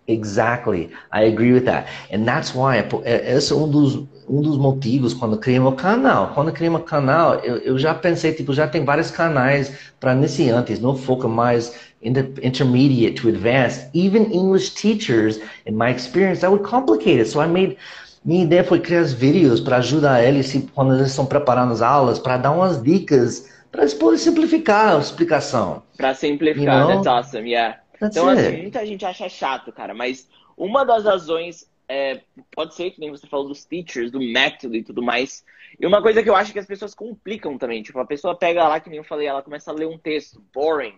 Exactly. 0.08 0.90
I 1.12 1.24
agree 1.24 1.52
with 1.52 1.66
that. 1.66 1.88
And 2.12 2.26
that's 2.26 2.54
why, 2.56 2.82
pô, 2.84 3.02
é- 3.06 3.34
esse 3.36 3.52
é 3.52 3.56
um 3.56 3.70
dos, 3.70 3.96
um 4.28 4.42
dos 4.42 4.58
motivos 4.58 5.14
quando 5.14 5.38
criei 5.38 5.60
meu 5.60 5.74
canal. 5.74 6.34
Quando 6.34 6.52
criei 6.52 6.70
meu 6.70 6.82
canal, 6.82 7.36
eu, 7.44 7.58
eu 7.58 7.78
já 7.80 7.94
pensei, 7.94 8.34
tipo, 8.34 8.54
já 8.54 8.68
tem 8.68 8.86
vários 8.86 9.12
canais 9.12 9.74
para 10.00 10.14
iniciantes, 10.14 10.80
não 10.80 10.96
foca 10.96 11.28
mais 11.28 11.74
in 12.02 12.14
the 12.14 12.22
intermediate 12.42 13.16
to 13.22 13.30
advanced. 13.30 13.90
Even 13.94 14.32
English 14.32 14.72
teachers, 14.76 15.40
in 15.66 15.76
my 15.76 15.90
experience, 15.90 16.42
that 16.42 16.52
would 16.52 16.64
complicate 16.64 17.20
it. 17.20 17.28
So 17.28 17.42
I 17.42 17.48
made, 17.48 17.78
minha 18.24 18.44
ideia 18.44 18.64
foi 18.64 18.80
criar 18.80 19.02
os 19.02 19.14
vídeos 19.14 19.60
para 19.60 19.78
ajudar 19.78 20.24
eles 20.24 20.54
quando 20.74 20.96
eles 20.96 21.08
estão 21.08 21.26
preparando 21.26 21.74
as 21.74 21.82
aulas, 21.82 22.20
para 22.20 22.38
dar 22.38 22.52
umas 22.52 22.82
dicas, 22.82 23.50
para 23.72 23.82
eles 23.82 23.94
poderem 23.94 24.20
simplificar 24.20 24.96
a 24.96 25.00
explicação. 25.00 25.84
Pra 25.96 26.14
simplificar, 26.14 26.82
You 26.82 26.88
know? 26.88 27.02
that's 27.04 27.08
awesome, 27.08 27.50
yeah. 27.50 27.80
That's 28.00 28.16
Então, 28.16 28.30
it. 28.30 28.40
assim, 28.42 28.62
muita 28.62 28.86
gente 28.86 29.06
acha 29.06 29.28
chato, 29.28 29.72
cara, 29.72 29.94
mas 29.94 30.28
uma 30.56 30.84
das 30.84 31.04
razões 31.06 31.68
é, 31.90 32.22
pode 32.56 32.76
ser 32.76 32.92
que 32.92 33.00
nem 33.00 33.10
você 33.10 33.26
falou 33.28 33.48
dos 33.48 33.66
teachers, 33.66 34.12
do 34.12 34.20
método 34.20 34.76
e 34.76 34.84
tudo 34.84 35.02
mais. 35.02 35.44
E 35.80 35.86
uma 35.86 36.02
coisa 36.02 36.22
que 36.22 36.30
eu 36.30 36.36
acho 36.36 36.52
que 36.54 36.60
as 36.60 36.66
pessoas 36.66 36.94
complicam 36.94 37.58
também, 37.58 37.82
tipo, 37.82 37.98
a 38.00 38.06
pessoa 38.06 38.36
pega 38.36 38.68
lá, 38.68 38.80
que 38.80 38.90
nem 38.90 38.98
eu 38.98 39.04
falei, 39.04 39.28
ela 39.28 39.42
começa 39.42 39.72
a 39.72 39.74
ler 39.74 39.88
um 39.88 39.98
texto, 39.98 40.44
boring, 40.54 40.96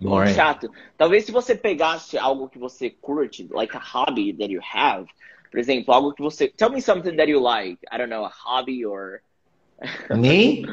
Boring. 0.00 0.34
chato. 0.34 0.70
Talvez 0.96 1.24
se 1.24 1.32
você 1.32 1.54
pegasse 1.54 2.18
algo 2.18 2.48
que 2.48 2.58
você 2.58 2.90
curte, 2.90 3.48
like 3.50 3.76
a 3.76 3.80
hobby 3.80 4.32
that 4.34 4.50
you 4.52 4.60
have, 4.74 5.06
por 5.50 5.58
exemplo, 5.58 5.94
algo 5.94 6.12
que 6.14 6.22
você. 6.22 6.48
Tell 6.48 6.70
me 6.70 6.80
something 6.82 7.16
that 7.16 7.28
you 7.30 7.40
like. 7.40 7.78
I 7.92 7.98
don't 7.98 8.10
know, 8.10 8.24
a 8.24 8.30
hobby 8.30 8.84
or. 8.84 9.20
Me? 10.14 10.64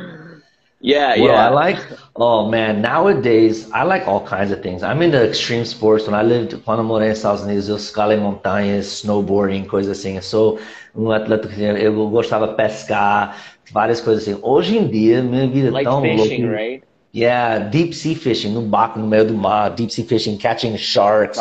Yeah, 0.79 1.15
What 1.15 1.31
yeah. 1.31 1.35
I 1.35 1.49
like? 1.49 1.77
Oh 2.15 2.49
man, 2.49 2.81
nowadays 2.81 3.69
I 3.71 3.83
like 3.83 4.07
all 4.07 4.25
kinds 4.25 4.51
of 4.51 4.61
things. 4.63 4.81
I'm 4.81 5.01
into 5.01 5.21
extreme 5.21 5.65
sports. 5.65 6.05
When 6.07 6.15
I 6.15 6.23
lived, 6.23 6.53
quando 6.63 6.83
morei 6.83 7.09
nos 7.09 7.17
Estados 7.19 7.43
Unidos, 7.43 7.67
eu 7.69 7.75
escalei 7.75 8.17
montanhas, 8.17 8.85
snowboarding, 9.03 9.65
coisas 9.65 9.97
assim. 9.99 10.15
Eu 10.15 10.21
sou 10.21 10.59
um 10.95 11.11
atleta 11.11 11.47
que 11.49 11.61
eu 11.61 12.09
gostava 12.09 12.47
de 12.47 12.55
pescar, 12.55 13.37
várias 13.71 13.99
coisas 14.01 14.23
assim. 14.27 14.39
Hoje 14.41 14.77
em 14.77 14.87
dia, 14.87 15.21
minha 15.21 15.47
vida 15.49 15.67
é 15.69 15.71
Like 15.71 15.83
tão 15.83 16.01
fishing, 16.01 16.45
louca. 16.45 16.47
right? 16.47 16.83
Yeah, 17.13 17.59
deep 17.69 17.93
sea 17.93 18.15
fishing, 18.15 18.53
no 18.53 18.61
barco, 18.61 18.97
no 18.97 19.05
meio 19.05 19.25
do 19.25 19.33
mar, 19.33 19.69
deep 19.71 19.91
sea 19.91 20.05
fishing, 20.05 20.37
catching 20.37 20.77
sharks, 20.77 21.37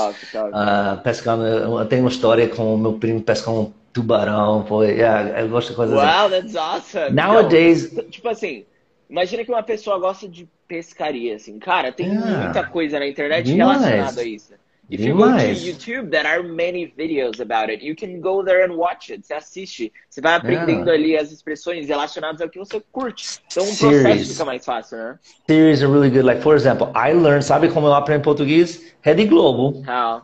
ah, 0.53 1.01
pescando. 1.05 1.47
Eu 1.47 1.87
tenho 1.87 2.03
uma 2.03 2.11
história 2.11 2.49
com 2.49 2.75
o 2.75 2.79
meu 2.79 2.95
primo 2.95 3.23
pescando 3.23 3.61
um 3.61 3.73
tubarão. 3.93 4.65
Pô, 4.65 4.83
yeah, 4.83 5.41
eu 5.41 5.49
gosto 5.49 5.69
de 5.71 5.77
coisas 5.77 5.97
assim. 5.97 6.21
Wow, 6.23 6.31
that's 6.31 6.57
awesome. 6.57 7.11
Nowadays- 7.15 7.93
Não, 7.93 8.03
tipo 8.05 8.29
assim, 8.29 8.65
imagina 9.09 9.45
que 9.45 9.51
uma 9.53 9.63
pessoa 9.63 9.97
gosta 10.01 10.29
de 10.29 10.49
pescaria, 10.67 11.37
assim. 11.37 11.57
Cara, 11.61 11.93
tem 11.93 12.07
Yeah. 12.07 12.39
muita 12.45 12.65
coisa 12.65 12.99
na 12.99 13.07
internet 13.07 13.45
Demais. 13.45 13.81
relacionada 13.81 14.21
a 14.23 14.25
isso. 14.25 14.53
If 14.91 15.01
you 15.01 15.15
go 15.15 15.27
to. 15.27 15.55
YouTube, 15.55 16.11
there 16.11 16.27
are 16.27 16.43
many 16.43 16.93
videos 16.99 17.39
about 17.41 17.71
it. 17.71 17.81
You 17.81 17.95
can 17.95 18.21
go 18.21 18.43
there 18.43 18.65
and 18.65 18.75
watch 18.77 19.11
it. 19.11 19.25
Você 19.25 19.35
assiste, 19.35 19.93
você 20.09 20.21
vai 20.21 20.35
aprendendo 20.35 20.87
Yeah. 20.91 20.93
ali 20.93 21.17
as 21.17 21.31
expressões 21.31 21.87
relacionadas 21.87 22.41
ao 22.41 22.49
que 22.49 22.59
você 22.59 22.83
curte. 22.91 23.39
Então 23.47 23.63
o 23.63 23.67
Series. 23.67 24.03
processo 24.03 24.33
fica 24.33 24.45
mais 24.45 24.65
fácil, 24.65 24.99
né? 24.99 25.19
Series 25.49 25.83
are 25.83 25.93
really 25.93 26.11
good. 26.11 26.23
Like, 26.25 26.43
for 26.43 26.57
example, 26.57 26.89
I 26.97 27.13
learned, 27.13 27.45
sabe 27.45 27.69
como 27.69 27.87
eu 27.87 27.95
aprendo 27.95 28.23
português? 28.25 28.93
Rede 29.01 29.27
Globo. 29.27 29.83
How? 29.89 30.23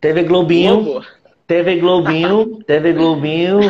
TV 0.00 0.22
Globinho, 0.24 0.82
Globo. 0.82 1.06
TV 1.46 1.76
Globinho, 1.80 2.58
TV 2.68 2.92
Globinho 2.92 3.60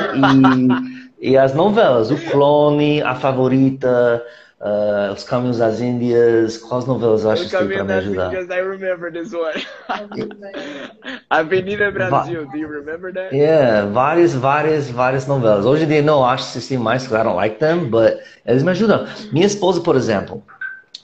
e, 1.20 1.30
e 1.30 1.36
as 1.36 1.54
novelas. 1.54 2.10
O 2.10 2.16
Clone, 2.30 3.00
A 3.02 3.14
Favorita, 3.14 4.20
ah, 4.64 5.12
Os 5.14 5.22
Caminhos 5.22 5.58
das 5.58 5.80
Índias. 5.80 6.56
Quais 6.56 6.86
novelas 6.86 7.22
eu 7.24 7.30
acho 7.30 7.44
O 7.44 7.48
que 7.48 7.56
para 7.56 7.66
me 7.66 7.88
das 7.88 7.98
ajudar? 7.98 8.26
Índias, 8.26 8.48
I 8.48 8.60
remember 8.62 9.12
this 9.12 9.32
one. 9.32 9.66
Avenida 11.30 11.90
Brasil, 11.90 12.46
do 12.46 12.56
you 12.56 12.68
remember 12.68 13.12
that? 13.12 13.34
Yeah, 13.34 13.86
várias, 13.86 14.34
várias, 14.34 14.90
várias 14.90 15.26
novelas. 15.26 15.66
Hoje 15.66 15.84
em 15.84 15.88
dia 15.88 16.02
não 16.02 16.24
acho 16.24 16.44
assistir 16.44 16.78
mais, 16.78 17.02
because 17.02 17.20
I 17.20 17.24
don't 17.24 17.36
like 17.36 17.58
them, 17.58 17.90
but 17.90 18.18
eles 18.46 18.62
me 18.62 18.70
ajudam. 18.70 19.06
Minha 19.32 19.46
esposa, 19.46 19.80
por 19.82 19.96
exemplo, 19.96 20.42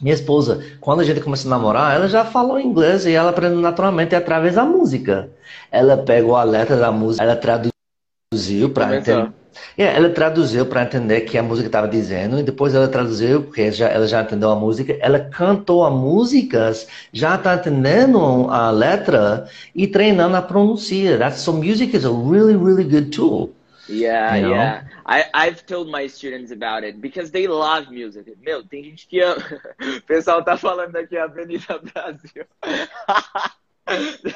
minha 0.00 0.14
esposa, 0.14 0.64
quando 0.80 1.00
a 1.00 1.04
gente 1.04 1.20
começou 1.20 1.52
a 1.52 1.56
namorar, 1.56 1.94
ela 1.94 2.08
já 2.08 2.24
falou 2.24 2.58
inglês 2.58 3.04
e 3.04 3.12
ela 3.12 3.30
aprendeu 3.30 3.60
naturalmente 3.60 4.14
através 4.14 4.54
da 4.54 4.64
música. 4.64 5.28
Ela 5.70 5.98
pegou 5.98 6.36
a 6.36 6.42
letra 6.42 6.76
da 6.76 6.90
música, 6.90 7.22
ela 7.22 7.36
traduziu 7.36 8.70
para 8.70 8.96
entender. 8.96 9.30
Yeah, 9.78 9.96
ela 9.96 10.10
traduziu 10.10 10.66
para 10.66 10.82
entender 10.82 11.22
que 11.22 11.38
a 11.38 11.42
música 11.42 11.66
estava 11.68 11.88
dizendo 11.88 12.38
e 12.38 12.42
depois 12.42 12.74
ela 12.74 12.88
traduziu 12.88 13.42
porque 13.44 13.70
já, 13.72 13.88
ela 13.88 14.06
já 14.06 14.22
entendeu 14.22 14.50
a 14.50 14.56
música. 14.56 14.96
Ela 15.00 15.20
cantou 15.20 15.84
a 15.84 15.90
música, 15.90 16.72
já 17.12 17.34
está 17.36 17.54
entendendo 17.54 18.48
a 18.50 18.70
letra 18.70 19.48
e 19.74 19.86
treinando 19.86 20.36
a 20.36 20.42
pronúncia. 20.42 21.18
That's 21.18 21.40
so 21.40 21.52
music 21.52 21.96
is 21.96 22.04
a 22.04 22.10
really 22.10 22.54
really 22.56 22.84
good 22.84 23.10
tool. 23.10 23.54
Yeah, 23.86 24.36
You 24.36 24.40
know? 24.40 24.54
yeah. 24.54 24.84
I, 25.04 25.24
I've 25.34 25.66
told 25.66 25.88
my 25.90 26.06
students 26.06 26.52
about 26.52 26.84
it 26.84 27.00
because 27.00 27.32
they 27.32 27.48
love 27.48 27.90
music. 27.90 28.26
Meu, 28.40 28.62
tem 28.62 28.84
gente 28.84 29.06
que 29.08 29.20
ama. 29.20 29.42
O 29.98 30.02
pessoal 30.02 30.44
tá 30.44 30.56
falando 30.56 30.94
aqui 30.96 31.16
Avenida 31.16 31.78
Brasil. 31.80 32.46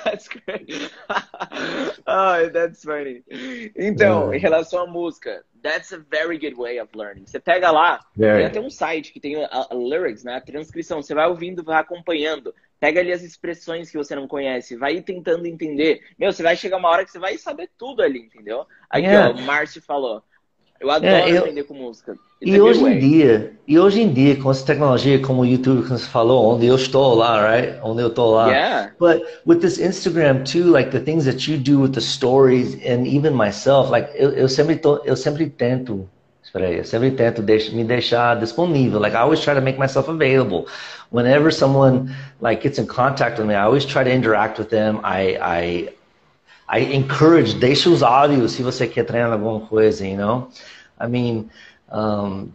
That's 0.05 0.29
great. 0.29 0.91
oh, 2.07 2.51
that's 2.53 2.83
funny. 2.83 3.23
Então, 3.77 4.33
É. 4.33 4.37
em 4.37 4.41
relação 4.41 4.83
à 4.83 4.87
música, 4.87 5.45
that's 5.63 5.93
a 5.93 5.99
very 6.11 6.39
good 6.39 6.55
way 6.57 6.81
of 6.81 6.91
learning. 6.97 7.25
Você 7.27 7.39
pega 7.41 7.71
lá, 7.71 8.01
Very. 8.17 8.39
tem 8.39 8.47
até 8.47 8.61
um 8.61 8.71
site 8.71 9.13
que 9.13 9.21
tem 9.21 9.43
a, 9.45 9.49
a 9.71 9.75
lyrics, 9.75 10.25
né? 10.25 10.37
A 10.37 10.41
transcrição. 10.41 11.03
Você 11.03 11.15
vai 11.15 11.27
ouvindo, 11.29 11.63
vai 11.63 11.81
acompanhando. 11.81 12.55
Pega 12.81 13.01
ali 13.01 13.13
as 13.13 13.23
expressões 13.23 13.91
que 13.91 13.97
você 13.97 14.15
não 14.15 14.29
conhece, 14.29 14.77
vai 14.77 15.01
tentando 15.01 15.47
entender. 15.47 16.03
Meu, 16.19 16.33
você 16.33 16.43
vai 16.43 16.55
chegar 16.57 16.77
uma 16.77 16.89
hora 16.91 17.05
que 17.05 17.11
você 17.11 17.19
vai 17.19 17.39
saber 17.39 17.71
tudo 17.79 18.03
ali, 18.03 18.19
entendeu? 18.19 18.67
Aqui, 18.91 19.07
Yeah. 19.07 19.31
ó, 19.35 19.39
o 19.39 19.43
Márcio 19.43 19.81
falou. 19.81 20.23
Eu 20.85 20.91
adoro 20.91 21.07
É, 21.15 21.31
eu- 21.31 21.39
aprender 21.39 21.63
com 21.65 21.75
música. 21.75 22.13
It's 22.43 22.55
E 22.55 22.61
hoje 22.61 22.81
em 22.81 22.83
way. 22.85 22.99
dia, 22.99 23.53
e 23.67 23.79
hoje 23.79 24.03
em 24.03 24.13
dia, 24.13 24.37
com 24.37 24.51
essa 24.51 24.67
tecnologia 24.67 25.19
como 25.19 25.41
o 25.41 25.47
YouTube 25.47 25.83
que 25.83 25.89
você 25.89 26.05
falou, 26.07 26.55
onde 26.55 26.67
eu 26.67 26.77
estou 26.77 27.15
lá, 27.15 27.51
right? 27.51 27.79
Onde 27.83 28.03
eu 28.03 28.09
estou 28.09 28.35
lá. 28.35 28.49
Yeah. 28.51 28.91
But 29.01 29.23
with 29.47 29.61
this 29.61 29.79
Instagram 29.79 30.45
too, 30.45 30.71
like 30.71 30.91
the 30.91 31.01
things 31.01 31.25
that 31.25 31.51
you 31.51 31.57
do 31.57 31.81
with 31.81 31.93
the 31.93 32.03
stories 32.03 32.75
and 32.87 33.07
even 33.07 33.31
myself, 33.31 33.91
like 33.91 34.11
eu, 34.15 34.31
eu 34.33 34.49
sempre 34.49 34.77
tô, 34.77 35.01
eu 35.07 35.17
sempre 35.17 35.47
tento, 35.49 36.07
espera 36.43 36.67
aí, 36.67 36.77
eu 36.79 36.85
sempre 36.85 37.11
tento 37.13 37.41
deix, 37.41 37.73
me 37.73 37.83
deixar 37.83 38.37
disponível. 38.39 39.01
Like 39.01 39.17
I 39.17 39.21
always 39.21 39.41
try 39.41 39.55
to 39.55 39.63
make 39.63 39.79
myself 39.79 40.11
available. 40.11 40.67
Whenever 41.11 41.51
someone 41.51 42.11
like 42.43 42.63
gets 42.63 42.79
in 42.79 42.87
contact 42.87 43.39
with 43.39 43.47
me, 43.47 43.55
I 43.55 43.63
always 43.65 43.87
try 43.87 44.05
to 44.05 44.11
interact 44.11 44.59
with 44.59 44.69
them. 44.69 45.01
I 45.03 45.39
I 45.41 45.89
I 46.69 46.95
encourage, 46.95 47.55
deixa 47.55 47.91
os 47.91 48.03
áudios 48.03 48.53
se 48.53 48.63
você 48.63 48.87
quer 48.87 49.05
treinar 49.05 49.33
alguma 49.33 49.61
coisa, 49.61 50.07
you 50.07 50.17
know? 50.17 50.49
I 50.99 51.07
mean, 51.07 51.51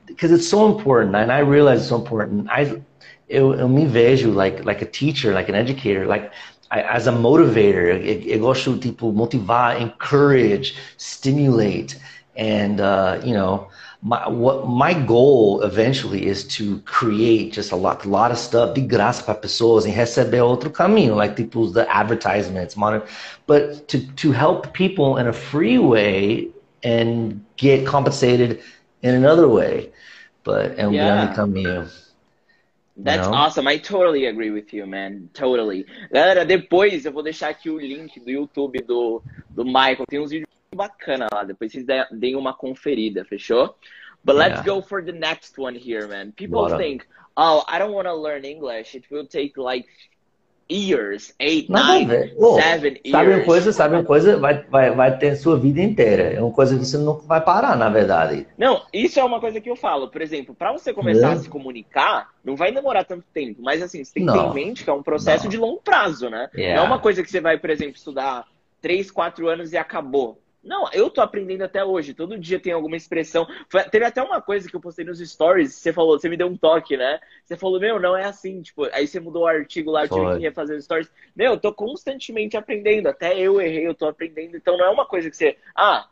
because 0.07 0.31
it's 0.31 0.47
so 0.47 0.67
important, 0.67 1.15
and 1.15 1.31
I 1.31 1.39
realize 1.39 1.81
it's 1.81 1.89
so 1.89 1.97
important. 1.97 2.47
I, 2.49 2.81
eu, 3.29 3.53
eu 3.53 3.69
me 3.69 3.85
vejo 3.85 4.33
like, 4.33 4.65
like 4.65 4.81
a 4.81 4.87
teacher, 4.87 5.33
like 5.33 5.49
an 5.49 5.55
educator, 5.55 6.07
like 6.07 6.31
I, 6.71 6.81
as 6.81 7.07
a 7.07 7.11
motivator. 7.11 7.85
Eu, 7.85 8.21
eu 8.21 8.39
gosto, 8.39 8.77
tipo, 8.77 9.11
motivar, 9.11 9.81
encourage, 9.81 10.75
stimulate, 10.97 11.97
and, 12.35 12.81
uh, 12.81 13.19
you 13.23 13.33
know, 13.33 13.67
my, 14.01 14.27
what, 14.29 14.67
my 14.67 14.93
goal 14.93 15.61
eventually 15.61 16.25
is 16.25 16.45
to 16.45 16.79
create 16.81 17.51
just 17.51 17.71
a 17.71 17.75
lot, 17.75 18.05
a 18.05 18.09
lot 18.09 18.31
of 18.31 18.37
stuff 18.37 18.73
de 18.73 18.81
graça 18.81 19.23
para 19.23 19.35
pessoas 19.35 19.85
e 19.85 19.89
receber 19.89 20.41
outro 20.41 20.69
caminho, 20.69 21.15
like 21.15 21.35
tipo 21.35 21.69
the 21.71 21.85
advertisements, 21.89 22.75
modern, 22.75 23.01
but 23.45 23.87
to, 23.87 23.99
to 24.13 24.31
help 24.31 24.71
people 24.71 25.17
in 25.17 25.27
a 25.27 25.33
free 25.33 25.77
way 25.77 26.49
and 26.83 27.41
get 27.57 27.85
compensated 27.85 28.61
in 29.03 29.15
another 29.15 29.47
way. 29.49 29.91
But 30.43 30.79
um 30.79 30.93
Yeah. 30.93 31.33
caminho. 31.35 31.89
That's 33.01 33.27
awesome. 33.27 33.67
I 33.67 33.77
totally 33.77 34.25
agree 34.25 34.51
with 34.51 34.73
you, 34.73 34.85
man. 34.85 35.29
Totally. 35.33 35.85
Galera, 36.11 36.45
depois 36.45 37.05
eu 37.05 37.13
vou 37.13 37.23
deixar 37.23 37.49
aqui 37.49 37.69
o 37.69 37.79
link 37.79 38.19
do 38.19 38.29
YouTube 38.29 38.81
do, 38.81 39.21
do 39.49 39.63
Michael. 39.63 40.05
Tem 40.09 40.19
uns 40.19 40.31
vídeos 40.31 40.49
bacana 40.79 41.27
lá. 41.33 41.43
Depois 41.43 41.71
vocês 41.71 41.85
de- 41.85 42.07
deem 42.11 42.35
uma 42.35 42.53
conferida, 42.53 43.25
fechou? 43.25 43.75
But 44.23 44.35
let's 44.35 44.59
Yeah. 44.61 44.73
go 44.73 44.81
for 44.81 45.03
the 45.03 45.11
next 45.13 45.57
one 45.59 45.77
here, 45.77 46.07
man. 46.07 46.31
People 46.31 46.49
Bora. 46.61 46.77
think, 46.77 47.05
oh, 47.37 47.63
I 47.69 47.79
don't 47.79 47.93
want 47.93 48.07
to 48.07 48.13
learn 48.15 48.45
English. 48.45 48.95
It 48.97 49.07
will 49.11 49.25
take 49.25 49.59
like 49.59 49.87
years, 50.71 51.33
eight, 51.39 51.67
Nada 51.71 52.05
nine. 52.05 52.33
Ô, 52.37 52.61
seven 52.61 52.99
sabe 53.09 53.27
uma 53.27 53.33
years. 53.37 53.45
coisa? 53.45 53.73
Sabe 53.73 53.95
uma 53.95 54.03
coisa? 54.03 54.37
Vai, 54.37 54.61
vai, 54.67 54.91
vai 54.91 55.17
ter 55.17 55.35
sua 55.37 55.57
vida 55.57 55.81
inteira. 55.81 56.33
É 56.33 56.41
uma 56.41 56.51
coisa 56.53 56.77
que 56.77 56.85
você 56.85 56.97
nunca 56.97 57.23
vai 57.25 57.41
parar, 57.41 57.75
na 57.75 57.89
verdade. 57.89 58.45
Não, 58.57 58.85
isso 58.93 59.19
é 59.19 59.23
uma 59.23 59.39
coisa 59.39 59.59
que 59.59 59.69
eu 59.69 59.75
falo. 59.75 60.09
Por 60.09 60.21
exemplo, 60.21 60.53
para 60.53 60.71
você 60.73 60.93
começar 60.93 61.29
É. 61.29 61.33
a 61.33 61.37
se 61.37 61.49
comunicar, 61.49 62.29
não 62.43 62.55
vai 62.55 62.71
demorar 62.71 63.03
tanto 63.05 63.25
tempo. 63.33 63.61
Mas 63.63 63.81
assim, 63.81 64.03
você 64.03 64.13
tem 64.13 64.25
que 64.25 64.31
ter 64.31 64.37
em 64.37 64.53
mente 64.53 64.83
que 64.83 64.89
é 64.89 64.93
um 64.93 65.01
processo 65.01 65.45
Não. 65.45 65.49
de 65.49 65.57
longo 65.57 65.81
prazo, 65.81 66.29
né? 66.29 66.49
Yeah. 66.53 66.75
Não 66.75 66.83
é 66.83 66.87
uma 66.87 66.99
coisa 66.99 67.23
que 67.23 67.31
você 67.31 67.39
vai, 67.41 67.57
por 67.57 67.69
exemplo, 67.71 67.95
estudar 67.95 68.45
três, 68.81 69.09
quatro 69.09 69.47
anos 69.47 69.71
e 69.73 69.77
acabou. 69.77 70.39
Não, 70.69 70.87
eu 70.93 71.09
tô 71.09 71.19
aprendendo 71.19 71.63
até 71.63 71.83
hoje. 71.83 72.13
Todo 72.13 72.37
dia 72.37 72.59
tem 72.59 72.71
alguma 72.71 72.95
expressão. 72.95 73.47
Foi, 73.67 73.81
teve 73.85 74.05
até 74.05 74.21
uma 74.21 74.39
coisa 74.39 74.69
que 74.69 74.75
eu 74.75 74.79
postei 74.79 75.03
nos 75.03 75.17
stories. 75.17 75.73
Você 75.73 75.91
falou, 75.91 76.19
você 76.19 76.29
me 76.29 76.37
deu 76.37 76.45
um 76.45 76.55
toque, 76.55 76.95
né? 76.95 77.19
Você 77.43 77.57
falou, 77.57 77.79
meu, 77.79 77.99
não 77.99 78.15
é 78.15 78.25
assim. 78.25 78.61
Tipo, 78.61 78.83
aí 78.93 79.07
você 79.07 79.19
mudou 79.19 79.45
o 79.45 79.47
artigo 79.47 79.89
lá, 79.89 80.05
eu 80.05 80.09
tive 80.09 80.37
que 80.37 80.43
refazer 80.43 80.77
os 80.77 80.83
stories. 80.85 81.11
Meu, 81.35 81.53
eu 81.53 81.59
tô 81.59 81.73
constantemente 81.73 82.55
aprendendo. 82.55 83.07
Até 83.07 83.35
eu 83.39 83.59
errei, 83.59 83.87
eu 83.87 83.95
tô 83.95 84.07
aprendendo. 84.07 84.57
Então 84.57 84.77
não 84.77 84.85
é 84.85 84.89
uma 84.91 85.07
coisa 85.07 85.27
que 85.27 85.35
você. 85.35 85.57
Ah, 85.75 86.07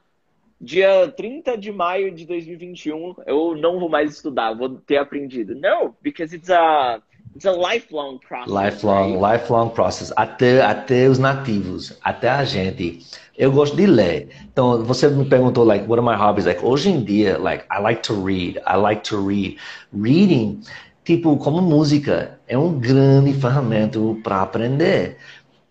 dia 0.59 1.07
30 1.15 1.55
de 1.55 1.71
maio 1.71 2.11
de 2.11 2.25
2021, 2.25 3.13
eu 3.27 3.55
não 3.55 3.79
vou 3.79 3.89
mais 3.89 4.11
estudar, 4.11 4.55
vou 4.55 4.69
ter 4.69 4.97
aprendido. 4.97 5.53
Não, 5.53 5.95
because 6.01 6.35
it's 6.35 6.49
a 6.49 6.99
It's 7.37 7.45
a 7.45 7.51
lifelong 7.51 8.17
process. 8.17 8.51
Lifelong, 8.51 9.13
right? 9.13 9.21
lifelong 9.21 9.69
process. 9.69 10.11
Até, 10.17 10.59
até 10.59 11.07
os 11.07 11.19
nativos, 11.19 11.95
até 12.03 12.31
a 12.31 12.43
gente. 12.43 13.05
Eu 13.37 13.51
gosto 13.51 13.77
de 13.77 13.85
ler. 13.85 14.29
Então, 14.51 14.83
você 14.83 15.07
me 15.07 15.23
perguntou, 15.23 15.63
like, 15.63 15.85
what 15.87 15.99
are 15.99 16.01
my 16.01 16.15
hobbies? 16.15 16.47
Like, 16.47 16.65
hoje 16.65 16.89
em 16.89 17.03
dia, 17.03 17.37
like, 17.37 17.63
I 17.71 17.79
like 17.79 18.01
to 18.07 18.15
read. 18.15 18.59
I 18.65 18.75
like 18.75 19.03
to 19.09 19.23
read. 19.23 19.57
Reading, 19.93 20.61
tipo, 21.05 21.37
como 21.37 21.61
música, 21.61 22.39
é 22.47 22.57
um 22.57 22.79
grande 22.79 23.33
ferramenta 23.33 23.99
para 24.23 24.41
aprender. 24.41 25.17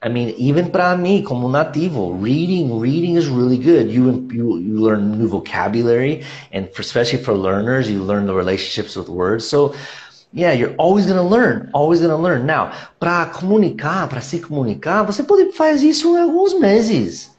I 0.05 0.09
mean, 0.09 0.35
even 0.39 0.71
para 0.71 0.97
mim, 0.97 1.25
como 1.25 1.49
nativo, 1.49 2.17
reading, 2.23 2.79
reading 2.79 3.17
is 3.17 3.27
really 3.27 3.57
good. 3.57 3.91
You, 3.91 4.29
you, 4.31 4.61
you 4.61 4.79
learn 4.79 5.19
new 5.19 5.27
vocabulary, 5.27 6.23
and 6.53 6.69
for, 6.73 6.83
especially 6.83 7.25
for 7.25 7.35
learners, 7.35 7.91
you 7.91 8.05
learn 8.05 8.27
the 8.27 8.35
relationships 8.35 8.95
with 8.95 9.09
words. 9.09 9.45
So, 9.49 9.75
Yeah, 10.33 10.53
you're 10.53 10.75
always 10.77 11.07
gonna 11.07 11.23
learn, 11.23 11.71
always 11.73 12.01
gonna 12.01 12.17
learn. 12.17 12.45
Now, 12.45 12.71
para 12.99 13.27
comunicar, 13.27 14.09
para 14.09 14.21
se 14.21 14.41
comunicar, 14.41 15.03
você 15.03 15.23
pode 15.23 15.53
fazer 15.53 15.89
isso 15.89 16.17
em 16.17 16.21
alguns 16.21 16.59
meses. 16.59 17.31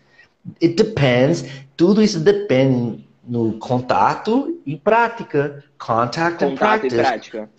It 0.62 0.76
depends. 0.76 1.46
Tudo 1.76 2.02
isso 2.02 2.20
depende 2.20 3.06
no 3.28 3.54
contato 3.60 4.60
e 4.66 4.76
prática. 4.78 5.64
Contact 5.78 6.44
and 6.44 6.56
practice. 6.56 6.94
E 6.94 6.98
prática. 6.98 7.50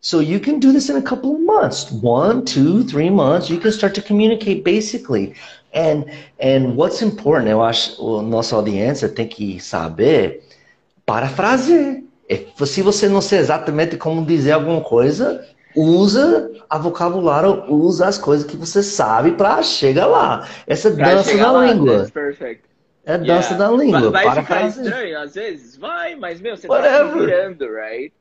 So 0.00 0.20
you 0.20 0.40
can 0.40 0.58
do 0.58 0.72
this 0.72 0.88
in 0.88 0.96
a 0.96 1.02
couple 1.02 1.32
of 1.32 1.40
months, 1.42 1.92
one, 2.02 2.44
two, 2.44 2.82
three 2.82 3.08
months. 3.08 3.48
You 3.48 3.60
can 3.60 3.70
start 3.70 3.94
to 3.94 4.02
communicate 4.02 4.64
basically. 4.64 5.34
And 5.72 6.04
and 6.40 6.76
what's 6.76 7.02
important, 7.02 7.48
eu 7.48 7.62
acho, 7.62 8.18
a 8.18 8.22
nossa 8.22 8.56
audiência 8.56 9.08
tem 9.08 9.28
que 9.28 9.60
saber 9.60 10.42
parafrasear. 11.06 12.01
É, 12.32 12.64
se 12.64 12.82
você 12.82 13.08
não 13.08 13.20
sei 13.20 13.38
exatamente 13.38 13.96
como 13.96 14.24
dizer 14.24 14.52
alguma 14.52 14.80
coisa, 14.80 15.44
usa 15.76 16.50
a 16.68 16.78
vocabulário, 16.78 17.64
usa 17.68 18.06
as 18.06 18.18
coisas 18.18 18.46
que 18.46 18.56
você 18.56 18.82
sabe 18.82 19.32
para 19.32 19.62
chegar 19.62 20.06
lá. 20.06 20.48
Essa 20.66 20.90
pra 20.90 21.14
dança 21.14 21.36
da 21.36 21.52
lá, 21.52 21.66
língua. 21.66 22.06
É 23.04 23.18
dança 23.18 23.54
yeah. 23.54 23.56
da 23.56 23.70
língua. 23.70 24.10
Vai, 24.10 24.24
vai 24.26 24.42
ficar 24.42 24.66
estranho 24.68 25.18
às 25.20 25.34
vezes? 25.34 25.76
Vai, 25.76 26.14
mas 26.14 26.40
meu, 26.40 26.56
você 26.56 26.68
tá 26.68 26.74
Whatever. 26.74 27.12
tá 27.12 27.18
virando, 27.18 27.66
right? 27.66 28.12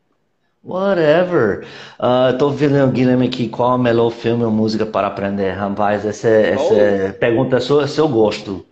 Whatever. 0.63 1.65
Uh, 1.99 2.37
tô 2.37 2.49
vendo 2.49 2.83
o 2.83 2.87
Guilherme 2.87 3.27
aqui, 3.27 3.47
qual 3.47 3.73
é 3.73 3.75
o 3.75 3.79
melhor 3.79 4.11
filme 4.11 4.43
ou 4.43 4.51
música 4.51 4.85
para 4.85 5.07
aprender? 5.07 5.51
Rapaz, 5.51 6.05
essa, 6.05 6.27
essa 6.27 6.73
oh. 7.09 7.13
pergunta 7.19 7.57
é 7.57 7.59
seu, 7.59 7.87
seu 7.87 8.07
gosto. 8.07 8.65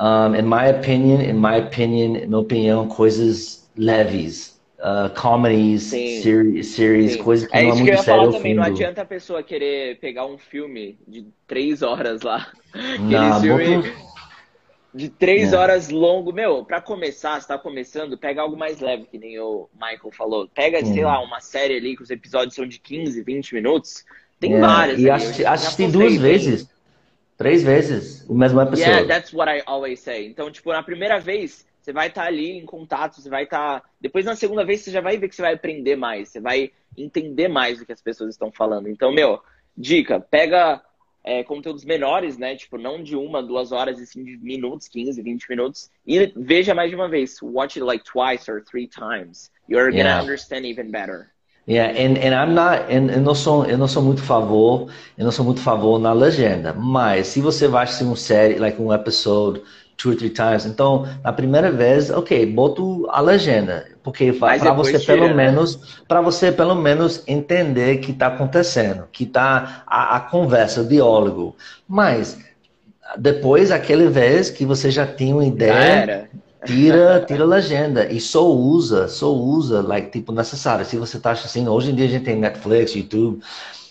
Um, 0.00 0.34
in 0.34 0.42
my 0.42 0.70
opinion, 0.70 1.20
in 1.20 1.34
my 1.34 1.58
opinion, 1.58 2.26
minha 2.26 2.38
opinião, 2.38 2.86
coisas 2.86 3.57
leves. 3.78 4.58
Uh, 4.78 5.12
comedies, 5.20 5.82
series, 5.82 6.68
series 6.68 7.16
coisas 7.16 7.48
que 7.48 7.56
é 7.56 7.62
não 7.64 7.70
é 7.70 7.74
muito 7.74 7.84
que 7.84 7.90
eu 7.90 7.98
sério. 7.98 8.32
Também, 8.32 8.54
não 8.54 8.62
adianta 8.62 9.02
a 9.02 9.04
pessoa 9.04 9.42
querer 9.42 9.98
pegar 9.98 10.24
um 10.24 10.38
filme 10.38 10.96
de 11.08 11.26
três 11.48 11.82
horas 11.82 12.22
lá. 12.22 12.52
Não, 13.00 13.40
filme 13.40 13.92
de 14.94 15.08
três 15.08 15.52
não. 15.52 15.58
horas 15.58 15.90
longo. 15.90 16.32
Meu, 16.32 16.64
pra 16.64 16.80
começar, 16.80 17.40
você 17.40 17.48
tá 17.48 17.58
começando, 17.58 18.16
pega 18.16 18.42
algo 18.42 18.56
mais 18.56 18.80
leve, 18.80 19.04
que 19.04 19.18
nem 19.18 19.38
o 19.38 19.68
Michael 19.74 20.12
falou. 20.12 20.48
Pega, 20.48 20.84
sei 20.84 21.04
lá, 21.04 21.20
uma 21.20 21.40
série 21.40 21.76
ali 21.76 21.96
que 21.96 22.02
os 22.02 22.10
episódios 22.10 22.54
são 22.54 22.66
de 22.66 22.78
15, 22.78 23.22
20 23.22 23.54
minutos. 23.54 24.04
Tem 24.40 24.52
yeah. 24.52 24.74
várias. 24.74 25.00
E 25.00 25.10
assisti, 25.10 25.44
assisti 25.44 25.86
duas 25.88 26.16
vezes. 26.16 26.68
Três 27.36 27.62
vezes, 27.62 28.24
o 28.28 28.34
mesmo 28.34 28.60
episódio. 28.60 28.92
Yeah, 28.92 29.06
that's 29.06 29.32
what 29.32 29.48
I 29.48 29.62
always 29.64 30.00
say. 30.00 30.26
Então, 30.26 30.50
tipo, 30.50 30.72
na 30.72 30.82
primeira 30.82 31.20
vez, 31.20 31.64
você 31.88 31.92
vai 31.92 32.08
estar 32.08 32.22
tá 32.22 32.28
ali 32.28 32.50
em 32.50 32.66
contato, 32.66 33.20
você 33.20 33.30
vai 33.30 33.44
estar. 33.44 33.80
Tá... 33.80 33.88
Depois, 33.98 34.26
na 34.26 34.36
segunda 34.36 34.62
vez, 34.62 34.82
você 34.82 34.90
já 34.90 35.00
vai 35.00 35.16
ver 35.16 35.28
que 35.28 35.34
você 35.34 35.40
vai 35.40 35.54
aprender 35.54 35.96
mais, 35.96 36.28
você 36.28 36.38
vai 36.40 36.70
entender 36.96 37.48
mais 37.48 37.78
do 37.78 37.86
que 37.86 37.92
as 37.92 38.02
pessoas 38.02 38.34
estão 38.34 38.52
falando. 38.52 38.88
Então, 38.88 39.10
meu, 39.10 39.40
dica, 39.74 40.20
pega 40.20 40.82
é, 41.24 41.42
conteúdos 41.42 41.86
menores, 41.86 42.36
né? 42.36 42.56
Tipo, 42.56 42.76
não 42.76 43.02
de 43.02 43.16
uma, 43.16 43.42
duas 43.42 43.72
horas, 43.72 43.98
e 43.98 44.06
sim 44.06 44.22
de 44.22 44.36
minutos, 44.36 44.86
15, 44.86 45.22
20 45.22 45.48
minutos, 45.48 45.90
e 46.06 46.30
veja 46.36 46.74
mais 46.74 46.90
de 46.90 46.96
uma 46.96 47.08
vez. 47.08 47.40
Watch 47.40 47.78
it 47.78 47.86
like 47.86 48.04
twice 48.04 48.50
or 48.50 48.62
three 48.62 48.86
times. 48.86 49.50
You're 49.66 49.90
gonna 49.90 50.10
yeah. 50.10 50.22
understand 50.22 50.66
even 50.66 50.90
better. 50.90 51.30
Yeah, 51.66 51.90
and, 51.90 52.18
and 52.18 52.34
I'm 52.34 52.54
not, 52.54 52.90
and, 52.90 53.10
eu 53.10 53.20
não 53.20 53.34
sou, 53.34 53.64
eu 53.66 53.76
não 53.76 53.88
sou 53.88 54.02
muito 54.02 54.22
favor, 54.22 54.90
eu 55.16 55.24
não 55.24 55.32
sou 55.32 55.44
muito 55.44 55.60
favor 55.60 55.98
na 55.98 56.14
legenda, 56.14 56.72
mas 56.72 57.26
se 57.26 57.42
você 57.42 57.68
vai 57.68 57.84
assistir 57.84 58.04
uma 58.04 58.16
série, 58.16 58.58
like 58.58 58.80
um 58.80 58.90
episode 58.90 59.62
two 59.98 60.12
or 60.12 60.16
three 60.16 60.30
times. 60.30 60.64
Então, 60.64 61.06
na 61.22 61.32
primeira 61.32 61.70
vez, 61.70 62.08
ok, 62.08 62.46
boto 62.46 63.06
a 63.10 63.20
legenda, 63.20 63.84
porque 64.02 64.32
para 64.32 64.72
você 64.72 64.98
tira, 64.98 65.14
pelo 65.14 65.28
né? 65.28 65.34
menos, 65.34 66.00
para 66.06 66.20
você 66.22 66.50
pelo 66.50 66.76
menos 66.76 67.22
entender 67.26 67.98
que 67.98 68.12
está 68.12 68.28
acontecendo, 68.28 69.04
que 69.12 69.24
está 69.24 69.82
a, 69.86 70.16
a, 70.16 70.20
conversa, 70.20 70.80
o 70.80 70.86
diálogo. 70.86 71.54
Mas 71.86 72.38
depois, 73.18 73.70
aquele 73.70 74.08
vez 74.08 74.48
que 74.48 74.64
você 74.64 74.90
já 74.90 75.04
tinha 75.04 75.34
uma 75.34 75.44
ideia, 75.44 76.30
tira, 76.64 77.24
tira 77.26 77.42
a 77.42 77.46
legenda 77.46 78.06
e 78.06 78.20
só 78.20 78.48
usa, 78.48 79.08
só 79.08 79.34
usa, 79.34 79.82
like 79.82 80.12
tipo 80.12 80.30
necessário. 80.32 80.84
Se 80.86 80.96
você 80.96 81.16
está 81.16 81.32
assim, 81.32 81.66
hoje 81.68 81.90
em 81.90 81.94
dia 81.96 82.06
a 82.06 82.10
gente 82.10 82.24
tem 82.24 82.36
Netflix, 82.36 82.94
YouTube, 82.94 83.42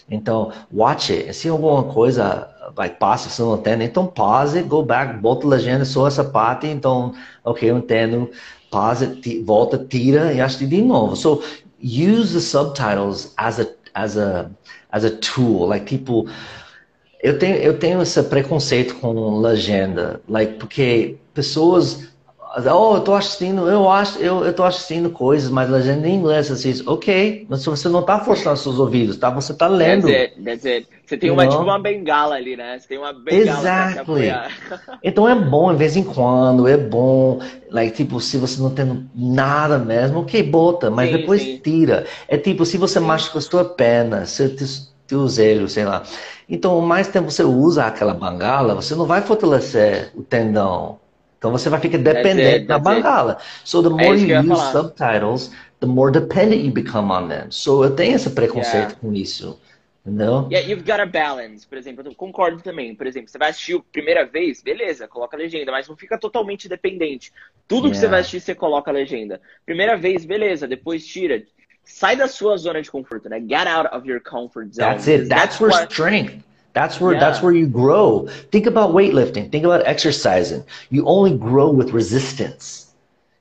então 0.10 0.53
watch 0.74 1.12
it. 1.12 1.34
Se 1.34 1.49
alguma 1.49 1.84
coisa 1.84 2.47
vai 2.76 2.89
passa, 2.89 3.30
você 3.30 3.41
não 3.41 3.55
entende, 3.55 3.84
então 3.84 4.05
pause, 4.05 4.61
go 4.63 4.84
back, 4.84 5.18
bota 5.20 5.47
legenda 5.47 5.86
só 5.86 6.07
essa 6.07 6.24
parte, 6.24 6.68
então, 6.68 7.13
ok, 7.43 7.70
eu 7.70 7.78
entendo, 7.78 8.30
pause, 8.70 9.41
volta, 9.43 9.78
tira 9.78 10.34
e 10.34 10.41
assiste 10.41 10.68
de 10.68 10.82
novo. 10.82 11.15
So, 11.15 11.41
use 11.82 12.34
the 12.34 12.39
subtitles 12.39 13.34
as 13.38 13.59
a, 13.59 13.68
as 13.93 14.18
a, 14.18 14.49
as 14.91 15.05
a 15.05 15.11
tool, 15.11 15.68
like, 15.68 15.86
tipo, 15.86 16.28
eu 17.22 17.39
tenho, 17.39 17.55
eu 17.57 17.80
tenho 17.80 18.01
esse 18.01 18.22
preconceito 18.24 18.95
com 18.95 19.39
legenda, 19.39 20.22
like, 20.28 20.53
porque 20.55 21.18
pessoas 21.34 22.07
Oh, 22.66 22.95
eu 22.95 23.01
tô 23.01 23.14
assistindo, 23.14 23.70
eu 23.70 23.88
acho, 23.89 24.18
eu, 24.18 24.43
eu 24.43 24.51
tô 24.51 24.64
assistindo 24.64 25.12
coisas, 25.12 25.49
mas 25.49 25.70
legenda 25.70 26.08
em 26.08 26.16
inglês, 26.16 26.49
assim, 26.49 26.74
ok, 26.88 27.45
mas 27.47 27.64
você 27.64 27.88
não 27.88 28.01
tá 28.01 28.20
forçando 28.20 28.58
seus 28.58 28.80
ouvidos, 28.80 29.16
tá? 29.18 29.30
Você 29.30 29.53
tá 29.53 29.68
lendo. 29.68 30.08
That's 30.08 30.32
it, 30.32 30.43
that's 30.43 30.66
it. 30.66 30.88
Você 31.05 31.18
tem 31.18 31.30
uma, 31.30 31.47
tipo 31.47 31.62
uma 31.62 31.78
bengala 31.78 32.36
ali, 32.36 32.58
né? 32.58 32.80
Você 32.80 32.88
tem 32.88 32.97
uma 32.97 33.14
bengala 33.14 33.60
exactly. 33.60 34.32
Então 35.03 35.30
é 35.30 35.36
bom, 35.36 35.72
de 35.72 35.78
vez 35.78 35.95
em 35.95 36.03
quando, 36.03 36.68
é 36.68 36.78
bom, 36.78 37.39
like, 37.70 37.95
tipo, 37.95 38.20
se 38.20 38.38
você 38.38 38.60
não 38.60 38.72
tem 38.72 39.08
nada 39.14 39.78
mesmo, 39.78 40.22
ok, 40.22 40.41
bota, 40.41 40.89
mas 40.89 41.12
sim, 41.12 41.18
depois 41.18 41.41
sim. 41.41 41.60
tira. 41.64 42.05
É 42.28 42.38
tipo, 42.38 42.66
se 42.66 42.78
você 42.78 42.99
sim. 42.99 43.05
machuca 43.05 43.38
a 43.38 43.41
sua 43.41 43.66
perna, 43.66 44.26
seu, 44.26 44.49
teu 45.05 45.28
zelo, 45.28 45.70
sei 45.70 45.86
lá. 45.86 46.01
Então, 46.49 46.82
mais 46.82 47.08
tempo 47.08 47.30
você 47.30 47.43
usa 47.43 47.86
aquela 47.86 48.14
bengala, 48.14 48.74
você 48.74 48.95
não 48.95 49.05
vai 49.05 49.22
fortalecer 49.22 50.12
o 50.16 50.24
tendão. 50.24 50.99
Então 51.38 51.51
você 51.51 51.69
vai 51.69 51.79
ficar 51.79 51.99
dependente 51.99 52.65
da 52.65 52.79
bengala. 52.79 53.38
So 53.63 53.83
the 53.83 53.89
more 53.89 54.17
é 54.17 54.41
you 54.41 54.53
use 54.53 54.71
subtitles, 54.71 55.51
the 55.79 55.85
more 55.85 56.11
dependent 56.11 56.63
you 56.63 56.71
become 56.71 57.11
on 57.11 57.27
them. 57.27 57.51
So 57.51 57.83
eu 57.83 57.95
tenho 57.95 58.15
esse 58.15 58.29
preconceito 58.31 58.75
yeah. 58.75 58.95
com 58.95 59.13
isso. 59.13 59.59
Entendeu? 60.05 60.47
Yeah, 60.49 60.65
you've 60.67 60.85
got 60.85 61.01
a 61.01 61.05
balance. 61.05 61.67
Por 61.67 61.77
exemplo, 61.77 62.03
eu 62.05 62.15
concordo 62.15 62.61
também. 62.61 62.95
Por 62.95 63.05
exemplo, 63.05 63.29
você 63.29 63.38
vai 63.38 63.49
assistir 63.49 63.75
a 63.75 63.81
primeira 63.91 64.25
vez, 64.25 64.63
beleza, 64.63 65.05
coloca 65.05 65.35
a 65.35 65.39
legenda, 65.39 65.69
mas 65.69 65.88
não 65.88 65.97
fica 65.97 66.17
totalmente 66.17 66.69
dependente. 66.69 67.31
Tudo 67.67 67.88
yeah. 67.88 67.91
que 67.91 67.97
você 67.97 68.07
vai 68.07 68.21
assistir, 68.21 68.39
você 68.39 68.55
coloca 68.55 68.89
a 68.89 68.93
legenda. 68.93 69.41
Primeira 69.65 69.97
vez, 69.97 70.25
beleza, 70.25 70.65
depois 70.65 71.05
tira. 71.05 71.43
Sai 71.83 72.15
da 72.15 72.27
sua 72.27 72.57
zona 72.57 72.81
de 72.81 72.89
conforto, 72.89 73.29
né? 73.29 73.39
Get 73.41 73.67
out 73.67 73.93
of 73.93 74.07
your 74.07 74.21
comfort 74.21 74.73
zone. 74.73 74.88
That's 74.88 75.07
it. 75.07 75.27
That's, 75.27 75.57
that's 75.57 75.61
where 75.61 75.73
what... 75.73 75.91
strength. 75.91 76.47
That's 76.78 77.01
where 77.01 77.13
yeah. 77.13 77.19
that's 77.19 77.41
where 77.41 77.53
you 77.53 77.65
grow. 77.65 78.28
Think 78.53 78.67
about 78.67 78.91
weightlifting. 78.93 79.51
Think 79.51 79.65
about 79.65 79.82
exercising. 79.88 80.63
You 80.91 81.07
only 81.07 81.36
grow 81.36 81.71
with 81.71 81.89
resistance. 81.89 82.93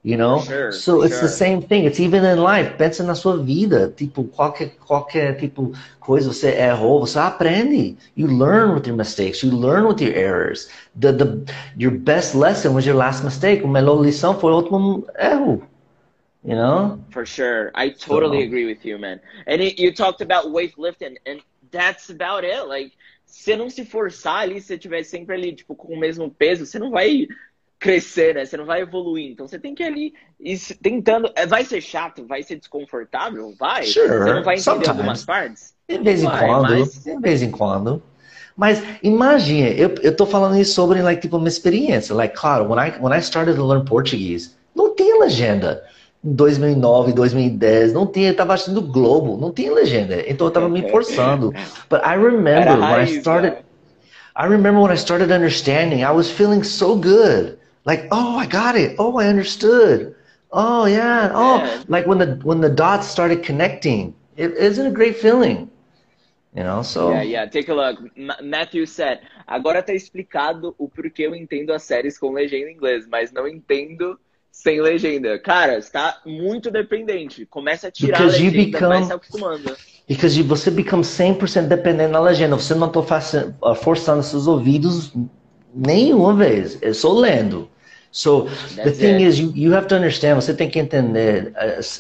You 0.03 0.17
know? 0.17 0.41
Sure, 0.41 0.73
so 0.73 1.03
it's 1.03 1.19
sure. 1.21 1.29
the 1.29 1.29
same 1.29 1.61
thing. 1.61 1.85
It's 1.85 2.01
even 2.01 2.25
in 2.25 2.39
life. 2.39 2.79
Pensa 2.79 3.05
na 3.05 3.13
sua 3.13 3.37
vida. 3.37 3.93
Tipo, 3.93 4.25
qualquer, 4.33 4.71
qualquer 4.81 5.37
tipo 5.37 5.75
coisa 6.01 6.33
você 6.33 6.57
errou, 6.57 7.01
você 7.01 7.19
aprende. 7.19 7.99
You 8.15 8.27
learn 8.29 8.73
with 8.73 8.87
your 8.87 8.97
mistakes. 8.97 9.43
You 9.43 9.51
learn 9.51 9.87
with 9.87 10.01
your 10.01 10.15
errors. 10.15 10.71
The, 10.95 11.13
the, 11.13 11.53
your 11.77 11.91
best 11.91 12.35
lesson 12.35 12.73
was 12.73 12.87
your 12.87 12.97
last 12.97 13.23
mistake. 13.23 13.63
A 13.65 13.69
melhor 13.69 14.01
lição 14.01 14.41
foi 14.41 14.53
o 14.53 14.57
último 14.57 15.05
erro. 15.19 15.61
You 16.43 16.55
know? 16.55 16.99
For 17.11 17.27
sure. 17.27 17.71
I 17.75 17.91
totally 17.91 18.41
so. 18.41 18.47
agree 18.47 18.65
with 18.65 18.83
you, 18.83 18.97
man. 18.97 19.21
And 19.47 19.61
it, 19.61 19.79
you 19.79 19.93
talked 19.93 20.23
about 20.23 20.47
weightlifting, 20.47 21.19
and 21.27 21.43
that's 21.71 22.09
about 22.09 22.45
it. 22.45 22.67
Like, 22.67 22.93
você 23.27 23.57
não 23.57 23.69
se 23.69 23.85
forçar 23.85 24.39
ali, 24.39 24.61
se 24.61 24.69
você 24.69 24.75
estiver 24.75 25.03
sempre 25.03 25.35
ali, 25.35 25.53
tipo, 25.53 25.75
com 25.75 25.93
o 25.93 25.99
mesmo 25.99 26.31
peso, 26.31 26.65
você 26.65 26.79
não 26.79 26.91
vai 26.91 27.27
crescer, 27.79 28.35
né? 28.35 28.45
Você 28.45 28.57
não 28.57 28.65
vai 28.65 28.81
evoluir. 28.81 29.31
Então 29.31 29.47
você 29.47 29.59
tem 29.59 29.75
que 29.75 29.83
ir 29.83 29.87
ali 29.87 30.15
ir 30.41 30.59
tentando. 30.83 31.31
É, 31.35 31.47
vai 31.47 31.65
ser 31.65 31.81
chato, 31.81 32.25
vai 32.27 32.43
ser 32.43 32.57
desconfortável? 32.57 33.55
Vai. 33.59 33.85
Sure, 33.85 34.07
você 34.09 34.33
não 34.33 34.43
vai 34.43 34.55
entender 34.55 34.61
sometimes. 34.63 34.89
algumas 34.89 35.25
partes? 35.25 35.75
De 35.89 35.99
vez 35.99 36.23
em 36.23 36.27
Vai, 36.27 36.47
quando, 36.47 36.71
mas- 36.79 37.05
de 37.05 37.21
vez 37.21 37.43
em 37.43 37.51
quando. 37.51 38.03
Mas 38.57 38.83
imagine, 39.03 39.79
eu, 39.79 39.95
eu 40.03 40.17
tô 40.17 40.25
falando 40.25 40.59
isso 40.59 40.73
sobre, 40.73 41.03
like, 41.03 41.21
tipo, 41.21 41.37
uma 41.37 41.47
experiência. 41.49 42.15
Like, 42.15 42.35
claro, 42.35 42.65
when 42.71 42.79
I, 42.89 42.91
when 42.99 43.13
I 43.17 43.21
started 43.21 43.55
to 43.57 43.63
learn 43.65 43.85
Portuguese, 43.85 44.57
não 44.75 44.95
tinha 44.95 45.19
legenda. 45.21 45.85
Em 46.27 46.35
2009, 46.35 47.13
2010, 47.13 47.93
não 47.93 48.07
tinha, 48.07 48.31
eu 48.31 48.37
tava 48.37 48.55
assistindo 48.55 48.83
Globo, 48.83 49.37
não 49.39 49.53
tinha 49.53 49.73
legenda. 49.73 50.25
Então 50.29 50.47
eu 50.49 50.51
tava 50.53 50.69
me 50.69 50.83
forçando. 50.89 51.55
But 51.91 52.01
I 52.05 52.17
remember 52.17 52.81
when 52.83 53.01
I 53.01 53.05
started, 53.07 53.55
né? 53.55 53.65
I 54.37 54.47
remember 54.47 54.81
when 54.81 54.93
I 54.93 54.97
started 54.97 55.33
understanding, 55.33 56.05
I 56.05 56.13
was 56.13 56.31
feeling 56.31 56.63
so 56.65 56.97
good. 56.97 57.59
Like, 57.85 58.09
oh, 58.13 58.39
I 58.39 58.47
got 58.47 58.77
it. 58.77 58.97
Oh, 58.99 59.19
I 59.19 59.29
understood. 59.29 60.15
Oh, 60.53 60.87
yeah. 60.87 61.31
Oh, 61.35 61.67
like 61.89 62.07
when 62.07 62.19
the 62.19 62.39
when 62.45 62.61
the 62.61 62.71
dots 62.71 63.09
started 63.09 63.43
connecting. 63.45 64.15
It 64.37 64.53
isn't 64.55 64.87
a 64.87 64.91
great 64.93 65.17
feeling. 65.17 65.71
You 66.55 66.65
know, 66.65 66.83
so 66.83 67.03
Yeah, 67.05 67.23
yeah, 67.23 67.47
take 67.47 67.69
a 67.69 67.75
look. 67.75 67.99
Ma- 68.17 68.41
Matthew 68.43 68.87
said, 68.87 69.21
agora 69.47 69.83
tá 69.83 69.93
explicado 69.93 70.75
o 70.79 70.89
porquê 70.89 71.27
eu 71.27 71.35
entendo 71.35 71.73
as 71.73 71.83
séries 71.83 72.19
com 72.19 72.33
legenda 72.33 72.71
em 72.71 72.75
inglês, 72.75 73.07
mas 73.07 73.31
não 73.33 73.47
entendo 73.47 74.19
sem 74.63 74.81
legenda. 74.81 75.39
Cara, 75.39 75.77
está 75.79 76.19
muito 76.25 76.71
dependente. 76.71 77.45
Começa 77.45 77.89
a 77.89 77.91
tirar 77.91 78.19
Because 78.23 78.37
a 78.37 78.41
legenda, 78.51 78.79
vai 78.89 78.89
become- 79.01 79.07
se 79.07 79.13
acostumando. 79.13 79.77
because 80.09 80.43
você 80.43 80.71
become 80.71 81.03
100% 81.05 81.69
dependente 81.69 82.13
da 82.13 82.21
legenda. 82.21 82.57
Você 82.57 82.75
não 82.75 82.89
está 82.89 83.03
forçando 83.77 84.23
seus 84.23 84.47
ouvidos 84.47 85.13
nenhuma 85.75 86.35
vez. 86.35 86.79
É 86.83 86.93
só 86.95 87.13
lendo. 87.13 87.69
So, 88.17 88.49
the 88.77 88.85
That's 88.85 88.99
thing 88.99 89.21
it. 89.21 89.27
is, 89.29 89.39
you, 89.39 89.53
you 89.55 89.75
have 89.75 89.89
to 89.89 89.95
understand, 89.95 90.37
você 90.37 90.55
tem 90.55 90.71
que 90.71 90.79
entender, 90.79 91.53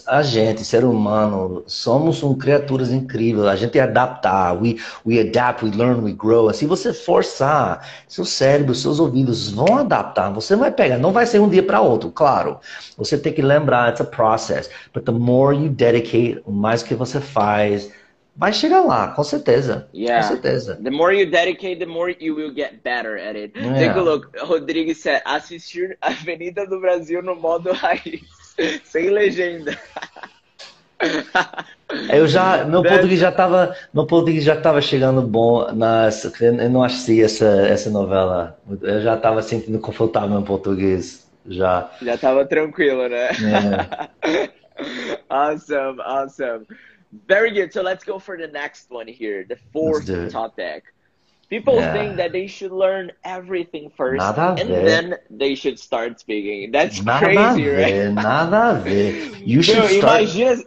a, 0.06 0.16
a 0.18 0.22
gente, 0.22 0.64
ser 0.64 0.82
humano, 0.82 1.62
somos 1.66 2.22
um, 2.22 2.34
criaturas 2.34 2.90
incríveis, 2.90 3.44
a 3.46 3.54
gente 3.54 3.78
é 3.78 3.82
adaptar, 3.82 4.58
we, 4.58 4.78
we 5.04 5.20
adapt, 5.20 5.62
we 5.62 5.70
learn, 5.72 6.02
we 6.02 6.14
grow. 6.14 6.50
Se 6.54 6.64
você 6.64 6.94
forçar, 6.94 7.86
seu 8.08 8.24
cérebro, 8.24 8.74
seus 8.74 8.98
ouvidos 8.98 9.50
vão 9.50 9.76
adaptar, 9.76 10.30
você 10.30 10.56
vai 10.56 10.70
pegar, 10.70 10.96
não 10.96 11.12
vai 11.12 11.26
ser 11.26 11.38
um 11.38 11.50
dia 11.50 11.62
para 11.62 11.82
outro, 11.82 12.10
claro. 12.10 12.60
Você 12.96 13.18
tem 13.18 13.34
que 13.34 13.42
lembrar, 13.42 13.90
it's 13.90 14.00
a 14.00 14.04
process. 14.04 14.70
But 14.94 15.04
the 15.04 15.12
more 15.12 15.54
you 15.54 15.68
dedicate, 15.68 16.40
o 16.46 16.50
mais 16.50 16.82
que 16.82 16.94
você 16.94 17.20
faz, 17.20 17.90
vai 18.36 18.52
chegar 18.52 18.80
lá, 18.82 19.08
com 19.08 19.24
certeza. 19.24 19.88
Yeah. 19.94 20.22
Com 20.22 20.34
certeza. 20.34 20.76
The 20.82 20.90
more 20.90 21.18
you 21.18 21.30
dedicate, 21.30 21.78
the 21.78 21.86
more 21.86 22.14
you 22.20 22.34
will 22.34 22.52
get 22.54 22.82
better 22.84 23.16
at 23.16 23.36
it. 23.36 23.58
Yeah. 23.58 23.78
Take 23.78 23.98
a 23.98 24.02
look. 24.02 24.28
Rodrigues 24.40 25.00
said, 25.00 25.22
assistir 25.24 25.96
Avenida 26.02 26.66
do 26.66 26.80
Brasil 26.80 27.22
no 27.22 27.34
modo 27.34 27.72
raiz, 27.72 28.20
sem 28.84 29.10
legenda. 29.10 29.76
Eu 32.10 32.26
já, 32.26 32.64
meu 32.64 32.82
That's- 32.82 32.90
português 32.94 33.20
já 33.20 33.28
estava, 33.28 33.76
meu 33.92 34.06
português 34.06 34.44
já 34.44 34.54
estava 34.54 34.80
chegando 34.80 35.22
bom 35.22 35.70
nas, 35.72 36.24
eu 36.40 36.70
não 36.70 36.82
assisti 36.82 37.22
essa 37.22 37.46
essa 37.68 37.90
novela. 37.90 38.58
Eu 38.82 39.00
já 39.02 39.14
estava 39.14 39.42
sentindo 39.42 39.78
confortável 39.78 40.38
em 40.38 40.42
português 40.44 41.26
já. 41.46 41.90
Já 42.02 42.16
tava 42.18 42.44
tranquilo, 42.46 43.08
né? 43.08 43.28
É. 44.24 44.50
awesome, 45.28 46.00
awesome. 46.00 46.66
Very 47.26 47.50
good. 47.52 47.72
So 47.72 47.82
let's 47.82 48.04
go 48.04 48.18
for 48.18 48.36
the 48.36 48.48
next 48.48 48.90
one 48.90 49.06
here, 49.08 49.44
the 49.48 49.56
fourth 49.72 50.10
topic. 50.28 50.84
People 51.48 51.82
Yeah. 51.82 51.92
think 51.92 52.16
that 52.18 52.32
they 52.32 52.46
should 52.46 52.72
learn 52.72 53.12
everything 53.24 53.90
first 53.96 54.34
Nada 54.34 54.54
and 54.56 54.84
ver. 54.84 54.84
then 54.84 55.16
they 55.30 55.54
should 55.54 55.78
start 55.78 56.18
speaking. 56.20 56.70
That's 56.72 57.00
Nada 57.02 57.18
crazy, 57.18 57.66
ver, 57.66 57.68
right? 57.68 58.08
nada 58.12 58.70
a 58.70 58.74
ver. 58.84 59.12
You 59.44 59.62
should 59.62 59.84
Meu, 59.84 59.86
start. 59.86 60.24
imagina. 60.24 60.64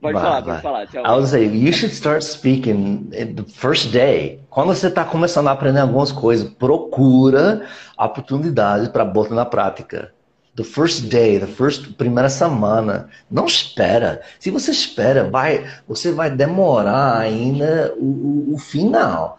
Pode 0.00 0.18
Vai, 0.18 0.20
falar, 0.20 0.42
vai. 0.42 0.60
pode 0.60 0.60
falar. 0.60 0.86
I 1.04 1.12
would 1.14 1.26
me. 1.26 1.28
say 1.28 1.44
you 1.46 1.72
should 1.72 1.92
start 1.92 2.22
speaking 2.22 3.12
in 3.12 3.34
the 3.34 3.42
first 3.44 3.92
day. 3.92 4.40
Quando 4.50 4.68
você 4.74 4.88
está 4.88 5.04
começando 5.04 5.48
a 5.48 5.52
aprender 5.52 5.80
algumas 5.80 6.12
coisas, 6.12 6.48
procura 6.50 7.66
oportunidades 7.96 8.88
para 8.88 9.04
botar 9.04 9.34
na 9.34 9.44
prática. 9.46 10.12
The 10.58 10.64
first 10.64 11.08
day, 11.08 11.38
the 11.38 11.46
first 11.46 11.92
primeira 11.92 12.28
semana. 12.28 13.08
Não 13.30 13.46
espera. 13.46 14.22
Se 14.40 14.50
você 14.50 14.72
espera, 14.72 15.30
vai, 15.30 15.64
você 15.86 16.10
vai 16.10 16.32
demorar 16.32 17.16
ainda 17.16 17.94
o, 17.96 18.50
o, 18.50 18.54
o 18.54 18.58
final. 18.58 19.38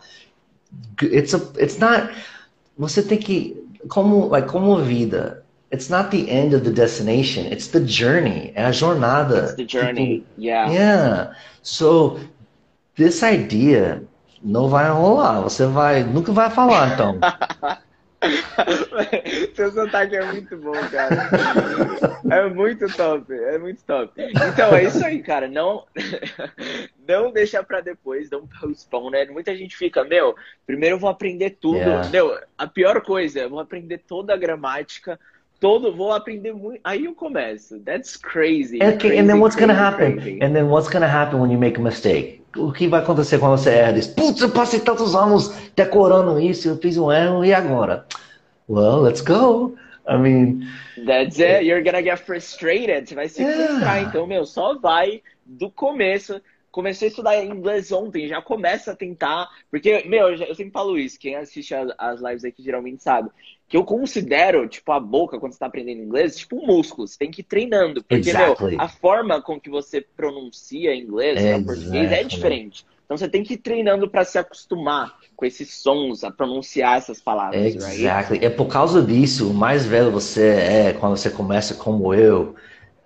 It's 1.02 1.34
a, 1.36 1.42
it's 1.62 1.78
not. 1.78 2.10
Você 2.78 3.04
tem 3.04 3.18
que 3.18 3.62
como, 3.90 4.30
like, 4.30 4.48
como 4.48 4.78
vida. 4.78 5.44
It's 5.74 5.90
not 5.90 6.10
the 6.10 6.32
end 6.32 6.56
of 6.56 6.64
the 6.64 6.72
destination. 6.72 7.52
It's 7.52 7.68
the 7.68 7.82
journey. 7.86 8.54
É 8.56 8.64
a 8.64 8.72
jornada. 8.72 9.40
It's 9.40 9.56
the 9.56 9.68
journey. 9.68 10.20
Tipo, 10.20 10.42
Yeah. 10.42 10.72
Yeah. 10.72 11.36
So, 11.62 12.22
this 12.96 13.22
idea 13.24 14.04
não 14.42 14.70
vai 14.70 14.90
rolar. 14.90 15.42
Você 15.42 15.66
vai, 15.66 16.02
nunca 16.02 16.32
vai 16.32 16.50
falar, 16.50 16.94
então. 16.94 17.20
Seu 19.56 19.72
sotaque 19.72 20.16
é 20.16 20.26
muito 20.26 20.58
bom, 20.58 20.74
cara. 20.92 21.30
É 22.30 22.50
muito 22.50 22.88
top, 22.96 23.34
é 23.34 23.58
muito 23.58 23.84
top. 23.84 24.14
Então, 24.18 24.76
é 24.76 24.84
isso 24.84 25.04
aí, 25.06 25.22
cara. 25.22 25.48
Não, 25.48 25.86
não 27.08 27.32
deixa 27.32 27.64
pra 27.64 27.82
depois, 27.82 28.30
não 28.30 28.46
postpone. 28.46 29.12
Né? 29.12 29.26
Muita 29.26 29.56
gente 29.56 29.76
fica, 29.76 30.04
meu, 30.04 30.36
primeiro 30.66 30.96
eu 30.96 31.00
vou 31.00 31.10
aprender 31.10 31.58
tudo. 31.62 31.78
Yeah. 31.78 32.10
Meu, 32.10 32.38
a 32.58 32.68
pior 32.68 33.02
coisa, 33.02 33.40
eu 33.40 33.50
vou 33.50 33.60
aprender 33.60 34.00
toda 34.00 34.34
a 34.34 34.38
gramática, 34.38 35.20
todo, 35.60 35.96
vou 35.96 36.12
aprender 36.12 36.54
muito. 36.54 36.82
Aí 36.84 37.06
eu 37.06 37.16
começo. 37.16 37.80
That's 37.80 38.18
crazy. 38.18 38.78
Okay, 38.78 38.98
crazy, 38.98 39.18
and 39.18 39.28
then 39.28 39.40
what's 39.40 39.56
gonna 39.56 39.74
happen? 39.74 40.18
crazy. 40.18 40.40
And 40.42 40.54
then 40.54 40.70
what's 40.70 40.90
gonna 40.90 41.08
happen 41.08 41.40
when 41.40 41.52
you 41.52 41.58
make 41.58 41.80
a 41.80 41.82
mistake? 41.82 42.39
O 42.56 42.72
que 42.72 42.88
vai 42.88 43.02
acontecer 43.02 43.40
quando 43.40 43.58
você 43.58 43.70
erra? 43.72 43.94
Diz, 43.94 44.08
putz, 44.08 44.42
eu 44.42 44.50
passei 44.50 44.80
tantos 44.80 45.16
anos 45.16 45.50
decorando 45.76 46.40
isso, 46.40 46.68
eu 46.68 46.78
fiz 46.78 46.98
um 46.98 47.12
erro, 47.12 47.46
e 47.46 47.54
agora? 47.54 48.06
Well, 48.68 49.02
let's 49.02 49.22
go. 49.22 49.76
I 50.08 50.18
mean, 50.18 50.62
That's 51.06 51.40
it. 51.40 51.66
You're 51.66 51.84
gonna 51.84 52.02
get 52.02 52.20
frustrated. 52.20 53.08
Você 53.08 53.16
vai 53.16 53.30
se 53.30 53.42
Yeah. 53.42 53.68
frustrar. 53.68 54.02
Então, 54.02 54.26
meu, 54.28 54.46
só 54.46 54.78
vai 54.78 55.22
do 55.46 55.72
começo. 55.72 56.42
Comecei 56.72 57.08
a 57.08 57.10
estudar 57.10 57.44
inglês 57.44 57.92
ontem, 57.92 58.28
já 58.28 58.42
começa 58.42 58.92
a 58.92 58.96
tentar. 58.96 59.48
Porque, 59.72 60.04
meu, 60.08 60.30
eu, 60.30 60.56
sempre 60.56 60.72
falo 60.72 60.98
isso. 60.98 61.20
Quem 61.20 61.36
assiste 61.36 61.74
as, 61.74 61.92
as 61.98 62.22
lives 62.22 62.44
aqui 62.46 62.62
geralmente 62.64 63.02
sabe. 63.02 63.30
Que 63.70 63.78
eu 63.78 63.86
considero, 63.86 64.68
tipo, 64.68 64.92
a 64.92 65.00
boca, 65.00 65.40
quando 65.40 65.54
você 65.54 65.60
tá 65.60 65.68
aprendendo 65.68 66.02
inglês, 66.02 66.36
tipo 66.36 66.58
um 66.58 66.66
músculo. 66.66 67.08
Você 67.08 67.18
tem 67.18 67.32
que 67.32 67.42
ir 67.42 67.46
treinando. 67.46 68.04
Porque, 68.04 68.30
Exactly. 68.30 68.72
meu, 68.72 68.82
a 68.82 68.90
forma 68.90 69.42
com 69.42 69.60
que 69.60 69.70
você 69.70 70.02
pronuncia 70.02 70.94
inglês 70.96 71.42
para 71.42 71.64
português 71.64 72.12
é 72.12 72.16
Exactly. 72.16 72.28
diferente. 72.28 72.86
Então 73.06 73.18
você 73.18 73.28
tem 73.28 73.44
que 73.44 73.54
ir 73.54 73.58
treinando 73.58 74.08
para 74.08 74.24
se 74.24 74.38
acostumar 74.38 75.18
com 75.36 75.46
esses 75.46 75.74
sons, 75.74 76.24
a 76.24 76.30
pronunciar 76.30 76.98
essas 76.98 77.20
palavras, 77.20 77.60
right? 77.60 77.78
Exactly. 77.78 78.40
É 78.46 78.50
por 78.50 78.68
causa 78.68 79.02
disso, 79.02 79.50
o 79.50 79.54
mais 79.54 79.86
velho 79.86 80.12
você 80.12 80.48
é, 80.48 80.94
quando 80.94 81.18
você 81.18 81.30
começa 81.32 81.74
como 81.74 82.14
eu, 82.14 82.56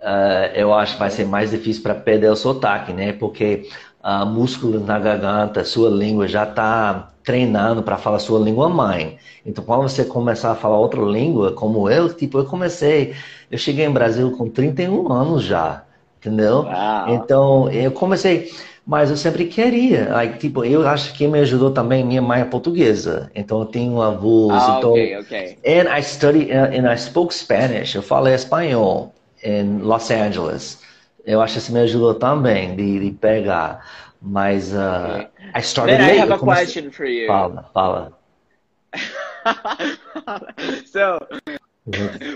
ah, 0.01 0.51
eu 0.53 0.74
acho 0.74 0.93
que 0.93 0.99
vai 0.99 1.09
ser 1.09 1.26
mais 1.26 1.51
difícil 1.51 1.82
para 1.82 1.95
perder 1.95 2.30
o 2.30 2.36
sotaque, 2.36 2.91
né? 2.91 3.14
Porque 3.14 3.70
ah, 4.04 4.26
músculo 4.26 4.82
na 4.82 4.99
garganta, 4.99 5.64
sua 5.64 5.89
língua 5.89 6.28
já 6.28 6.43
está 6.43 7.10
treinando 7.24 7.82
para 7.82 7.97
falar 7.97 8.20
sua 8.20 8.38
língua 8.38 8.68
mãe. 8.68 9.18
Então, 9.45 9.64
quando 9.64 9.84
você 9.84 10.04
começar 10.04 10.51
a 10.51 10.56
falar 10.56 10.78
outra 10.78 11.01
língua, 11.01 11.54
como 11.54 11.89
eu, 11.89 12.14
tipo, 12.14 12.38
eu 12.38 12.45
comecei, 12.45 13.14
eu 13.49 13.58
cheguei 13.58 13.86
em 13.86 13.91
Brasil 13.91 14.30
com 14.32 14.49
31 14.49 15.10
anos 15.12 15.43
já, 15.43 15.84
entendeu? 16.20 16.64
Uau. 16.64 17.10
Então, 17.10 17.72
eu 17.72 17.91
comecei, 17.91 18.51
mas 18.86 19.10
eu 19.10 19.16
sempre 19.16 19.45
queria. 19.45 20.10
Like, 20.12 20.38
tipo, 20.38 20.66
eu 20.66 20.86
acho 20.86 21.14
que 21.14 21.26
me 21.26 21.39
ajudou 21.39 21.72
também, 21.72 22.04
minha 22.04 22.22
mãe 22.22 22.41
é 22.41 22.45
portuguesa. 22.45 23.32
Então, 23.34 23.60
eu 23.60 23.66
tenho 23.66 24.01
avós. 24.01 24.64
Ah, 24.64 24.76
então, 24.80 24.91
ok, 24.91 25.18
ok. 25.20 25.58
And 25.66 25.97
I 25.97 26.04
studied, 26.04 26.51
uh, 26.51 26.78
and 26.78 26.91
I 26.91 26.97
spoke 26.97 27.34
Spanish. 27.34 27.95
Eu 27.95 28.01
falei 28.01 28.34
espanhol 28.34 29.14
em 29.41 29.80
Los 29.80 30.12
Angeles. 30.12 30.80
Eu 31.26 31.42
acho 31.42 31.54
que 31.54 31.60
isso 31.60 31.74
me 31.74 31.80
ajudou 31.80 32.16
também 32.16 32.76
de, 32.76 33.00
de 33.00 33.12
pegar. 33.12 33.86
Mas 34.22 34.72
uh, 34.72 35.28
I 35.54 35.62
started 35.62 35.98
Then 35.98 36.10
I 36.10 36.18
have 36.18 36.32
a 36.34 36.40
question 36.40 36.92
for 36.92 37.06
you. 37.06 37.28
Fala, 37.28 37.70
fala. 37.74 38.18
so, 40.86 41.20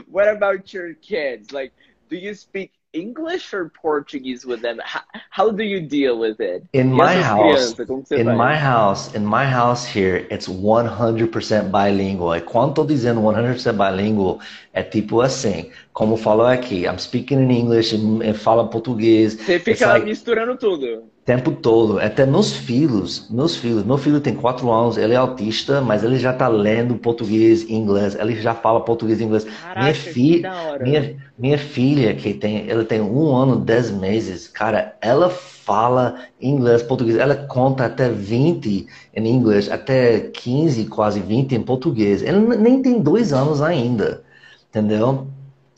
what 0.10 0.28
about 0.28 0.74
your 0.74 0.94
kids? 0.96 1.52
Like, 1.52 1.72
do 2.10 2.18
you 2.18 2.34
speak 2.36 2.72
English 3.00 3.54
or 3.54 3.70
Portuguese 3.82 4.46
with 4.46 4.62
them? 4.62 4.78
How, 4.84 5.02
how 5.30 5.52
do 5.52 5.64
you 5.64 5.80
deal 5.82 6.20
with 6.20 6.40
it? 6.40 6.64
In 6.74 6.92
my 6.92 7.16
house, 7.22 7.74
crianças, 7.74 7.88
como 7.88 8.02
que 8.04 8.10
você 8.10 8.22
in 8.22 8.26
my 8.36 8.56
house, 8.56 9.14
in 9.16 9.24
my 9.26 9.46
house 9.46 9.86
here, 9.86 10.26
it's 10.32 10.48
100% 10.48 11.72
bilingual. 11.72 12.36
E 12.36 12.42
quando 12.42 12.74
tô 12.74 12.86
dizendo 12.86 13.22
100% 13.22 13.74
bilingual, 13.74 14.40
é 14.74 14.82
tipo 14.84 15.22
assim, 15.22 15.70
como 15.94 16.18
falou 16.18 16.46
aqui, 16.48 16.86
I'm 16.86 16.98
speaking 17.00 17.40
in 17.40 17.52
English 17.52 17.96
fala 18.36 18.70
português. 18.70 19.36
Você 19.36 19.60
fica 19.60 19.88
like- 19.88 20.06
misturando 20.06 20.56
tudo. 20.58 21.04
Tempo 21.28 21.52
todo. 21.52 22.00
Até 22.00 22.26
meus 22.26 22.54
filhos, 22.54 23.28
meus 23.30 23.58
filhos. 23.58 23.84
Meu 23.84 23.98
filho 23.98 24.22
tem 24.22 24.34
quatro 24.34 24.72
anos, 24.72 24.98
ele 24.98 25.14
é 25.14 25.18
autista, 25.18 25.82
mas 25.82 26.02
ele 26.02 26.18
já 26.18 26.32
está 26.32 26.48
lendo 26.48 26.96
português 26.96 27.64
e 27.64 27.74
inglês. 27.74 28.16
Ele 28.16 28.34
já 28.42 28.56
fala 28.56 28.80
português 28.80 29.20
e 29.20 29.26
inglês. 29.26 29.44
Caraca, 29.44 29.82
minha, 29.82 29.94
fi 29.94 30.42
minha, 30.80 31.16
minha 31.38 31.58
filha, 31.58 32.16
que 32.16 32.34
tem, 32.34 32.70
ela 32.70 32.86
tem 32.86 33.02
um 33.02 33.36
ano, 33.36 33.58
dez 33.58 33.92
meses, 33.92 34.48
cara, 34.48 34.96
ela 35.02 35.30
fala 35.30 36.16
inglês, 36.42 36.82
português. 36.82 37.18
Ela 37.18 37.36
conta 37.36 37.86
até 37.86 38.08
20 38.08 38.88
em 39.14 39.28
inglês, 39.28 39.70
até 39.70 40.22
15, 40.22 40.86
quase 40.86 41.20
20 41.20 41.56
em 41.56 41.62
português. 41.62 42.24
Ela 42.24 42.40
nem 42.56 42.82
tem 42.82 43.02
dois 43.02 43.34
anos 43.34 43.62
ainda, 43.62 44.24
entendeu? 44.70 45.28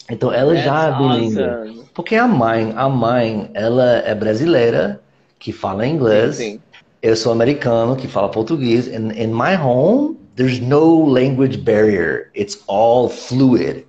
Então 0.08 0.32
ela 0.32 0.54
That's 0.54 0.66
já 0.66 0.90
é. 0.90 0.92
Awesome. 0.92 1.90
Porque 1.92 2.16
a 2.16 2.28
mãe, 2.28 2.72
a 2.76 2.88
mãe, 2.88 3.50
ela 3.56 3.98
é 4.06 4.14
brasileira, 4.14 5.02
que 5.40 5.52
fala 5.52 5.88
inglês. 5.88 6.36
Sim, 6.36 6.54
sim. 6.54 6.62
Eu 7.02 7.16
sou 7.16 7.32
americano, 7.32 7.96
que 7.96 8.08
fala 8.08 8.30
português. 8.30 8.88
And 8.88 9.14
in 9.14 9.34
my 9.34 9.56
home, 9.56 10.18
there's 10.36 10.60
no 10.60 11.06
language 11.06 11.58
barrier. 11.58 12.30
It's 12.36 12.62
all 12.68 13.10
fluid. 13.10 13.86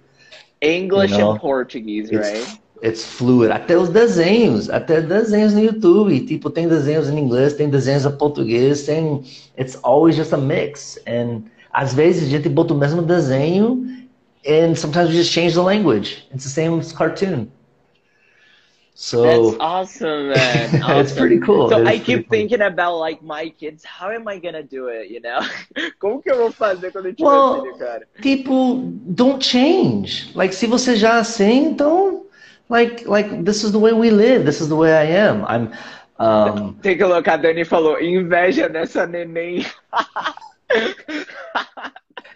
English 0.63 1.13
you 1.13 1.19
know? 1.19 1.33
and 1.33 1.41
Portuguese, 1.41 2.11
it's, 2.13 2.29
right? 2.29 2.61
It's 2.83 3.05
fluid. 3.05 3.51
Até 3.51 3.77
os 3.77 3.89
desenhos, 3.89 4.71
até 4.71 5.01
desenhos 5.01 5.53
no 5.55 5.61
YouTube. 5.61 6.21
Tipo, 6.21 6.51
tem 6.51 6.69
desenhos 6.69 7.09
em 7.09 7.19
inglês, 7.19 7.55
tem 7.55 7.69
desenhos 7.69 8.05
em 8.07 8.13
português, 8.13 8.85
tem... 8.85 9.23
It's 9.59 9.79
always 9.83 10.15
just 10.17 10.33
a 10.33 10.37
mix. 10.37 10.99
And 11.07 11.43
às 11.73 11.93
vezes 11.93 12.29
a 12.29 12.31
gente 12.31 12.49
bota 12.49 12.75
o 12.75 12.79
mesmo 12.79 13.03
desenho 13.03 14.01
and 14.47 14.75
sometimes 14.75 15.11
we 15.11 15.17
just 15.17 15.33
change 15.33 15.55
the 15.55 15.63
language. 15.63 16.27
It's 16.33 16.45
the 16.45 16.51
same 16.51 16.79
as 16.79 16.93
cartoon. 16.93 17.51
So 19.03 19.23
that's 19.23 19.57
awesome, 19.61 20.29
man. 20.29 20.83
Awesome. 20.83 20.99
it's 21.01 21.13
pretty 21.13 21.39
cool. 21.39 21.71
So 21.71 21.87
I 21.87 21.99
keep 21.99 22.29
cool. 22.29 22.37
thinking 22.37 22.61
about 22.61 22.99
like 22.99 23.23
my 23.23 23.49
kids. 23.49 23.83
How 23.83 24.11
am 24.11 24.29
I 24.29 24.39
gonna 24.39 24.63
do 24.63 24.89
it? 24.89 25.09
You 25.09 25.23
know, 25.23 25.41
como 25.99 26.21
que 26.21 26.31
eu 26.31 26.37
vou 26.37 26.53
fazer 26.53 26.93
quando 26.93 27.07
eu 27.07 27.15
tiver 27.15 27.27
well, 27.27 27.63
filho, 27.63 27.79
cara? 27.79 28.07
People 28.21 28.93
don't 29.17 29.43
change. 29.43 30.31
Like, 30.35 30.55
se 30.55 30.67
você 30.67 30.97
já 30.97 31.17
é 31.17 31.21
assim, 31.21 31.65
então, 31.65 32.27
like, 32.69 33.09
like 33.09 33.43
this 33.43 33.65
is 33.65 33.73
the 33.73 33.79
way 33.79 33.95
we 33.95 34.11
live. 34.11 34.45
This 34.45 34.61
is 34.61 34.69
the 34.69 34.77
way 34.77 34.93
I 34.93 35.17
am. 35.17 35.47
I'm. 35.49 35.71
Um... 36.19 36.75
Tem 36.85 36.95
que 36.95 37.03
colocar. 37.03 37.35
A 37.35 37.37
Dani 37.39 37.65
falou 37.65 37.99
inveja 37.99 38.69
dessa 38.69 39.07
neném. 39.07 39.65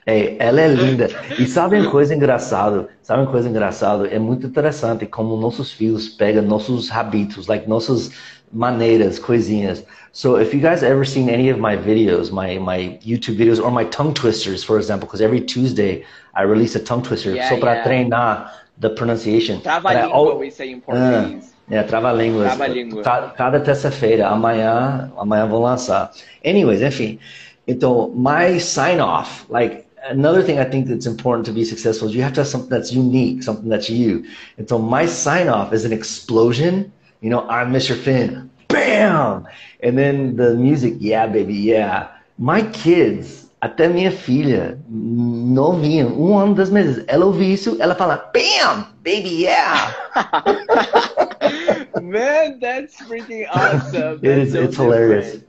É, 0.07 0.37
ela 0.39 0.61
é 0.61 0.69
linda. 0.69 1.09
E 1.39 1.47
sabe 1.47 1.81
uma 1.81 1.91
coisa 1.91 2.15
engraçada? 2.15 2.89
Sabe 3.03 3.23
uma 3.23 3.31
coisa 3.31 3.49
engraçada? 3.49 4.07
É 4.09 4.19
muito 4.19 4.47
interessante 4.47 5.07
como 5.07 5.37
nossos 5.37 5.73
filhos 5.73 6.09
pegam 6.09 6.43
nossos 6.43 6.91
hábitos, 6.91 7.47
like 7.47 7.69
nossas 7.69 8.11
maneiras, 8.53 9.19
coisinhas. 9.19 9.85
So 10.13 10.41
if 10.41 10.55
you 10.55 10.61
guys 10.61 10.83
ever 10.83 11.07
seen 11.07 11.29
any 11.29 11.51
of 11.51 11.61
my 11.61 11.77
videos, 11.77 12.31
my 12.31 12.59
my 12.59 12.99
YouTube 13.05 13.37
videos 13.37 13.59
or 13.59 13.71
my 13.71 13.85
tongue 13.87 14.13
twisters, 14.15 14.63
for 14.63 14.79
example, 14.79 15.07
because 15.07 15.23
every 15.23 15.41
Tuesday 15.41 16.05
I 16.35 16.43
release 16.45 16.77
a 16.77 16.81
tongue 16.81 17.03
twister 17.03 17.35
yeah, 17.35 17.49
só 17.49 17.59
para 17.59 17.73
yeah. 17.73 17.85
treinar 17.85 18.53
the 18.79 18.91
pronunciation. 18.91 19.61
Trava-língua, 19.61 20.37
we 20.37 20.51
say 20.51 20.71
em 20.71 20.81
português. 20.81 21.45
Uh, 21.45 21.75
é, 21.75 21.83
trava-línguas. 21.83 22.55
Trava-língua. 22.55 23.03
Cada 23.37 23.59
terça-feira, 23.59 24.29
amanhã, 24.29 25.11
amanhã 25.17 25.47
vou 25.47 25.63
lançar. 25.63 26.11
Anyways, 26.45 26.83
enfim. 26.83 27.19
Então, 27.67 28.13
my 28.15 28.61
sign 28.61 29.01
off, 29.01 29.47
like 29.49 29.84
another 30.05 30.43
thing 30.43 30.59
I 30.59 30.65
think 30.65 30.87
that's 30.87 31.07
important 31.07 31.47
to 31.47 31.53
be 31.53 31.65
successful 31.65 32.09
is 32.09 32.15
you 32.15 32.23
have 32.23 32.33
to 32.35 32.41
have 32.41 32.49
something 32.49 32.71
that's 32.71 32.93
unique, 32.93 33.43
something 33.43 33.69
that's 33.69 33.89
you. 33.91 34.25
And 34.59 34.69
so 34.69 34.79
my 34.79 35.07
sign 35.07 35.49
off 35.49 35.73
is 35.73 35.85
an 35.85 35.93
explosion. 35.93 36.93
You 37.21 37.31
know, 37.31 37.49
I'm 37.49 37.73
Mr. 37.73 37.97
Finn, 37.97 38.51
bam! 38.69 39.47
And 39.83 39.97
then 39.99 40.37
the 40.37 40.55
music, 40.55 40.95
yeah, 40.99 41.27
baby, 41.27 41.55
yeah. 41.55 42.09
My 42.39 42.63
kids, 42.63 43.47
até 43.63 43.89
minha 43.91 44.11
filha, 44.11 44.79
novinha, 44.91 46.07
um 46.07 46.37
ano 46.37 46.55
das 46.55 46.69
meses, 46.69 47.03
ela 47.07 47.25
ouve 47.25 47.51
isso, 47.53 47.77
ela 47.81 47.95
fala, 47.95 48.31
bam, 48.33 48.89
baby, 49.03 49.45
yeah! 49.45 49.95
Man, 52.03 52.59
that's 52.61 53.01
freaking 53.01 53.47
awesome. 53.51 54.21
That's 54.21 54.23
it 54.23 54.39
is, 54.39 54.53
so 54.53 54.63
it's 54.65 54.77
hilarious. 54.77 55.43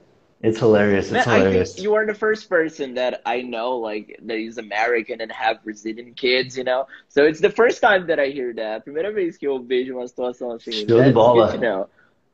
It's 0.46 0.60
hilarious. 0.60 1.06
It's 1.06 1.26
Man, 1.26 1.40
hilarious. 1.40 1.76
You 1.76 1.94
are 1.94 2.06
the 2.06 2.14
first 2.14 2.48
person 2.48 2.94
that 2.94 3.20
I 3.26 3.42
know 3.42 3.78
like 3.78 4.16
that 4.22 4.38
is 4.38 4.58
American 4.58 5.20
and 5.20 5.32
have 5.32 5.64
Brazilian 5.64 6.14
kids, 6.14 6.56
you 6.56 6.62
know. 6.62 6.86
So 7.08 7.24
it's 7.24 7.40
the 7.40 7.50
first 7.50 7.80
time 7.80 8.06
that 8.06 8.20
I 8.20 8.28
hear 8.28 8.54
that. 8.54 8.84
Primeira 8.84 9.12
vez 9.12 9.36
que 9.36 9.48
eu 9.48 9.58
vejo 9.58 9.94
uma 9.94 10.06
situação 10.06 10.52
assim. 10.52 10.86
Show 10.88 11.02
de 11.02 11.10
bola. 11.10 11.88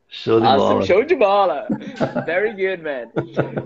Show 0.09 0.41
de 0.41 0.47
awesome. 0.47 0.75
bola. 0.75 0.87
Show 0.87 1.05
de 1.05 1.15
bola. 1.15 1.67
Very 2.27 2.53
good, 2.53 2.83
man. 2.83 3.11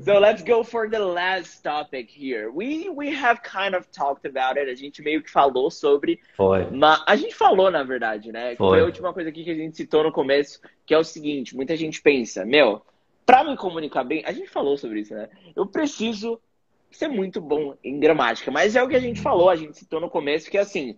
So 0.04 0.20
let's 0.20 0.44
go 0.44 0.62
for 0.62 0.88
the 0.88 1.00
last 1.00 1.64
topic 1.64 2.08
here. 2.08 2.48
We 2.52 2.88
we 2.88 3.12
have 3.12 3.42
kind 3.42 3.74
of 3.74 3.90
talked 3.90 4.26
about 4.26 4.56
it. 4.58 4.68
A 4.70 4.76
gente 4.76 5.02
meio 5.02 5.22
que 5.22 5.30
falou 5.30 5.72
sobre. 5.72 6.20
Foi. 6.36 6.68
Mas 6.70 7.02
a 7.04 7.16
gente 7.16 7.34
falou 7.34 7.68
na 7.68 7.82
verdade, 7.82 8.30
né? 8.30 8.54
Foi. 8.54 8.68
Foi 8.68 8.80
a 8.80 8.84
última 8.84 9.12
coisa 9.12 9.28
aqui 9.28 9.42
que 9.42 9.50
a 9.50 9.56
gente 9.56 9.76
citou 9.76 10.04
no 10.04 10.12
começo, 10.12 10.60
que 10.86 10.94
é 10.94 10.98
o 10.98 11.02
seguinte: 11.02 11.56
muita 11.56 11.76
gente 11.76 12.00
pensa, 12.00 12.44
meu 12.44 12.80
para 13.26 13.42
me 13.42 13.56
comunicar 13.56 14.04
bem, 14.04 14.22
a 14.24 14.32
gente 14.32 14.48
falou 14.48 14.78
sobre 14.78 15.00
isso, 15.00 15.12
né? 15.12 15.28
Eu 15.54 15.66
preciso 15.66 16.40
ser 16.90 17.08
muito 17.08 17.40
bom 17.40 17.76
em 17.82 17.98
gramática, 17.98 18.50
mas 18.50 18.76
é 18.76 18.82
o 18.82 18.88
que 18.88 18.94
a 18.94 19.00
gente 19.00 19.20
falou, 19.20 19.50
a 19.50 19.56
gente 19.56 19.76
citou 19.76 20.00
no 20.00 20.08
começo, 20.08 20.48
que 20.48 20.56
assim, 20.56 20.96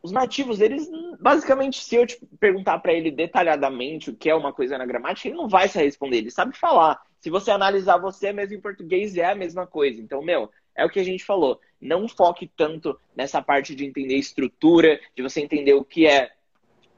os 0.00 0.12
nativos, 0.12 0.60
eles 0.60 0.88
basicamente, 1.20 1.82
se 1.82 1.96
eu 1.96 2.06
te 2.06 2.18
perguntar 2.38 2.78
para 2.78 2.92
ele 2.92 3.10
detalhadamente 3.10 4.10
o 4.10 4.16
que 4.16 4.30
é 4.30 4.34
uma 4.34 4.52
coisa 4.52 4.78
na 4.78 4.86
gramática, 4.86 5.28
ele 5.28 5.36
não 5.36 5.48
vai 5.48 5.66
se 5.66 5.78
responder, 5.78 6.18
ele 6.18 6.30
sabe 6.30 6.56
falar. 6.56 7.02
Se 7.18 7.28
você 7.28 7.50
analisar 7.50 7.98
você 7.98 8.32
mesmo 8.32 8.54
em 8.54 8.60
português, 8.60 9.16
é 9.16 9.24
a 9.24 9.34
mesma 9.34 9.66
coisa. 9.66 10.00
Então, 10.00 10.22
meu, 10.22 10.48
é 10.76 10.84
o 10.84 10.88
que 10.88 11.00
a 11.00 11.04
gente 11.04 11.24
falou. 11.24 11.60
Não 11.80 12.06
foque 12.06 12.48
tanto 12.56 12.96
nessa 13.16 13.42
parte 13.42 13.74
de 13.74 13.84
entender 13.84 14.16
estrutura, 14.16 15.00
de 15.14 15.22
você 15.22 15.40
entender 15.40 15.74
o 15.74 15.84
que 15.84 16.06
é 16.06 16.30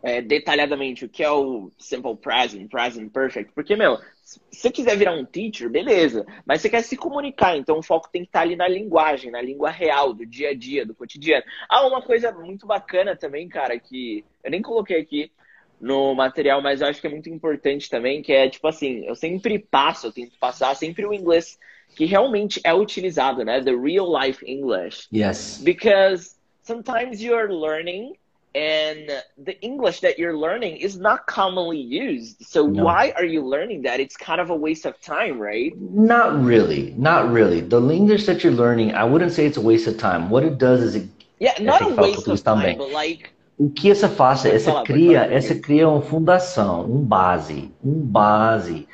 é, 0.02 0.22
detalhadamente 0.22 1.04
o 1.04 1.08
que 1.08 1.22
é 1.22 1.30
o 1.30 1.70
simple 1.78 2.16
present, 2.16 2.70
present 2.70 3.10
perfect, 3.12 3.52
porque, 3.52 3.74
meu, 3.74 3.98
se 4.22 4.40
você 4.50 4.70
quiser 4.70 4.96
virar 4.96 5.12
um 5.12 5.24
teacher, 5.24 5.68
beleza, 5.68 6.26
mas 6.46 6.60
você 6.60 6.68
quer 6.68 6.82
se 6.82 6.96
comunicar, 6.96 7.56
então 7.56 7.78
o 7.78 7.82
foco 7.82 8.08
tem 8.12 8.22
que 8.22 8.28
estar 8.28 8.42
ali 8.42 8.56
na 8.56 8.68
linguagem, 8.68 9.30
na 9.30 9.40
língua 9.40 9.70
real, 9.70 10.12
do 10.12 10.24
dia 10.24 10.50
a 10.50 10.54
dia, 10.54 10.86
do 10.86 10.94
cotidiano. 10.94 11.44
Ah, 11.68 11.86
uma 11.86 12.02
coisa 12.02 12.30
muito 12.30 12.66
bacana 12.66 13.16
também, 13.16 13.48
cara, 13.48 13.78
que 13.78 14.24
eu 14.44 14.50
nem 14.50 14.62
coloquei 14.62 15.00
aqui 15.00 15.32
no 15.80 16.14
material, 16.14 16.60
mas 16.60 16.80
eu 16.80 16.88
acho 16.88 17.00
que 17.00 17.06
é 17.06 17.10
muito 17.10 17.28
importante 17.28 17.88
também, 17.88 18.22
que 18.22 18.32
é, 18.32 18.48
tipo 18.48 18.66
assim, 18.66 19.04
eu 19.04 19.14
sempre 19.14 19.58
passo, 19.58 20.08
eu 20.08 20.12
tento 20.12 20.38
passar 20.38 20.74
sempre 20.74 21.06
o 21.06 21.14
inglês 21.14 21.58
que 21.94 22.04
realmente 22.04 22.60
é 22.64 22.74
utilizado, 22.74 23.44
né? 23.44 23.62
The 23.62 23.74
real 23.74 24.12
life 24.12 24.44
English. 24.44 25.08
Yes. 25.12 25.60
Because 25.62 26.36
sometimes 26.62 27.22
you're 27.22 27.52
learning 27.52 28.14
and 28.58 29.22
the 29.48 29.56
English 29.62 30.00
that 30.00 30.18
you're 30.18 30.36
learning 30.36 30.78
is 30.78 30.98
not 30.98 31.26
commonly 31.26 31.80
used. 31.80 32.44
So 32.44 32.66
no. 32.66 32.84
why 32.84 33.12
are 33.16 33.24
you 33.24 33.42
learning 33.54 33.82
that? 33.82 34.00
It's 34.00 34.16
kind 34.16 34.40
of 34.40 34.50
a 34.50 34.56
waste 34.56 34.84
of 34.84 35.00
time, 35.00 35.38
right? 35.38 35.72
Not 35.78 36.42
really. 36.42 36.94
Not 36.96 37.30
really. 37.30 37.60
The 37.60 37.80
English 38.00 38.26
that 38.26 38.42
you're 38.42 38.58
learning, 38.64 38.94
I 38.94 39.04
wouldn't 39.04 39.32
say 39.32 39.46
it's 39.46 39.58
a 39.58 39.66
waste 39.70 39.86
of 39.86 39.96
time. 39.96 40.28
What 40.28 40.42
it 40.42 40.58
does 40.58 40.80
is 40.82 40.94
it 40.96 41.08
Yeah, 41.38 41.54
not 41.60 41.82
a 41.82 41.94
waste 41.94 42.26
of 42.26 42.42
time, 42.42 42.78
but 42.78 42.90
like 42.90 43.32
o 43.56 43.70
que 43.70 43.90
essa 43.90 44.08
faz? 44.08 44.44
Essa 44.44 44.72
falar, 44.72 44.84
cria, 44.84 45.20
essa 45.22 45.54
cria 45.54 45.88
uma 45.88 46.02
fundação, 46.02 46.84
um 46.84 47.04
base, 47.04 47.70
um 47.84 48.00
base. 48.00 48.88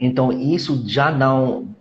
Então 0.00 0.32
isso 0.32 0.82
já 0.86 1.10
dá 1.10 1.28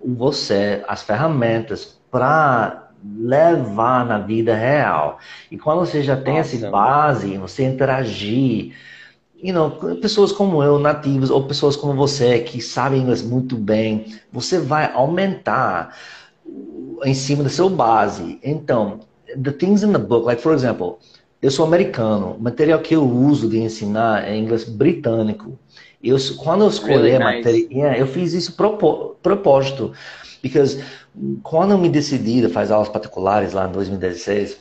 você 0.04 0.84
as 0.88 1.02
ferramentas 1.02 1.98
para 2.12 2.91
levar 3.04 4.06
na 4.06 4.20
vida 4.20 4.56
real. 4.56 5.20
E 5.50 5.58
quando 5.58 5.80
você 5.80 6.04
já 6.04 6.16
tem 6.16 6.38
Nossa, 6.38 6.56
essa 6.56 6.70
base, 6.70 7.38
você 7.38 7.64
interagir, 7.66 8.74
you 9.42 9.54
know, 9.54 9.72
pessoas 10.00 10.32
como 10.32 10.64
eu, 10.64 10.78
nativos, 10.78 11.30
ou 11.30 11.44
pessoas 11.46 11.76
como 11.76 11.94
você, 11.94 12.40
que 12.40 12.62
sabem 12.62 13.02
inglês 13.02 13.22
muito 13.22 13.56
bem, 13.56 14.20
você 14.32 14.60
vai 14.60 14.92
aumentar 14.94 15.96
em 17.04 17.14
cima 17.14 17.44
da 17.44 17.50
sua 17.50 17.70
base. 17.70 18.40
Então, 18.44 19.00
the 19.42 19.52
things 19.52 19.84
in 19.84 19.92
the 19.92 19.98
book, 19.98 20.26
like 20.26 20.42
for 20.42 20.54
example, 20.54 20.98
eu 21.42 21.50
sou 21.50 21.66
americano, 21.66 22.36
o 22.38 22.42
material 22.42 22.80
que 22.80 22.96
eu 22.96 23.04
uso 23.04 23.50
de 23.50 23.58
ensinar 23.58 24.28
é 24.28 24.38
inglês 24.38 24.64
britânico. 24.64 25.58
Eu, 26.04 26.18
quando 26.38 26.64
eu 26.64 26.70
escolhi 26.70 27.12
really 27.12 27.16
a 27.16 27.20
nice. 27.20 27.38
matéria, 27.38 27.68
yeah, 27.72 27.98
eu 27.98 28.08
fiz 28.08 28.34
isso 28.34 28.54
propó 28.54 29.16
propósito. 29.22 29.92
Because 30.42 30.84
quando 31.44 31.72
eu 31.72 31.78
me 31.78 31.90
decidi 31.90 32.48
fazer 32.50 32.74
aulas 32.74 32.90
particulares 32.90 33.54
lá 33.54 33.68
em 33.68 33.72
2016, 33.72 34.58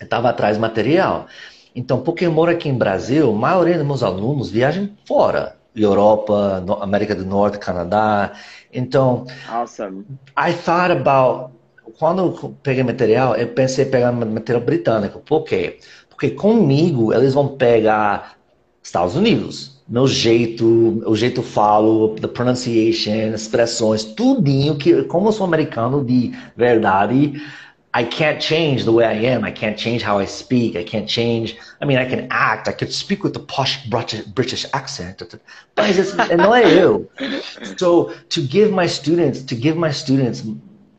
eu 0.00 0.04
estava 0.04 0.28
atrás 0.30 0.56
de 0.56 0.60
material. 0.60 1.26
Então, 1.74 2.00
porque 2.00 2.26
eu 2.26 2.32
moro 2.32 2.50
aqui 2.50 2.68
em 2.68 2.76
Brasil, 2.76 3.30
a 3.30 3.34
maioria 3.34 3.78
dos 3.78 3.86
meus 3.86 4.02
alunos 4.02 4.50
viajam 4.50 4.90
fora. 5.06 5.56
Europa, 5.74 6.62
América 6.82 7.14
do 7.14 7.24
Norte, 7.24 7.58
Canadá. 7.58 8.32
Então, 8.72 9.26
awesome. 9.48 10.04
I 10.36 10.52
thought 10.52 10.92
about 10.92 11.50
quando 11.98 12.22
eu 12.22 12.54
peguei 12.62 12.82
material, 12.82 13.36
eu 13.36 13.48
pensei 13.48 13.84
em 13.84 13.90
pegar 13.90 14.12
material 14.12 14.62
britânico. 14.62 15.20
Por 15.20 15.44
quê? 15.44 15.78
Porque 16.08 16.30
comigo 16.30 17.12
eles 17.12 17.34
vão 17.34 17.48
pegar 17.48 18.36
Estados 18.82 19.14
Unidos. 19.14 19.80
Meu 19.88 20.06
jeito, 20.06 21.02
o 21.06 21.14
jeito 21.14 21.42
falo, 21.42 22.14
the 22.16 22.28
pronunciation, 22.28 23.34
expressões, 23.34 24.04
tudinho 24.04 24.76
que, 24.76 25.02
como 25.04 25.28
eu 25.28 25.32
sou 25.32 25.44
americano 25.44 26.04
de 26.04 26.32
verdade, 26.56 27.40
I 27.94 28.04
can't 28.04 28.40
change 28.40 28.84
the 28.84 28.90
way 28.90 29.04
I 29.04 29.26
am. 29.26 29.44
I 29.44 29.52
can't 29.52 29.78
change 29.78 30.02
how 30.02 30.18
I 30.18 30.26
speak. 30.26 30.78
I 30.78 30.84
can't 30.84 31.06
change. 31.06 31.58
I 31.82 31.84
mean, 31.84 31.98
I 31.98 32.06
can 32.06 32.26
act. 32.30 32.66
I 32.66 32.72
could 32.72 32.90
speak 32.90 33.22
with 33.22 33.36
a 33.36 33.40
posh 33.40 33.86
British 34.34 34.64
accent. 34.72 35.22
But 35.76 35.90
it's, 35.90 36.14
eh, 36.18 36.36
não 36.36 36.54
é. 36.54 36.64
So 37.76 38.10
to 38.30 38.40
give 38.40 38.72
my 38.72 38.86
students, 38.86 39.42
to 39.42 39.54
give 39.54 39.76
my 39.76 39.92
students 39.92 40.42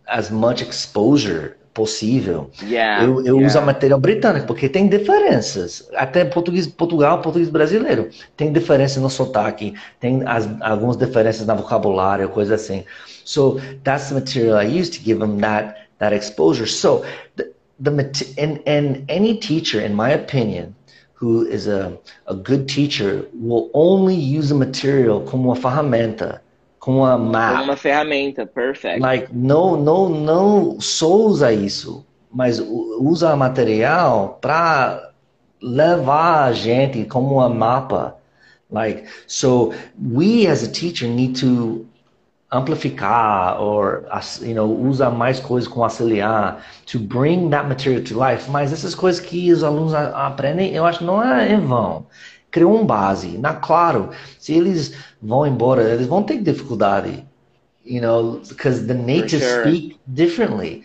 as 0.08 0.30
much 0.30 0.62
exposure 0.62 1.58
possível, 1.74 2.52
yeah, 2.62 3.04
eu, 3.04 3.20
eu 3.26 3.38
yeah. 3.38 3.48
uso 3.48 3.62
material 3.62 4.00
britânico, 4.00 4.46
porque 4.46 4.70
tem 4.70 4.88
diferenças. 4.88 5.90
Até 5.96 6.24
português 6.24 6.68
Portugal, 6.68 7.22
português 7.22 7.50
brasileiro. 7.50 8.10
Tem 8.38 8.52
diferença 8.52 9.00
no 9.00 9.10
sotaque, 9.10 9.74
tem 10.00 10.22
as, 10.28 10.48
algumas 10.62 10.98
diferenças 10.98 11.48
na 11.48 11.56
vocabulário, 11.56 12.30
coisa 12.30 12.56
assim. 12.56 12.84
So 13.26 13.60
that's 13.84 14.10
the 14.10 14.16
material 14.16 14.62
I 14.62 14.80
use 14.80 14.92
to 14.92 15.04
give 15.04 15.20
them 15.20 15.38
that 15.40 15.76
that 16.00 16.14
exposure. 16.14 16.68
So 16.68 17.04
the, 17.36 17.52
the 17.80 17.92
and, 18.38 18.60
and 18.68 19.04
any 19.08 19.36
teacher, 19.36 19.82
in 19.84 19.96
my 19.96 20.12
opinion, 20.14 20.76
who 21.14 21.46
is 21.48 21.68
a, 21.68 21.98
a 22.28 22.36
good 22.36 22.68
teacher 22.68 23.26
will 23.34 23.70
only 23.74 24.16
use 24.16 24.52
a 24.52 24.56
material 24.56 25.22
como 25.22 25.46
uma 25.46 25.56
ferramenta, 25.56 26.42
map. 26.92 27.52
Como 27.54 27.64
uma 27.64 27.78
ferramenta, 27.78 28.46
perfect. 28.46 29.00
Like, 29.00 29.28
não, 29.32 29.78
não, 29.78 30.10
não 30.10 30.80
só 30.82 31.08
usa 31.08 31.54
isso, 31.54 32.06
mas 32.32 32.60
usa 32.60 33.36
material 33.36 34.38
para 34.42 35.12
levar 35.62 36.46
a 36.46 36.52
gente 36.52 37.06
como 37.06 37.36
uma 37.36 37.50
mapa. 37.50 38.18
Like, 38.70 39.06
so 39.28 39.72
we 40.14 40.48
as 40.48 40.64
a 40.64 40.68
teacher 40.68 41.08
need 41.08 41.40
to 41.40 41.86
amplificar 42.54 43.60
or 43.60 44.06
you 44.42 44.54
know 44.54 44.68
usa 44.68 45.10
mais 45.10 45.40
coisas 45.40 45.68
com 45.68 45.84
auxiliar 45.84 46.64
to 46.86 47.00
bring 47.00 47.50
that 47.50 47.68
material 47.68 48.04
to 48.04 48.14
life 48.14 48.50
mas 48.50 48.72
essas 48.72 48.94
coisas 48.94 49.20
que 49.20 49.52
os 49.52 49.64
alunos 49.64 49.94
aprendem 49.96 50.72
eu 50.72 50.86
acho 50.86 51.04
não 51.04 51.22
é 51.22 51.52
em 51.52 51.60
vão 51.60 52.06
criou 52.54 52.80
um 52.80 52.86
base 52.86 53.38
na 53.38 53.54
claro 53.54 54.12
se 54.40 54.54
eles 54.54 54.94
vão 55.22 55.46
embora 55.46 55.84
eles 55.84 56.08
vão 56.08 56.24
ter 56.24 56.42
dificuldade 56.42 57.26
you 57.86 58.02
know 58.02 58.40
because 58.48 58.86
the 58.88 58.94
natives 58.94 59.44
sure. 59.44 59.68
speak 59.68 60.00
differently 60.08 60.84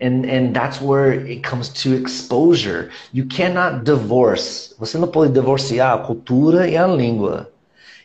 and 0.00 0.24
and 0.24 0.52
that's 0.54 0.80
where 0.80 1.18
it 1.30 1.46
comes 1.46 1.68
to 1.68 1.92
exposure 1.92 2.88
you 3.12 3.26
cannot 3.26 3.84
divorce 3.84 4.74
você 4.78 4.96
não 4.96 5.08
pode 5.08 5.34
divorciar 5.34 5.92
a 5.92 5.98
cultura 5.98 6.66
e 6.66 6.78
a 6.78 6.86
língua 6.86 7.50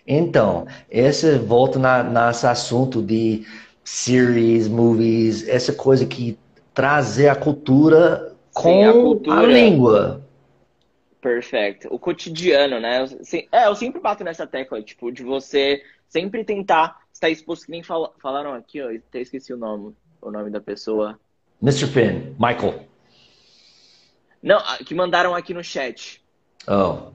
então, 0.08 0.68
esse 0.89 1.38
volta 1.39 1.80
na, 1.80 2.03
nesse 2.03 2.45
assunto 2.45 3.01
de 3.01 3.43
series, 3.84 4.68
movies, 4.68 5.47
essa 5.47 5.74
coisa 5.74 6.06
que 6.06 6.38
trazer 6.74 7.30
a 7.30 7.36
cultura 7.36 8.34
com 8.53 8.70
Sim, 8.70 8.84
a, 8.84 8.93
cultura. 8.93 9.39
a, 9.39 9.45
língua. 9.45 10.22
Perfeito. 11.26 11.88
O 11.90 11.98
cotidiano, 11.98 12.80
né? 12.80 13.04
É, 13.52 13.66
eu 13.66 13.74
sempre 13.74 14.00
bato 14.00 14.24
nessa 14.24 14.46
tecla, 14.46 14.80
tipo, 14.84 15.12
de 15.12 15.24
você 15.24 15.82
sempre 16.08 16.44
tentar 16.44 17.00
estar 17.12 17.32
exposto, 17.32 17.66
que 17.66 17.72
nem 17.72 17.82
fal 17.82 18.14
falaram 18.22 18.54
aqui, 18.54 18.80
ó, 18.80 18.96
até 18.96 19.22
esqueci 19.22 19.52
o 19.52 19.58
nome, 19.58 19.96
o 20.22 20.30
nome 20.30 20.52
da 20.52 20.62
pessoa. 20.62 21.20
Mr. 21.60 21.88
Finn, 21.88 22.36
Michael. 22.40 22.88
Não, 24.40 24.62
que 24.86 24.94
mandaram 24.94 25.34
aqui 25.34 25.52
no 25.52 25.64
chat. 25.64 26.24
Oh. 26.68 27.12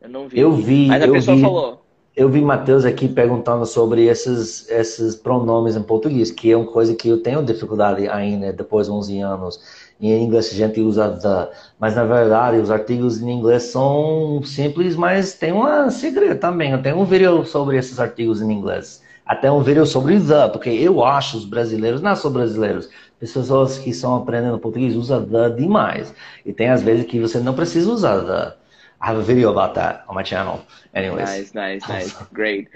Eu 0.00 0.08
não 0.08 0.26
vi. 0.26 0.40
Eu 0.40 0.52
vi. 0.52 0.86
Mas 0.86 1.02
a 1.02 1.12
pessoa 1.12 1.36
vi, 1.36 1.42
falou. 1.42 1.86
Eu 2.20 2.28
vi 2.28 2.42
Matheus 2.42 2.84
aqui 2.84 3.08
perguntando 3.08 3.64
sobre 3.64 4.04
esses, 4.04 4.68
esses 4.68 5.16
pronomes 5.16 5.74
em 5.74 5.82
português, 5.82 6.30
que 6.30 6.52
é 6.52 6.54
uma 6.54 6.70
coisa 6.70 6.94
que 6.94 7.08
eu 7.08 7.22
tenho 7.22 7.42
dificuldade 7.42 8.06
ainda, 8.10 8.52
depois 8.52 8.88
de 8.88 8.92
11 8.92 9.20
anos. 9.20 9.58
Em 9.98 10.22
inglês 10.22 10.50
a 10.52 10.54
gente 10.54 10.82
usa 10.82 11.08
the, 11.08 11.50
mas 11.78 11.96
na 11.96 12.04
verdade 12.04 12.58
os 12.58 12.70
artigos 12.70 13.22
em 13.22 13.30
inglês 13.30 13.62
são 13.62 14.42
simples, 14.44 14.96
mas 14.96 15.32
tem 15.32 15.54
um 15.54 15.90
segredo 15.90 16.38
também. 16.38 16.72
Eu 16.72 16.82
tenho 16.82 16.98
um 16.98 17.06
vídeo 17.06 17.42
sobre 17.46 17.78
esses 17.78 17.98
artigos 17.98 18.42
em 18.42 18.52
inglês. 18.52 19.02
Até 19.24 19.50
um 19.50 19.62
vídeo 19.62 19.86
sobre 19.86 20.20
the, 20.20 20.46
porque 20.48 20.68
eu 20.68 21.02
acho 21.02 21.38
os 21.38 21.46
brasileiros, 21.46 22.02
não 22.02 22.14
são 22.14 22.30
brasileiros, 22.30 22.90
pessoas 23.18 23.78
que 23.78 23.88
estão 23.88 24.16
aprendendo 24.16 24.58
português 24.58 24.94
usam 24.94 25.24
the 25.24 25.48
demais. 25.48 26.12
E 26.44 26.52
tem 26.52 26.68
às 26.68 26.82
vezes 26.82 27.06
que 27.06 27.18
você 27.18 27.40
não 27.40 27.54
precisa 27.54 27.90
usar 27.90 28.20
the. 28.26 28.60
I 29.00 29.06
have 29.06 29.16
a 29.16 29.22
video 29.22 29.50
about 29.50 29.74
that 29.76 30.04
on 30.08 30.14
my 30.14 30.22
channel. 30.22 30.64
Anyways. 30.94 31.26
Nice, 31.26 31.54
nice, 31.54 31.88
nice. 31.88 32.12
Great. 32.32 32.68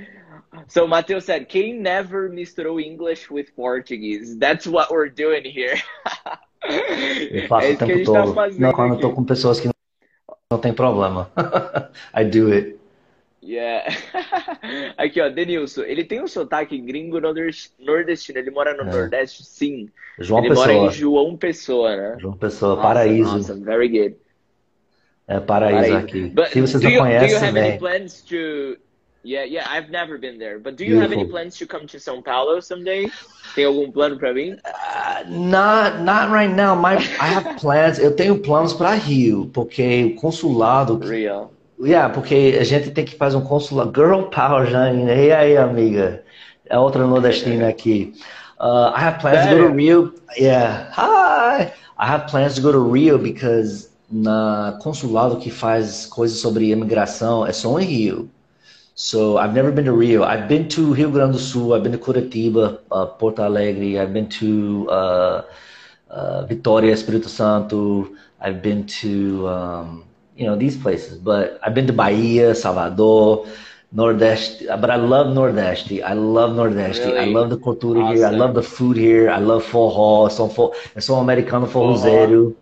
So 0.68 0.86
Mateo 0.86 1.18
said, 1.18 1.48
quem 1.48 1.80
never 1.80 2.30
misturou 2.30 2.80
English 2.80 3.30
with 3.30 3.54
Portuguese? 3.54 4.38
That's 4.38 4.66
what 4.66 4.90
we're 4.90 5.08
doing 5.08 5.44
here. 5.44 5.76
eu 7.30 7.46
faço 7.48 7.66
é 7.66 7.72
o 7.72 7.76
tempo 7.76 8.04
todo. 8.04 8.34
Tá 8.34 8.48
não, 8.58 8.72
quando 8.72 8.94
aqui. 8.94 9.04
eu 9.04 9.08
tô 9.08 9.14
com 9.14 9.24
pessoas 9.24 9.60
que 9.60 9.66
não, 9.66 9.74
não 10.52 10.58
tem 10.58 10.72
problema. 10.72 11.30
I 12.14 12.24
do 12.24 12.52
it. 12.52 12.78
Yeah. 13.42 13.84
Aqui, 14.96 15.20
ó, 15.20 15.28
Denilson. 15.28 15.82
Ele 15.82 16.02
tem 16.02 16.22
um 16.22 16.26
sotaque 16.26 16.78
gringo 16.78 17.20
nordestino. 17.20 18.38
Ele 18.38 18.50
mora 18.50 18.74
no 18.74 18.88
é. 18.88 18.92
Nordeste, 18.94 19.44
sim. 19.44 19.90
João 20.18 20.40
ele 20.40 20.48
Pessoa. 20.48 20.66
mora 20.66 20.78
em 20.78 20.90
João 20.90 21.36
Pessoa, 21.36 21.96
né? 21.96 22.16
João 22.18 22.36
Pessoa, 22.38 22.80
paraíso. 22.80 23.36
Awesome, 23.36 23.62
very 23.62 23.88
good. 23.88 24.16
É 25.26 25.40
paraíso, 25.40 25.96
aqui. 25.96 26.26
But 26.28 26.48
Se 26.48 26.60
vocês 26.60 26.82
não 26.82 26.98
conhecem, 26.98 27.28
do 27.28 27.34
you 27.34 27.44
have 27.44 27.58
any 27.58 27.78
plans 27.78 28.22
to 28.22 28.76
Yeah, 29.26 29.44
yeah, 29.44 29.66
I've 29.66 29.90
never 29.90 30.18
been 30.18 30.38
there. 30.38 30.58
But 30.58 30.76
do 30.76 30.84
you 30.84 30.96
Beautiful. 30.96 31.16
have 31.16 31.18
any 31.18 31.30
plans 31.30 31.56
to 31.56 31.66
come 31.66 31.86
to 31.86 31.96
São 31.96 32.22
Paulo 32.22 32.60
someday? 32.60 33.10
Tem 33.54 33.64
algum 33.64 33.90
plano 33.90 34.18
para 34.18 34.34
mim? 34.34 34.58
Uh, 34.66 35.24
not, 35.30 36.02
not 36.02 36.30
right 36.30 36.54
now. 36.54 36.74
My, 36.74 36.96
I 37.18 37.28
have 37.28 37.56
plans. 37.58 37.98
Eu 37.98 38.14
tenho 38.14 38.36
planos 38.38 38.74
para 38.74 38.92
Rio, 38.92 39.46
porque 39.46 40.12
o 40.14 40.20
consulado. 40.20 40.98
Real. 40.98 41.50
Yeah, 41.80 42.12
porque 42.12 42.58
a 42.60 42.64
gente 42.64 42.90
tem 42.90 43.06
que 43.06 43.16
fazer 43.16 43.38
um 43.38 43.40
consulado. 43.40 43.90
Girl 43.96 44.24
power, 44.24 44.66
Jane. 44.66 45.06
E 45.06 45.32
aí, 45.32 45.56
amiga? 45.56 46.22
É 46.68 46.78
outra 46.78 47.06
nordestina 47.06 47.68
aqui. 47.68 48.12
Uh, 48.60 48.92
I 48.94 49.00
have 49.00 49.20
plans 49.20 49.46
to 49.46 49.56
go 49.56 49.68
to 49.68 49.74
Rio. 49.74 50.14
Yeah. 50.36 50.90
Hi. 50.92 51.72
I 51.96 52.06
have 52.06 52.30
plans 52.30 52.56
to 52.56 52.60
go 52.60 52.72
to 52.72 52.92
Rio 52.92 53.16
because 53.16 53.88
na 54.14 54.78
consulado 54.80 55.38
que 55.38 55.50
faz 55.50 56.06
coisas 56.06 56.38
sobre 56.38 56.70
imigração 56.70 57.44
é 57.44 57.52
só 57.52 57.80
em 57.80 57.84
Rio. 57.84 58.30
So 58.94 59.38
I've 59.38 59.52
never 59.52 59.72
been 59.72 59.86
to 59.86 59.96
Rio. 59.96 60.22
I've 60.22 60.46
been 60.46 60.68
to 60.68 60.92
Rio 60.92 61.10
Grande 61.10 61.32
do 61.32 61.38
Sul. 61.38 61.74
I've 61.74 61.82
been 61.82 61.90
to 61.90 61.98
Curitiba, 61.98 62.78
uh, 62.92 63.06
Porto 63.06 63.42
Alegre. 63.42 63.98
I've 63.98 64.12
been 64.12 64.28
to 64.38 64.86
uh, 64.88 65.42
uh, 66.08 66.46
Vitória, 66.46 66.92
Espírito 66.92 67.28
Santo. 67.28 68.12
I've 68.40 68.62
been 68.62 68.84
to 69.02 69.48
um, 69.48 70.04
you 70.36 70.46
know 70.46 70.54
these 70.54 70.76
places. 70.76 71.18
But 71.18 71.58
I've 71.60 71.74
been 71.74 71.88
to 71.88 71.92
Bahia, 71.92 72.54
Salvador, 72.54 73.48
Nordeste. 73.92 74.64
But 74.80 74.90
I 74.90 74.96
love 74.96 75.34
Nordeste. 75.34 76.00
I 76.04 76.14
love 76.14 76.52
Nordeste. 76.52 77.06
Really? 77.06 77.18
I 77.18 77.24
love 77.34 77.50
the 77.50 77.58
culture 77.58 77.98
awesome. 77.98 78.14
here. 78.14 78.26
I 78.26 78.30
love 78.30 78.54
the 78.54 78.62
food 78.62 78.96
here. 78.96 79.28
I 79.28 79.40
love 79.40 79.64
forró. 79.64 80.30
Sou, 80.30 80.48
for, 80.48 80.70
eu 80.94 81.02
sou 81.02 81.16
um 81.16 81.20
americano 81.20 81.66
forrozeiro. 81.66 82.56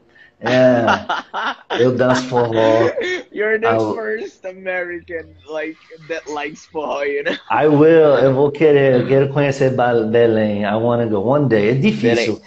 É, 0.45 1.83
eu 1.83 1.93
danço 1.93 2.25
forró. 2.25 2.91
You're 3.33 3.61
the 3.61 3.77
I, 3.77 3.95
first 3.95 4.45
American 4.45 5.27
like 5.49 5.79
that 6.09 6.29
likes 6.29 6.67
forró, 6.67 7.05
you 7.05 7.23
know? 7.23 7.35
I 7.51 7.69
will. 7.69 8.19
Eu 8.19 8.35
vou 8.35 8.51
querer. 8.51 9.01
Eu 9.01 9.07
quero 9.07 9.29
conhecer 9.29 9.71
Belém. 9.71 10.65
I 10.65 10.75
want 10.75 11.03
to 11.03 11.09
go 11.09 11.27
one 11.27 11.49
day. 11.49 11.71
É 11.71 11.75
difícil. 11.75 12.41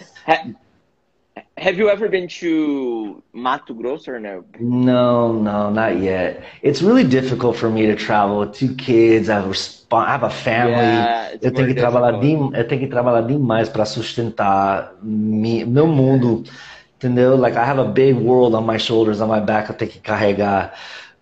have 1.58 1.78
you 1.78 1.88
ever 1.88 2.08
been 2.08 2.28
to 2.28 3.22
Mato 3.32 3.72
Grosso 3.72 4.10
or 4.10 4.20
no? 4.20 4.44
No, 4.60 5.32
no, 5.32 5.70
not 5.70 5.98
yet. 5.98 6.44
It's 6.62 6.82
really 6.82 7.04
difficult 7.04 7.56
for 7.56 7.70
me 7.70 7.86
to 7.86 7.96
travel 7.96 8.40
with 8.40 8.52
two 8.52 8.74
kids. 8.74 9.30
I 9.30 9.40
have, 9.40 9.56
I 9.90 10.12
have 10.12 10.22
a 10.22 10.30
family. 10.30 10.72
Yeah, 10.74 11.32
eu 11.40 11.50
tenho 11.50 11.68
que 11.68 11.74
trabalhar 11.74 12.22
eu 12.22 12.68
tenho 12.68 12.80
que 12.80 12.88
trabalhar 12.88 13.22
demais 13.22 13.70
para 13.70 13.86
sustentar 13.86 14.94
meu 15.02 15.86
mundo. 15.86 16.44
Entendeu? 16.98 17.36
Like 17.36 17.56
I 17.56 17.64
have 17.64 17.78
a 17.78 17.84
big 17.88 18.16
world 18.16 18.54
on 18.54 18.64
my 18.64 18.78
shoulders, 18.78 19.20
on 19.20 19.28
my 19.28 19.40
back, 19.40 19.68
eu 19.68 19.74
tenho 19.76 19.90
que 19.90 20.00
carregar. 20.00 20.72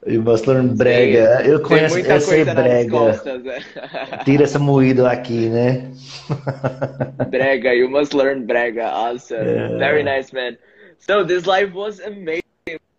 You 0.07 0.23
must 0.23 0.47
learn 0.47 0.77
brega. 0.77 1.43
Sim, 1.43 1.51
eu 1.51 1.63
conheço, 1.63 1.99
eu 1.99 2.21
sei 2.21 2.45
brega. 2.45 2.91
Costas, 2.91 3.43
né? 3.43 3.59
Tira 4.25 4.45
essa 4.45 4.59
moída 4.59 5.11
aqui, 5.11 5.49
né? 5.49 5.91
brega, 7.31 7.75
you 7.75 7.89
must 7.89 8.15
learn 8.15 8.47
brega. 8.47 8.87
Awesome. 8.87 9.47
Yeah. 9.47 9.79
Very 9.79 10.03
nice, 10.03 10.33
man. 10.33 10.59
So 10.99 11.25
this 11.25 11.47
live 11.47 11.75
was 11.75 12.01
amazing. 12.01 12.43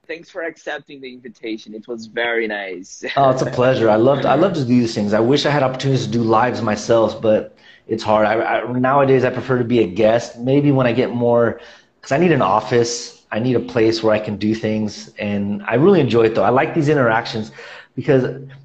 Thanks 0.07 0.29
for 0.29 0.43
accepting 0.43 1.01
the 1.01 1.11
invitation. 1.11 1.73
It 1.73 1.87
was 1.87 2.05
very 2.05 2.47
nice. 2.47 3.03
oh, 3.17 3.29
it's 3.31 3.41
a 3.41 3.49
pleasure. 3.49 3.89
I 3.89 3.95
love 3.95 4.25
I 4.25 4.35
love 4.35 4.53
to 4.53 4.59
do 4.59 4.65
these 4.65 4.93
things. 4.93 5.13
I 5.13 5.19
wish 5.19 5.45
I 5.45 5.49
had 5.49 5.63
opportunities 5.63 6.05
to 6.05 6.11
do 6.11 6.21
lives 6.21 6.61
myself, 6.61 7.21
but 7.21 7.55
it's 7.87 8.03
hard. 8.03 8.27
I, 8.27 8.33
I, 8.33 8.71
nowadays 8.71 9.23
I 9.23 9.31
prefer 9.31 9.57
to 9.57 9.63
be 9.63 9.79
a 9.79 9.87
guest. 9.87 10.37
Maybe 10.39 10.71
when 10.71 10.85
I 10.85 10.91
get 10.91 11.11
more 11.13 11.59
because 12.05 12.11
I 12.11 12.19
need 12.19 12.31
an 12.31 12.43
office. 12.43 13.25
I 13.31 13.39
need 13.39 13.55
a 13.55 13.59
place 13.59 14.03
where 14.03 14.13
I 14.13 14.19
can 14.19 14.37
do 14.37 14.53
things, 14.53 15.11
and 15.17 15.63
I 15.67 15.75
really 15.75 15.99
enjoy 15.99 16.25
it 16.25 16.35
though. 16.35 16.43
I 16.43 16.51
like 16.51 16.75
these 16.75 16.87
interactions 16.87 17.51
because 17.95 18.23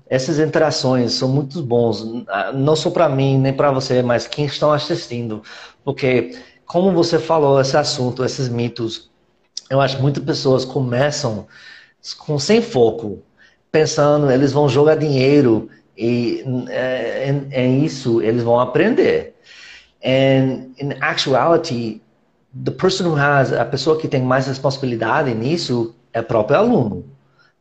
essas 0.09 0.39
interações 0.39 1.13
são 1.13 1.29
muito 1.29 1.63
bons, 1.63 2.05
não 2.55 2.77
só 2.77 2.91
para 2.91 3.09
mim 3.09 3.39
nem 3.39 3.53
para 3.53 3.71
você, 3.71 4.03
mas 4.03 4.27
quem 4.27 4.45
estão 4.45 4.73
assistindo, 4.73 5.43
porque 5.85 6.37
como 6.67 6.93
você 6.93 7.19
falou 7.19 7.61
esse 7.61 7.77
assunto, 7.77 8.25
esses 8.25 8.49
mitos, 8.49 9.11
eu 9.71 9.81
acho 9.81 9.97
que 9.97 10.03
muitas 10.03 10.23
pessoas 10.23 10.65
começam 10.65 11.47
com 12.19 12.39
sem 12.39 12.61
foco, 12.61 13.23
pensando 13.73 14.31
eles 14.31 14.53
vão 14.53 14.69
jogar 14.69 14.97
dinheiro 14.97 15.71
e 15.97 16.45
é, 16.69 17.31
em, 17.31 17.49
em 17.53 17.85
isso 17.85 18.21
eles 18.21 18.43
vão 18.43 18.61
aprender. 18.61 19.35
And 20.05 20.73
in 20.79 20.95
actuality, 21.01 22.03
the 22.53 22.71
person 22.71 23.05
who 23.05 23.15
has, 23.15 23.53
a 23.53 23.65
pessoa 23.65 23.99
que 23.99 24.09
tem 24.09 24.23
mais 24.23 24.47
responsabilidade 24.47 25.33
nisso 25.35 25.95
é 26.13 26.21
o 26.21 26.25
próprio 26.25 26.59
aluno. 26.59 27.05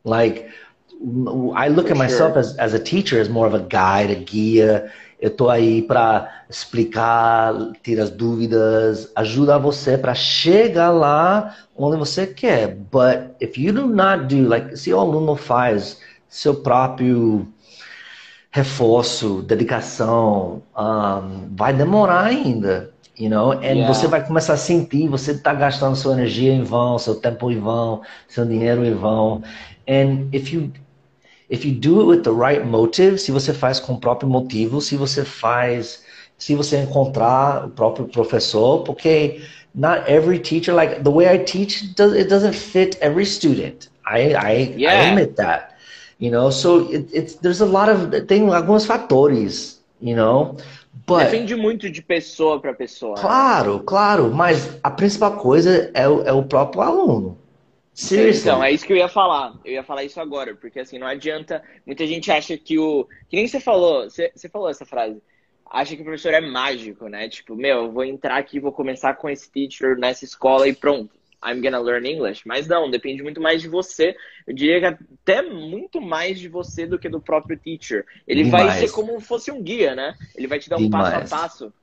Like, 0.03 0.45
I 1.55 1.69
look 1.69 1.87
For 1.87 1.93
at 1.93 1.97
myself 1.97 2.33
sure. 2.33 2.39
as, 2.39 2.59
as 2.59 2.73
a 2.73 2.79
teacher 2.79 3.21
as 3.21 3.29
more 3.29 3.47
of 3.47 3.55
a 3.55 3.59
guide, 3.59 4.11
a 4.11 4.23
guia. 4.23 4.91
Eu 5.21 5.29
tô 5.31 5.49
aí 5.49 5.81
para 5.81 6.43
explicar, 6.49 7.53
tirar 7.83 8.03
as 8.03 8.09
dúvidas, 8.09 9.11
ajudar 9.15 9.57
você 9.57 9.97
para 9.97 10.15
chegar 10.15 10.91
lá 10.91 11.55
onde 11.77 11.97
você 11.97 12.25
quer. 12.25 12.73
But 12.73 13.35
if 13.41 13.57
you 13.57 13.73
do 13.73 13.85
not 13.85 14.33
do, 14.33 14.47
like, 14.47 14.77
se 14.77 14.93
o 14.93 14.99
aluno 14.99 15.35
faz 15.35 15.99
seu 16.29 16.55
próprio 16.55 17.45
reforço, 18.51 19.41
dedicação, 19.41 20.61
um, 20.77 21.55
vai 21.55 21.73
demorar 21.73 22.23
ainda. 22.23 22.91
You 23.20 23.30
know? 23.30 23.51
And 23.51 23.76
yeah. 23.76 23.93
você 23.93 24.07
vai 24.07 24.26
começar 24.26 24.53
a 24.53 24.57
sentir, 24.57 25.09
você 25.09 25.32
está 25.32 25.53
gastando 25.53 25.95
sua 25.95 26.13
energia 26.13 26.53
em 26.53 26.63
vão, 26.63 26.97
seu 26.97 27.15
tempo 27.15 27.51
em 27.51 27.59
vão, 27.59 28.01
seu 28.30 28.45
dinheiro 28.45 28.86
em 28.86 28.93
vão. 28.93 29.43
And 29.88 30.30
if 30.32 30.53
you 30.53 30.72
if 31.49 31.65
you 31.65 31.74
do 31.74 31.99
it 31.99 32.07
with 32.07 32.24
the 32.24 32.32
right 32.32 32.63
motive, 32.65 33.17
se 33.17 33.32
você 33.32 33.53
faz 33.53 33.80
com 33.80 33.93
o 33.93 33.99
próprio 33.99 34.30
motivo, 34.30 34.80
se 34.80 34.95
você 34.95 35.26
faz, 35.26 36.03
se 36.38 36.55
você 36.55 36.78
encontrar 36.78 37.65
o 37.65 37.70
próprio 37.72 38.07
professor, 38.07 38.84
porque 38.84 39.41
not 39.76 40.03
every 40.07 40.39
teacher 40.39 40.74
like 40.74 41.03
the 41.03 41.11
way 41.11 41.28
I 41.28 41.39
teach 41.39 41.84
it 41.99 42.30
doesn't 42.30 42.53
fit 42.53 42.97
every 43.01 43.26
student. 43.26 43.89
I 44.05 44.34
I, 44.34 44.74
yeah. 44.78 44.93
I 44.93 45.09
admit 45.09 45.36
that. 45.36 45.76
You 46.20 46.32
know, 46.32 46.51
so 46.51 46.89
it, 46.89 47.09
it's 47.13 47.36
there's 47.36 47.61
a 47.61 47.65
lot 47.65 47.89
of 47.89 48.28
tem 48.28 48.47
alguns 48.53 48.86
fatores, 48.86 49.82
you 50.01 50.15
know. 50.15 50.55
But, 51.10 51.26
Depende 51.26 51.55
muito 51.55 51.89
de 51.89 52.01
pessoa 52.01 52.60
para 52.60 52.74
pessoa. 52.74 53.16
Né? 53.16 53.22
Claro, 53.22 53.78
né? 53.78 53.84
claro, 53.86 54.32
mas 54.34 54.80
a 54.84 54.91
principal 54.91 55.38
coisa 55.38 55.91
é 55.93 56.07
o, 56.07 56.22
é 56.22 56.32
o 56.32 56.43
próprio 56.43 56.82
aluno. 56.82 57.38
Seriously. 57.93 58.41
Então, 58.41 58.64
é 58.64 58.72
isso 58.72 58.86
que 58.86 58.93
eu 58.93 58.97
ia 58.97 59.10
falar. 59.10 59.53
Eu 59.66 59.74
ia 59.74 59.84
falar 59.84 60.05
isso 60.05 60.22
agora, 60.22 60.55
porque 60.55 60.80
assim, 60.80 60.97
não 60.97 61.07
adianta. 61.07 61.62
Muita 61.86 62.07
gente 62.07 62.32
acha 62.32 62.57
que 62.57 62.80
o. 62.80 63.05
Que 63.28 63.36
nem 63.36 63.47
você 63.47 63.60
falou, 63.60 64.10
você, 64.10 64.32
você 64.34 64.47
falou 64.47 64.70
essa 64.70 64.86
frase. 64.86 65.22
Acha 65.70 65.95
que 65.95 66.01
o 66.01 66.05
professor 66.05 66.34
é 66.34 66.39
mágico, 66.39 67.07
né? 67.10 67.28
Tipo, 67.28 67.55
meu, 67.55 67.84
eu 67.84 67.91
vou 67.91 68.05
entrar 68.05 68.38
aqui, 68.38 68.60
vou 68.60 68.72
começar 68.72 69.16
com 69.16 69.30
esse 69.30 69.51
teacher 69.51 69.97
nessa 69.97 70.24
escola 70.24 70.68
e 70.68 70.74
pronto. 70.74 71.18
I'm 71.43 71.61
gonna 71.61 71.79
learn 71.79 72.07
English. 72.07 72.43
Mas 72.45 72.67
não, 72.67 72.89
depende 72.89 73.23
muito 73.23 73.39
mais 73.41 73.61
de 73.61 73.67
você. 73.67 74.15
Eu 74.45 74.53
diria 74.53 74.79
que 74.79 75.03
até 75.21 75.41
muito 75.41 76.01
mais 76.01 76.39
de 76.39 76.47
você 76.47 76.85
do 76.85 76.99
que 76.99 77.09
do 77.09 77.21
próprio 77.21 77.57
teacher. 77.57 78.05
Ele 78.27 78.43
Demais. 78.43 78.65
vai 78.65 78.79
ser 78.79 78.91
como 78.91 79.19
fosse 79.19 79.51
um 79.51 79.61
guia, 79.61 79.95
né? 79.95 80.15
Ele 80.35 80.47
vai 80.47 80.59
te 80.59 80.69
dar 80.69 80.77
um 80.77 80.81
Demais. 80.81 81.13
passo 81.13 81.35
a 81.35 81.37
passo, 81.37 81.73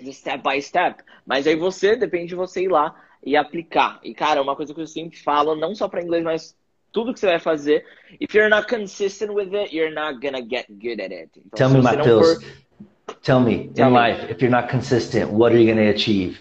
de 0.00 0.12
step 0.12 0.42
by 0.42 0.60
step. 0.60 1.02
Mas 1.26 1.46
aí 1.46 1.56
você, 1.56 1.96
depende 1.96 2.28
de 2.28 2.34
você 2.34 2.62
ir 2.62 2.68
lá 2.68 2.94
e 3.22 3.36
aplicar. 3.36 4.00
E, 4.02 4.14
cara, 4.14 4.42
uma 4.42 4.56
coisa 4.56 4.74
que 4.74 4.80
eu 4.80 4.86
sempre 4.86 5.18
falo, 5.18 5.54
não 5.54 5.74
só 5.74 5.88
para 5.88 6.02
inglês, 6.02 6.22
mas 6.24 6.56
tudo 6.92 7.12
que 7.12 7.20
você 7.20 7.26
vai 7.26 7.38
fazer. 7.40 7.84
If 8.20 8.34
you're 8.34 8.48
not 8.48 8.68
consistent 8.68 9.30
with 9.32 9.54
it, 9.54 9.74
you're 9.76 9.94
not 9.94 10.20
gonna 10.20 10.40
get 10.40 10.66
good 10.68 11.02
at 11.02 11.12
it. 11.12 11.30
Então, 11.36 11.56
Tell 11.56 11.70
me, 11.70 11.82
Matheus. 11.82 12.42
For... 12.42 12.64
Tell 13.22 13.40
me, 13.40 13.68
Tell 13.74 13.88
in 13.88 13.92
me. 13.92 13.98
life, 13.98 14.30
if 14.30 14.40
you're 14.40 14.54
not 14.54 14.70
consistent, 14.70 15.30
what 15.30 15.52
are 15.52 15.60
you 15.60 15.66
gonna 15.66 15.90
achieve? 15.90 16.38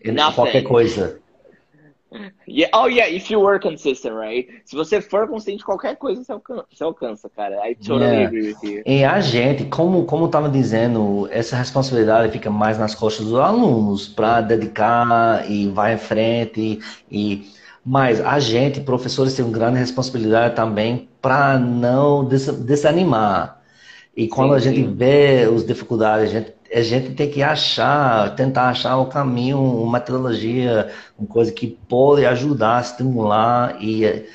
In 0.00 0.14
Nothing. 0.14 0.34
qualquer 0.34 0.62
coisa. 0.62 1.20
Yeah, 2.46 2.70
oh 2.74 2.86
yeah, 2.86 3.08
if 3.10 3.30
you 3.30 3.40
were 3.40 3.58
consistent, 3.58 4.14
right? 4.14 4.48
Se 4.64 4.76
você 4.76 5.00
for 5.00 5.26
consistente, 5.26 5.64
qualquer 5.64 5.96
coisa 5.96 6.22
você 6.22 6.32
alcança, 6.32 6.66
você 6.70 6.84
alcança 6.84 7.28
cara. 7.28 7.68
I 7.68 7.74
totally 7.74 8.04
yeah. 8.04 8.26
agree 8.26 8.48
with 8.48 8.56
you. 8.62 8.82
E 8.86 9.04
a 9.04 9.20
gente, 9.20 9.64
como 9.64 10.04
como 10.04 10.26
estava 10.26 10.48
dizendo, 10.48 11.28
essa 11.30 11.56
responsabilidade 11.56 12.30
fica 12.32 12.50
mais 12.50 12.78
nas 12.78 12.94
costas 12.94 13.26
dos 13.26 13.38
alunos 13.38 14.06
para 14.06 14.40
dedicar 14.40 15.50
e 15.50 15.68
vai 15.68 15.94
em 15.94 15.98
frente 15.98 16.78
e 17.10 17.52
mas 17.84 18.18
a 18.20 18.38
gente, 18.38 18.80
professores, 18.80 19.34
tem 19.34 19.44
uma 19.44 19.52
grande 19.52 19.78
responsabilidade 19.78 20.56
também 20.56 21.08
para 21.20 21.58
não 21.58 22.24
desanimar. 22.24 23.60
E 24.16 24.26
quando 24.26 24.50
sim, 24.50 24.56
a 24.56 24.58
gente 24.58 24.80
sim. 24.80 24.94
vê 24.94 25.42
as 25.42 25.66
dificuldades, 25.66 26.30
a 26.30 26.32
gente 26.32 26.54
a 26.74 26.82
gente 26.82 27.10
tem 27.10 27.30
que 27.30 27.42
achar, 27.42 28.34
tentar 28.34 28.68
achar 28.68 28.96
o 28.96 29.06
caminho, 29.06 29.58
uma 29.58 29.92
metodologia, 29.98 30.90
uma 31.16 31.28
coisa 31.28 31.52
que 31.52 31.68
pode 31.88 32.26
ajudar, 32.26 32.82
estimular 32.82 33.76
e 33.80 34.26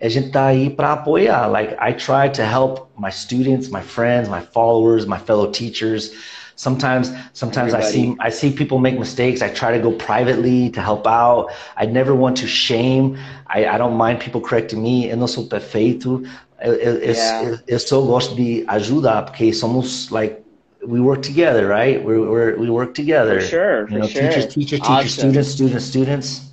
a 0.00 0.08
gente 0.08 0.30
tá 0.30 0.46
aí 0.46 0.68
para 0.68 0.92
apoiar. 0.92 1.46
Like 1.46 1.74
I 1.80 1.94
try 1.94 2.30
to 2.34 2.42
help 2.42 2.90
my 2.98 3.10
students, 3.10 3.68
my 3.68 3.80
friends, 3.80 4.28
my 4.28 4.42
followers, 4.52 5.06
my 5.06 5.18
fellow 5.18 5.50
teachers. 5.50 6.12
Sometimes, 6.54 7.10
sometimes 7.32 7.72
Everybody. 7.72 7.86
I 7.86 7.90
see 7.90 8.16
I 8.20 8.30
see 8.30 8.50
people 8.50 8.78
make 8.78 8.98
mistakes. 8.98 9.40
I 9.40 9.48
try 9.48 9.72
to 9.72 9.82
go 9.82 9.92
privately 9.92 10.68
to 10.70 10.80
help 10.82 11.06
out. 11.06 11.50
I 11.78 11.86
never 11.86 12.14
want 12.14 12.36
to 12.38 12.46
shame. 12.46 13.16
I, 13.46 13.66
I 13.66 13.78
don't 13.78 13.96
mind 13.96 14.20
people 14.20 14.42
correcting 14.42 14.82
me. 14.82 15.08
Eu 15.08 15.16
não 15.16 15.26
sou 15.26 15.46
perfeito. 15.46 16.22
Eu, 16.60 16.74
eu, 16.74 17.00
yeah. 17.00 17.42
eu, 17.42 17.58
eu 17.66 17.78
só 17.78 18.02
gosto 18.02 18.34
de 18.34 18.64
ajudar 18.68 19.24
porque 19.24 19.50
somos 19.54 20.10
like 20.10 20.36
we 20.86 21.00
work 21.00 21.22
together, 21.22 21.66
right? 21.68 22.02
we 22.02 22.18
we 22.18 22.52
we 22.54 22.70
work 22.70 22.94
together. 22.94 23.40
For 23.40 23.46
sure, 23.46 23.86
for 23.86 23.92
you 23.92 23.98
know, 24.00 24.06
sure. 24.06 24.22
Teachers, 24.22 24.54
teachers, 24.54 24.80
awesome. 24.80 24.96
teachers, 24.96 25.14
students, 25.14 25.50
students, 25.50 25.84
students. 25.84 26.50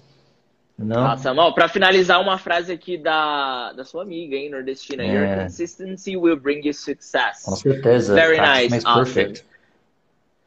You 0.80 0.86
know? 0.86 1.00
Awesome. 1.00 1.40
Oh, 1.40 1.54
para 1.54 1.68
finalizar, 1.68 2.22
uma 2.22 2.38
frase 2.38 2.72
aqui 2.72 2.98
da, 2.98 3.74
da 3.74 3.84
sua 3.84 4.04
amiga, 4.04 4.36
hein, 4.36 4.52
nordestina. 4.52 5.04
Yeah. 5.04 5.20
Your 5.20 5.44
consistency 5.44 6.16
will 6.16 6.38
bring 6.38 6.64
you 6.64 6.74
success. 6.74 7.44
Com 7.44 7.56
certeza. 7.56 8.14
Very 8.14 8.38
Practice 8.38 8.72
nice. 8.72 8.86
Awesome. 8.86 9.06
Perfect. 9.06 9.46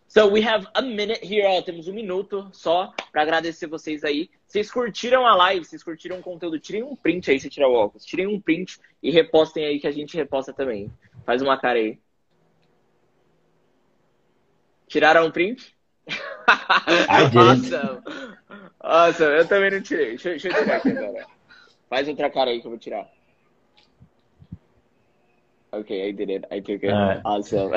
So 0.06 0.26
we 0.26 0.42
have 0.42 0.66
a 0.74 0.82
minute 0.82 1.20
here, 1.22 1.46
ó, 1.46 1.62
temos 1.62 1.86
um 1.86 1.92
minuto 1.92 2.48
só 2.52 2.92
para 3.12 3.22
agradecer 3.22 3.68
vocês 3.68 4.02
aí. 4.02 4.28
Vocês 4.44 4.68
curtiram 4.68 5.24
a 5.24 5.36
live, 5.36 5.64
vocês 5.64 5.84
curtiram 5.84 6.18
o 6.18 6.22
conteúdo, 6.22 6.58
tirem 6.58 6.82
um 6.82 6.96
print 6.96 7.30
aí 7.30 7.38
se 7.38 7.48
tirar 7.48 7.68
o 7.68 7.74
óculos, 7.74 8.04
tirem 8.04 8.26
um 8.26 8.40
print 8.40 8.80
e 9.00 9.12
repostem 9.12 9.64
aí 9.64 9.78
que 9.78 9.86
a 9.86 9.92
gente 9.92 10.16
reposta 10.16 10.52
também. 10.52 10.90
Faz 11.24 11.40
uma 11.42 11.56
cara 11.56 11.78
aí. 11.78 11.96
Tiraram 14.90 15.26
um 15.26 15.30
print? 15.30 15.74
Awesome. 17.08 18.02
awesome. 18.80 19.36
Eu 19.36 19.46
também 19.46 19.70
não 19.70 19.80
tirei. 19.80 20.08
Deixa, 20.08 20.30
deixa 20.30 20.48
eu 20.48 20.54
tirar 20.54 20.76
aqui 20.78 20.88
agora. 20.88 21.26
Faz 21.88 22.08
outra 22.08 22.28
cara 22.28 22.50
aí 22.50 22.60
que 22.60 22.66
eu 22.66 22.70
vou 22.72 22.78
tirar. 22.78 23.08
Ok, 25.70 26.08
I 26.08 26.12
did 26.12 26.30
it. 26.30 26.46
I 26.50 26.60
took 26.60 26.84
it. 26.84 26.92
Right. 26.92 27.20
Awesome. 27.24 27.76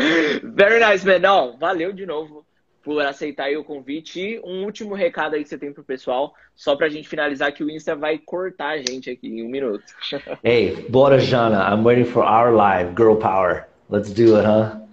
Very 0.56 0.80
nice, 0.80 1.06
man. 1.06 1.18
Não, 1.18 1.58
valeu 1.58 1.92
de 1.92 2.06
novo 2.06 2.46
por 2.82 3.04
aceitar 3.04 3.50
o 3.52 3.62
convite. 3.62 4.20
E 4.20 4.40
um 4.40 4.64
último 4.64 4.94
recado 4.94 5.34
aí 5.34 5.42
que 5.42 5.48
você 5.50 5.58
tem 5.58 5.70
pro 5.70 5.84
pessoal, 5.84 6.32
só 6.54 6.74
pra 6.76 6.88
gente 6.88 7.06
finalizar 7.06 7.52
que 7.52 7.62
o 7.62 7.70
Insta 7.70 7.94
vai 7.94 8.16
cortar 8.16 8.70
a 8.70 8.78
gente 8.78 9.10
aqui 9.10 9.28
em 9.28 9.44
um 9.44 9.50
minuto. 9.50 9.84
hey, 10.42 10.86
bora 10.88 11.18
Jana, 11.18 11.68
I'm 11.68 11.84
waiting 11.84 12.06
for 12.06 12.24
our 12.24 12.54
live, 12.54 12.94
Girl 12.96 13.16
Power. 13.16 13.66
Let's 13.90 14.10
do 14.10 14.36
it, 14.38 14.46
huh? 14.46 14.83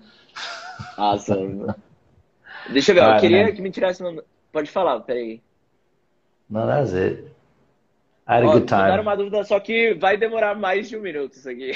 Awesome. 0.98 1.74
Deixa 2.70 2.92
eu 2.92 2.96
ver, 2.96 3.04
eu 3.04 3.20
queria 3.20 3.52
que 3.54 3.62
me 3.62 3.72
tirasse. 3.72 4.04
Pode 4.52 4.70
falar, 4.70 5.00
peraí. 5.02 5.42
No, 6.50 6.66
that's 6.68 6.94
it. 6.94 7.32
I 8.28 8.36
had 8.36 8.44
a 8.44 8.52
good 8.52 8.68
time. 8.68 9.00
uma 9.02 9.16
dúvida, 9.16 9.44
só 9.44 9.60
que 9.60 9.94
vai 9.96 10.16
demorar 10.16 10.56
mais 10.56 10.88
de 10.88 10.96
um 10.96 11.02
minuto 11.02 11.34
isso 11.34 11.50
aqui. 11.50 11.72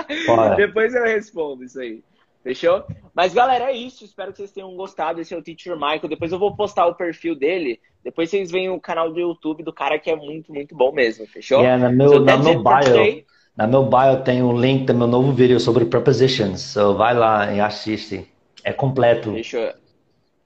Depois 0.56 0.94
eu 0.94 1.04
respondo 1.04 1.64
isso 1.64 1.80
aí. 1.80 2.02
Fechou? 2.42 2.84
Mas 3.14 3.32
galera, 3.32 3.70
é 3.70 3.72
isso. 3.72 4.04
Espero 4.04 4.30
que 4.30 4.38
vocês 4.38 4.52
tenham 4.52 4.74
gostado. 4.76 5.20
Esse 5.20 5.32
é 5.32 5.38
o 5.38 5.42
Teacher 5.42 5.74
Michael. 5.76 6.08
Depois 6.08 6.30
eu 6.30 6.38
vou 6.38 6.54
postar 6.54 6.86
o 6.86 6.94
perfil 6.94 7.34
dele. 7.34 7.80
Depois 8.02 8.28
vocês 8.28 8.50
veem 8.50 8.68
o 8.68 8.78
canal 8.78 9.10
do 9.10 9.18
YouTube 9.18 9.62
do 9.62 9.72
cara 9.72 9.98
que 9.98 10.10
é 10.10 10.16
muito, 10.16 10.52
muito 10.52 10.74
bom 10.74 10.92
mesmo. 10.92 11.26
Fechou? 11.26 11.60
Yeah, 11.60 11.88
no 11.88 11.96
meu, 11.96 12.08
so 12.10 12.20
na 12.20 12.36
meu 12.36 12.62
bio. 12.62 13.24
Na 13.56 13.66
meu 13.66 13.84
bio 13.84 14.22
tem 14.22 14.42
o 14.42 14.48
um 14.48 14.60
link 14.60 14.84
do 14.84 14.94
meu 14.94 15.06
novo 15.06 15.32
vídeo 15.32 15.58
sobre 15.58 15.86
prepositions. 15.86 16.60
So 16.60 16.94
vai 16.94 17.14
lá 17.14 17.50
e 17.50 17.60
assiste. 17.60 18.28
É 18.64 18.72
completo. 18.72 19.32
Fechou. 19.32 19.72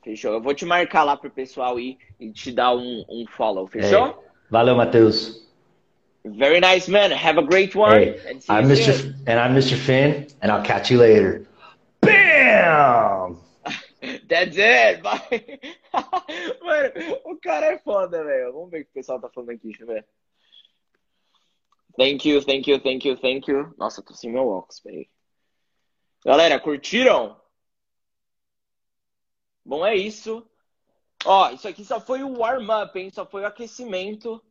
Fechou. 0.02 0.32
Eu 0.34 0.42
vou 0.42 0.52
te 0.52 0.66
marcar 0.66 1.04
lá 1.04 1.16
pro 1.16 1.30
pessoal 1.30 1.78
ir 1.78 1.96
e 2.18 2.32
te 2.32 2.52
dar 2.52 2.74
um, 2.74 3.04
um 3.08 3.24
follow. 3.36 3.66
Fechou? 3.66 4.06
É. 4.06 4.14
Valeu, 4.50 4.76
Matheus. 4.76 5.46
Very 6.24 6.60
nice, 6.60 6.90
man. 6.90 7.12
Have 7.12 7.38
a 7.38 7.42
great 7.42 7.76
one. 7.76 7.92
Hey, 7.92 8.40
I'm 8.48 8.66
Mr. 8.66 9.14
And 9.26 9.38
I'm 9.38 9.54
Mr. 9.54 9.76
Finn, 9.76 10.26
and 10.42 10.50
I'll 10.50 10.62
catch 10.62 10.90
you 10.90 10.98
later. 10.98 11.46
Bam! 12.00 13.38
That's 14.28 14.56
it. 14.56 15.02
Bye. 15.02 15.60
Mano, 16.62 16.90
o 17.24 17.36
cara 17.36 17.66
é 17.66 17.78
foda, 17.78 18.24
velho. 18.24 18.52
Vamos 18.52 18.70
ver 18.70 18.80
o 18.80 18.84
que 18.84 18.90
o 18.90 18.94
pessoal 18.94 19.20
tá 19.20 19.28
falando 19.28 19.50
aqui, 19.50 19.68
deixa 19.68 19.84
eu 19.84 19.86
ver. 19.86 20.04
Thank 21.96 22.28
you, 22.28 22.42
thank 22.44 22.70
you, 22.70 22.80
thank 22.80 23.08
you, 23.08 23.16
thank 23.16 23.50
you. 23.50 23.74
Nossa, 23.76 24.02
tô 24.02 24.14
sem 24.14 24.30
meu 24.30 24.46
óculos, 24.46 24.80
peraí. 24.80 25.08
Galera, 26.24 26.60
curtiram? 26.60 27.36
Bom, 29.68 29.84
é 29.84 29.94
isso. 29.94 30.42
Ó, 31.26 31.50
isso 31.50 31.68
aqui 31.68 31.84
só 31.84 32.00
foi 32.00 32.22
o 32.22 32.38
warm-up, 32.38 32.98
hein? 32.98 33.10
Só 33.10 33.26
foi 33.26 33.42
o 33.42 33.46
aquecimento. 33.46 34.42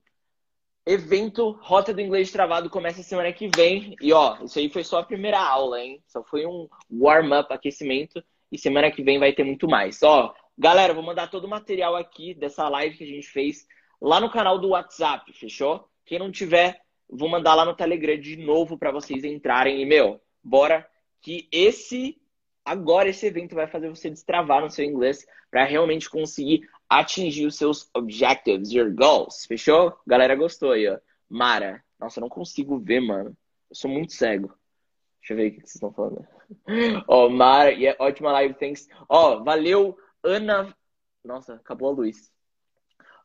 Evento 0.85 1.57
Rota 1.59 1.91
do 1.91 1.99
Inglês 1.99 2.31
Travado 2.31 2.69
começa 2.69 3.01
semana 3.01 3.33
que 3.33 3.47
vem. 3.47 3.95
E 3.99 4.13
ó, 4.13 4.37
isso 4.43 4.59
aí 4.59 4.69
foi 4.69 4.83
só 4.83 4.99
a 4.99 5.03
primeira 5.03 5.39
aula, 5.39 5.81
hein? 5.81 6.03
Só 6.05 6.23
foi 6.23 6.45
um 6.45 6.69
warm-up, 6.91 7.51
aquecimento. 7.51 8.23
E 8.51 8.59
semana 8.59 8.91
que 8.91 9.01
vem 9.01 9.17
vai 9.17 9.33
ter 9.33 9.43
muito 9.43 9.67
mais. 9.67 10.03
Ó, 10.03 10.35
galera, 10.55 10.93
vou 10.93 11.01
mandar 11.01 11.31
todo 11.31 11.45
o 11.45 11.49
material 11.49 11.95
aqui 11.95 12.35
dessa 12.35 12.69
live 12.69 12.95
que 12.95 13.03
a 13.03 13.07
gente 13.07 13.27
fez 13.27 13.65
lá 13.99 14.19
no 14.19 14.29
canal 14.29 14.59
do 14.59 14.69
WhatsApp, 14.69 15.33
fechou? 15.33 15.89
Quem 16.05 16.19
não 16.19 16.31
tiver, 16.31 16.79
vou 17.09 17.27
mandar 17.27 17.55
lá 17.55 17.65
no 17.65 17.75
Telegram 17.75 18.19
de 18.19 18.35
novo 18.35 18.77
para 18.77 18.91
vocês 18.91 19.23
entrarem. 19.23 19.81
E, 19.81 19.85
meu, 19.87 20.21
bora 20.43 20.87
que 21.23 21.47
esse 21.51 22.21
agora 22.67 23.09
esse 23.09 23.25
evento 23.25 23.55
vai 23.55 23.65
fazer 23.65 23.89
você 23.89 24.09
destravar 24.09 24.61
no 24.61 24.69
seu 24.69 24.83
inglês 24.83 25.25
para 25.49 25.63
realmente 25.63 26.09
conseguir 26.09 26.69
atingir 26.89 27.45
os 27.45 27.55
seus 27.55 27.89
objectives, 27.93 28.71
your 28.71 28.93
goals. 28.93 29.45
Fechou? 29.45 29.97
Galera 30.05 30.35
gostou 30.35 30.71
aí, 30.71 30.87
ó. 30.87 30.99
Mara. 31.29 31.83
Nossa, 31.97 32.19
eu 32.19 32.21
não 32.21 32.29
consigo 32.29 32.77
ver, 32.77 32.99
mano. 32.99 33.35
Eu 33.69 33.75
sou 33.75 33.89
muito 33.89 34.13
cego. 34.13 34.53
Deixa 35.19 35.33
eu 35.33 35.37
ver 35.37 35.47
o 35.47 35.51
que 35.51 35.59
vocês 35.61 35.75
estão 35.75 35.91
falando. 35.91 36.27
Ó, 37.07 37.25
oh, 37.25 37.29
Mara, 37.29 37.71
yeah, 37.71 38.01
ótima 38.01 38.31
live, 38.33 38.53
thanks. 38.53 38.87
Ó, 39.09 39.35
oh, 39.35 39.43
valeu, 39.43 39.97
Ana. 40.23 40.73
Nossa, 41.23 41.55
acabou 41.55 41.89
a 41.89 41.93
luz. 41.93 42.31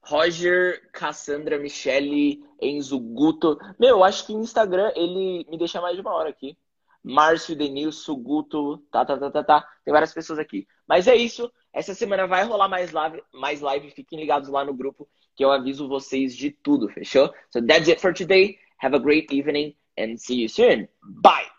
Roger, 0.02 0.90
Cassandra, 0.92 1.58
Michele, 1.58 2.44
Enzo, 2.60 2.98
Guto. 2.98 3.56
Meu, 3.78 4.02
acho 4.02 4.26
que 4.26 4.32
no 4.32 4.40
Instagram 4.40 4.92
ele 4.96 5.46
me 5.48 5.56
deixa 5.56 5.80
mais 5.80 5.94
de 5.94 6.00
uma 6.00 6.12
hora 6.12 6.28
aqui. 6.28 6.56
Márcio, 7.02 7.56
Denilson, 7.56 8.14
Guto, 8.16 8.78
tá, 8.90 9.04
tá, 9.04 9.18
tá, 9.18 9.30
tá, 9.30 9.44
tá. 9.44 9.68
Tem 9.84 9.92
várias 9.92 10.12
pessoas 10.12 10.38
aqui. 10.38 10.66
Mas 10.86 11.08
é 11.08 11.16
isso. 11.16 11.50
Essa 11.72 11.94
semana 11.94 12.26
vai 12.26 12.44
rolar 12.44 12.68
mais 12.68 12.92
live, 12.92 13.22
mais 13.32 13.60
live. 13.60 13.90
Fiquem 13.90 14.20
ligados 14.20 14.48
lá 14.48 14.64
no 14.64 14.74
grupo 14.74 15.08
que 15.34 15.44
eu 15.44 15.50
aviso 15.50 15.88
vocês 15.88 16.36
de 16.36 16.50
tudo, 16.50 16.88
fechou? 16.88 17.32
So 17.50 17.64
that's 17.66 17.88
it 17.88 18.00
for 18.00 18.12
today. 18.12 18.58
Have 18.82 18.94
a 18.94 18.98
great 18.98 19.32
evening 19.34 19.74
and 19.98 20.16
see 20.16 20.42
you 20.42 20.48
soon. 20.48 20.88
Bye! 21.02 21.51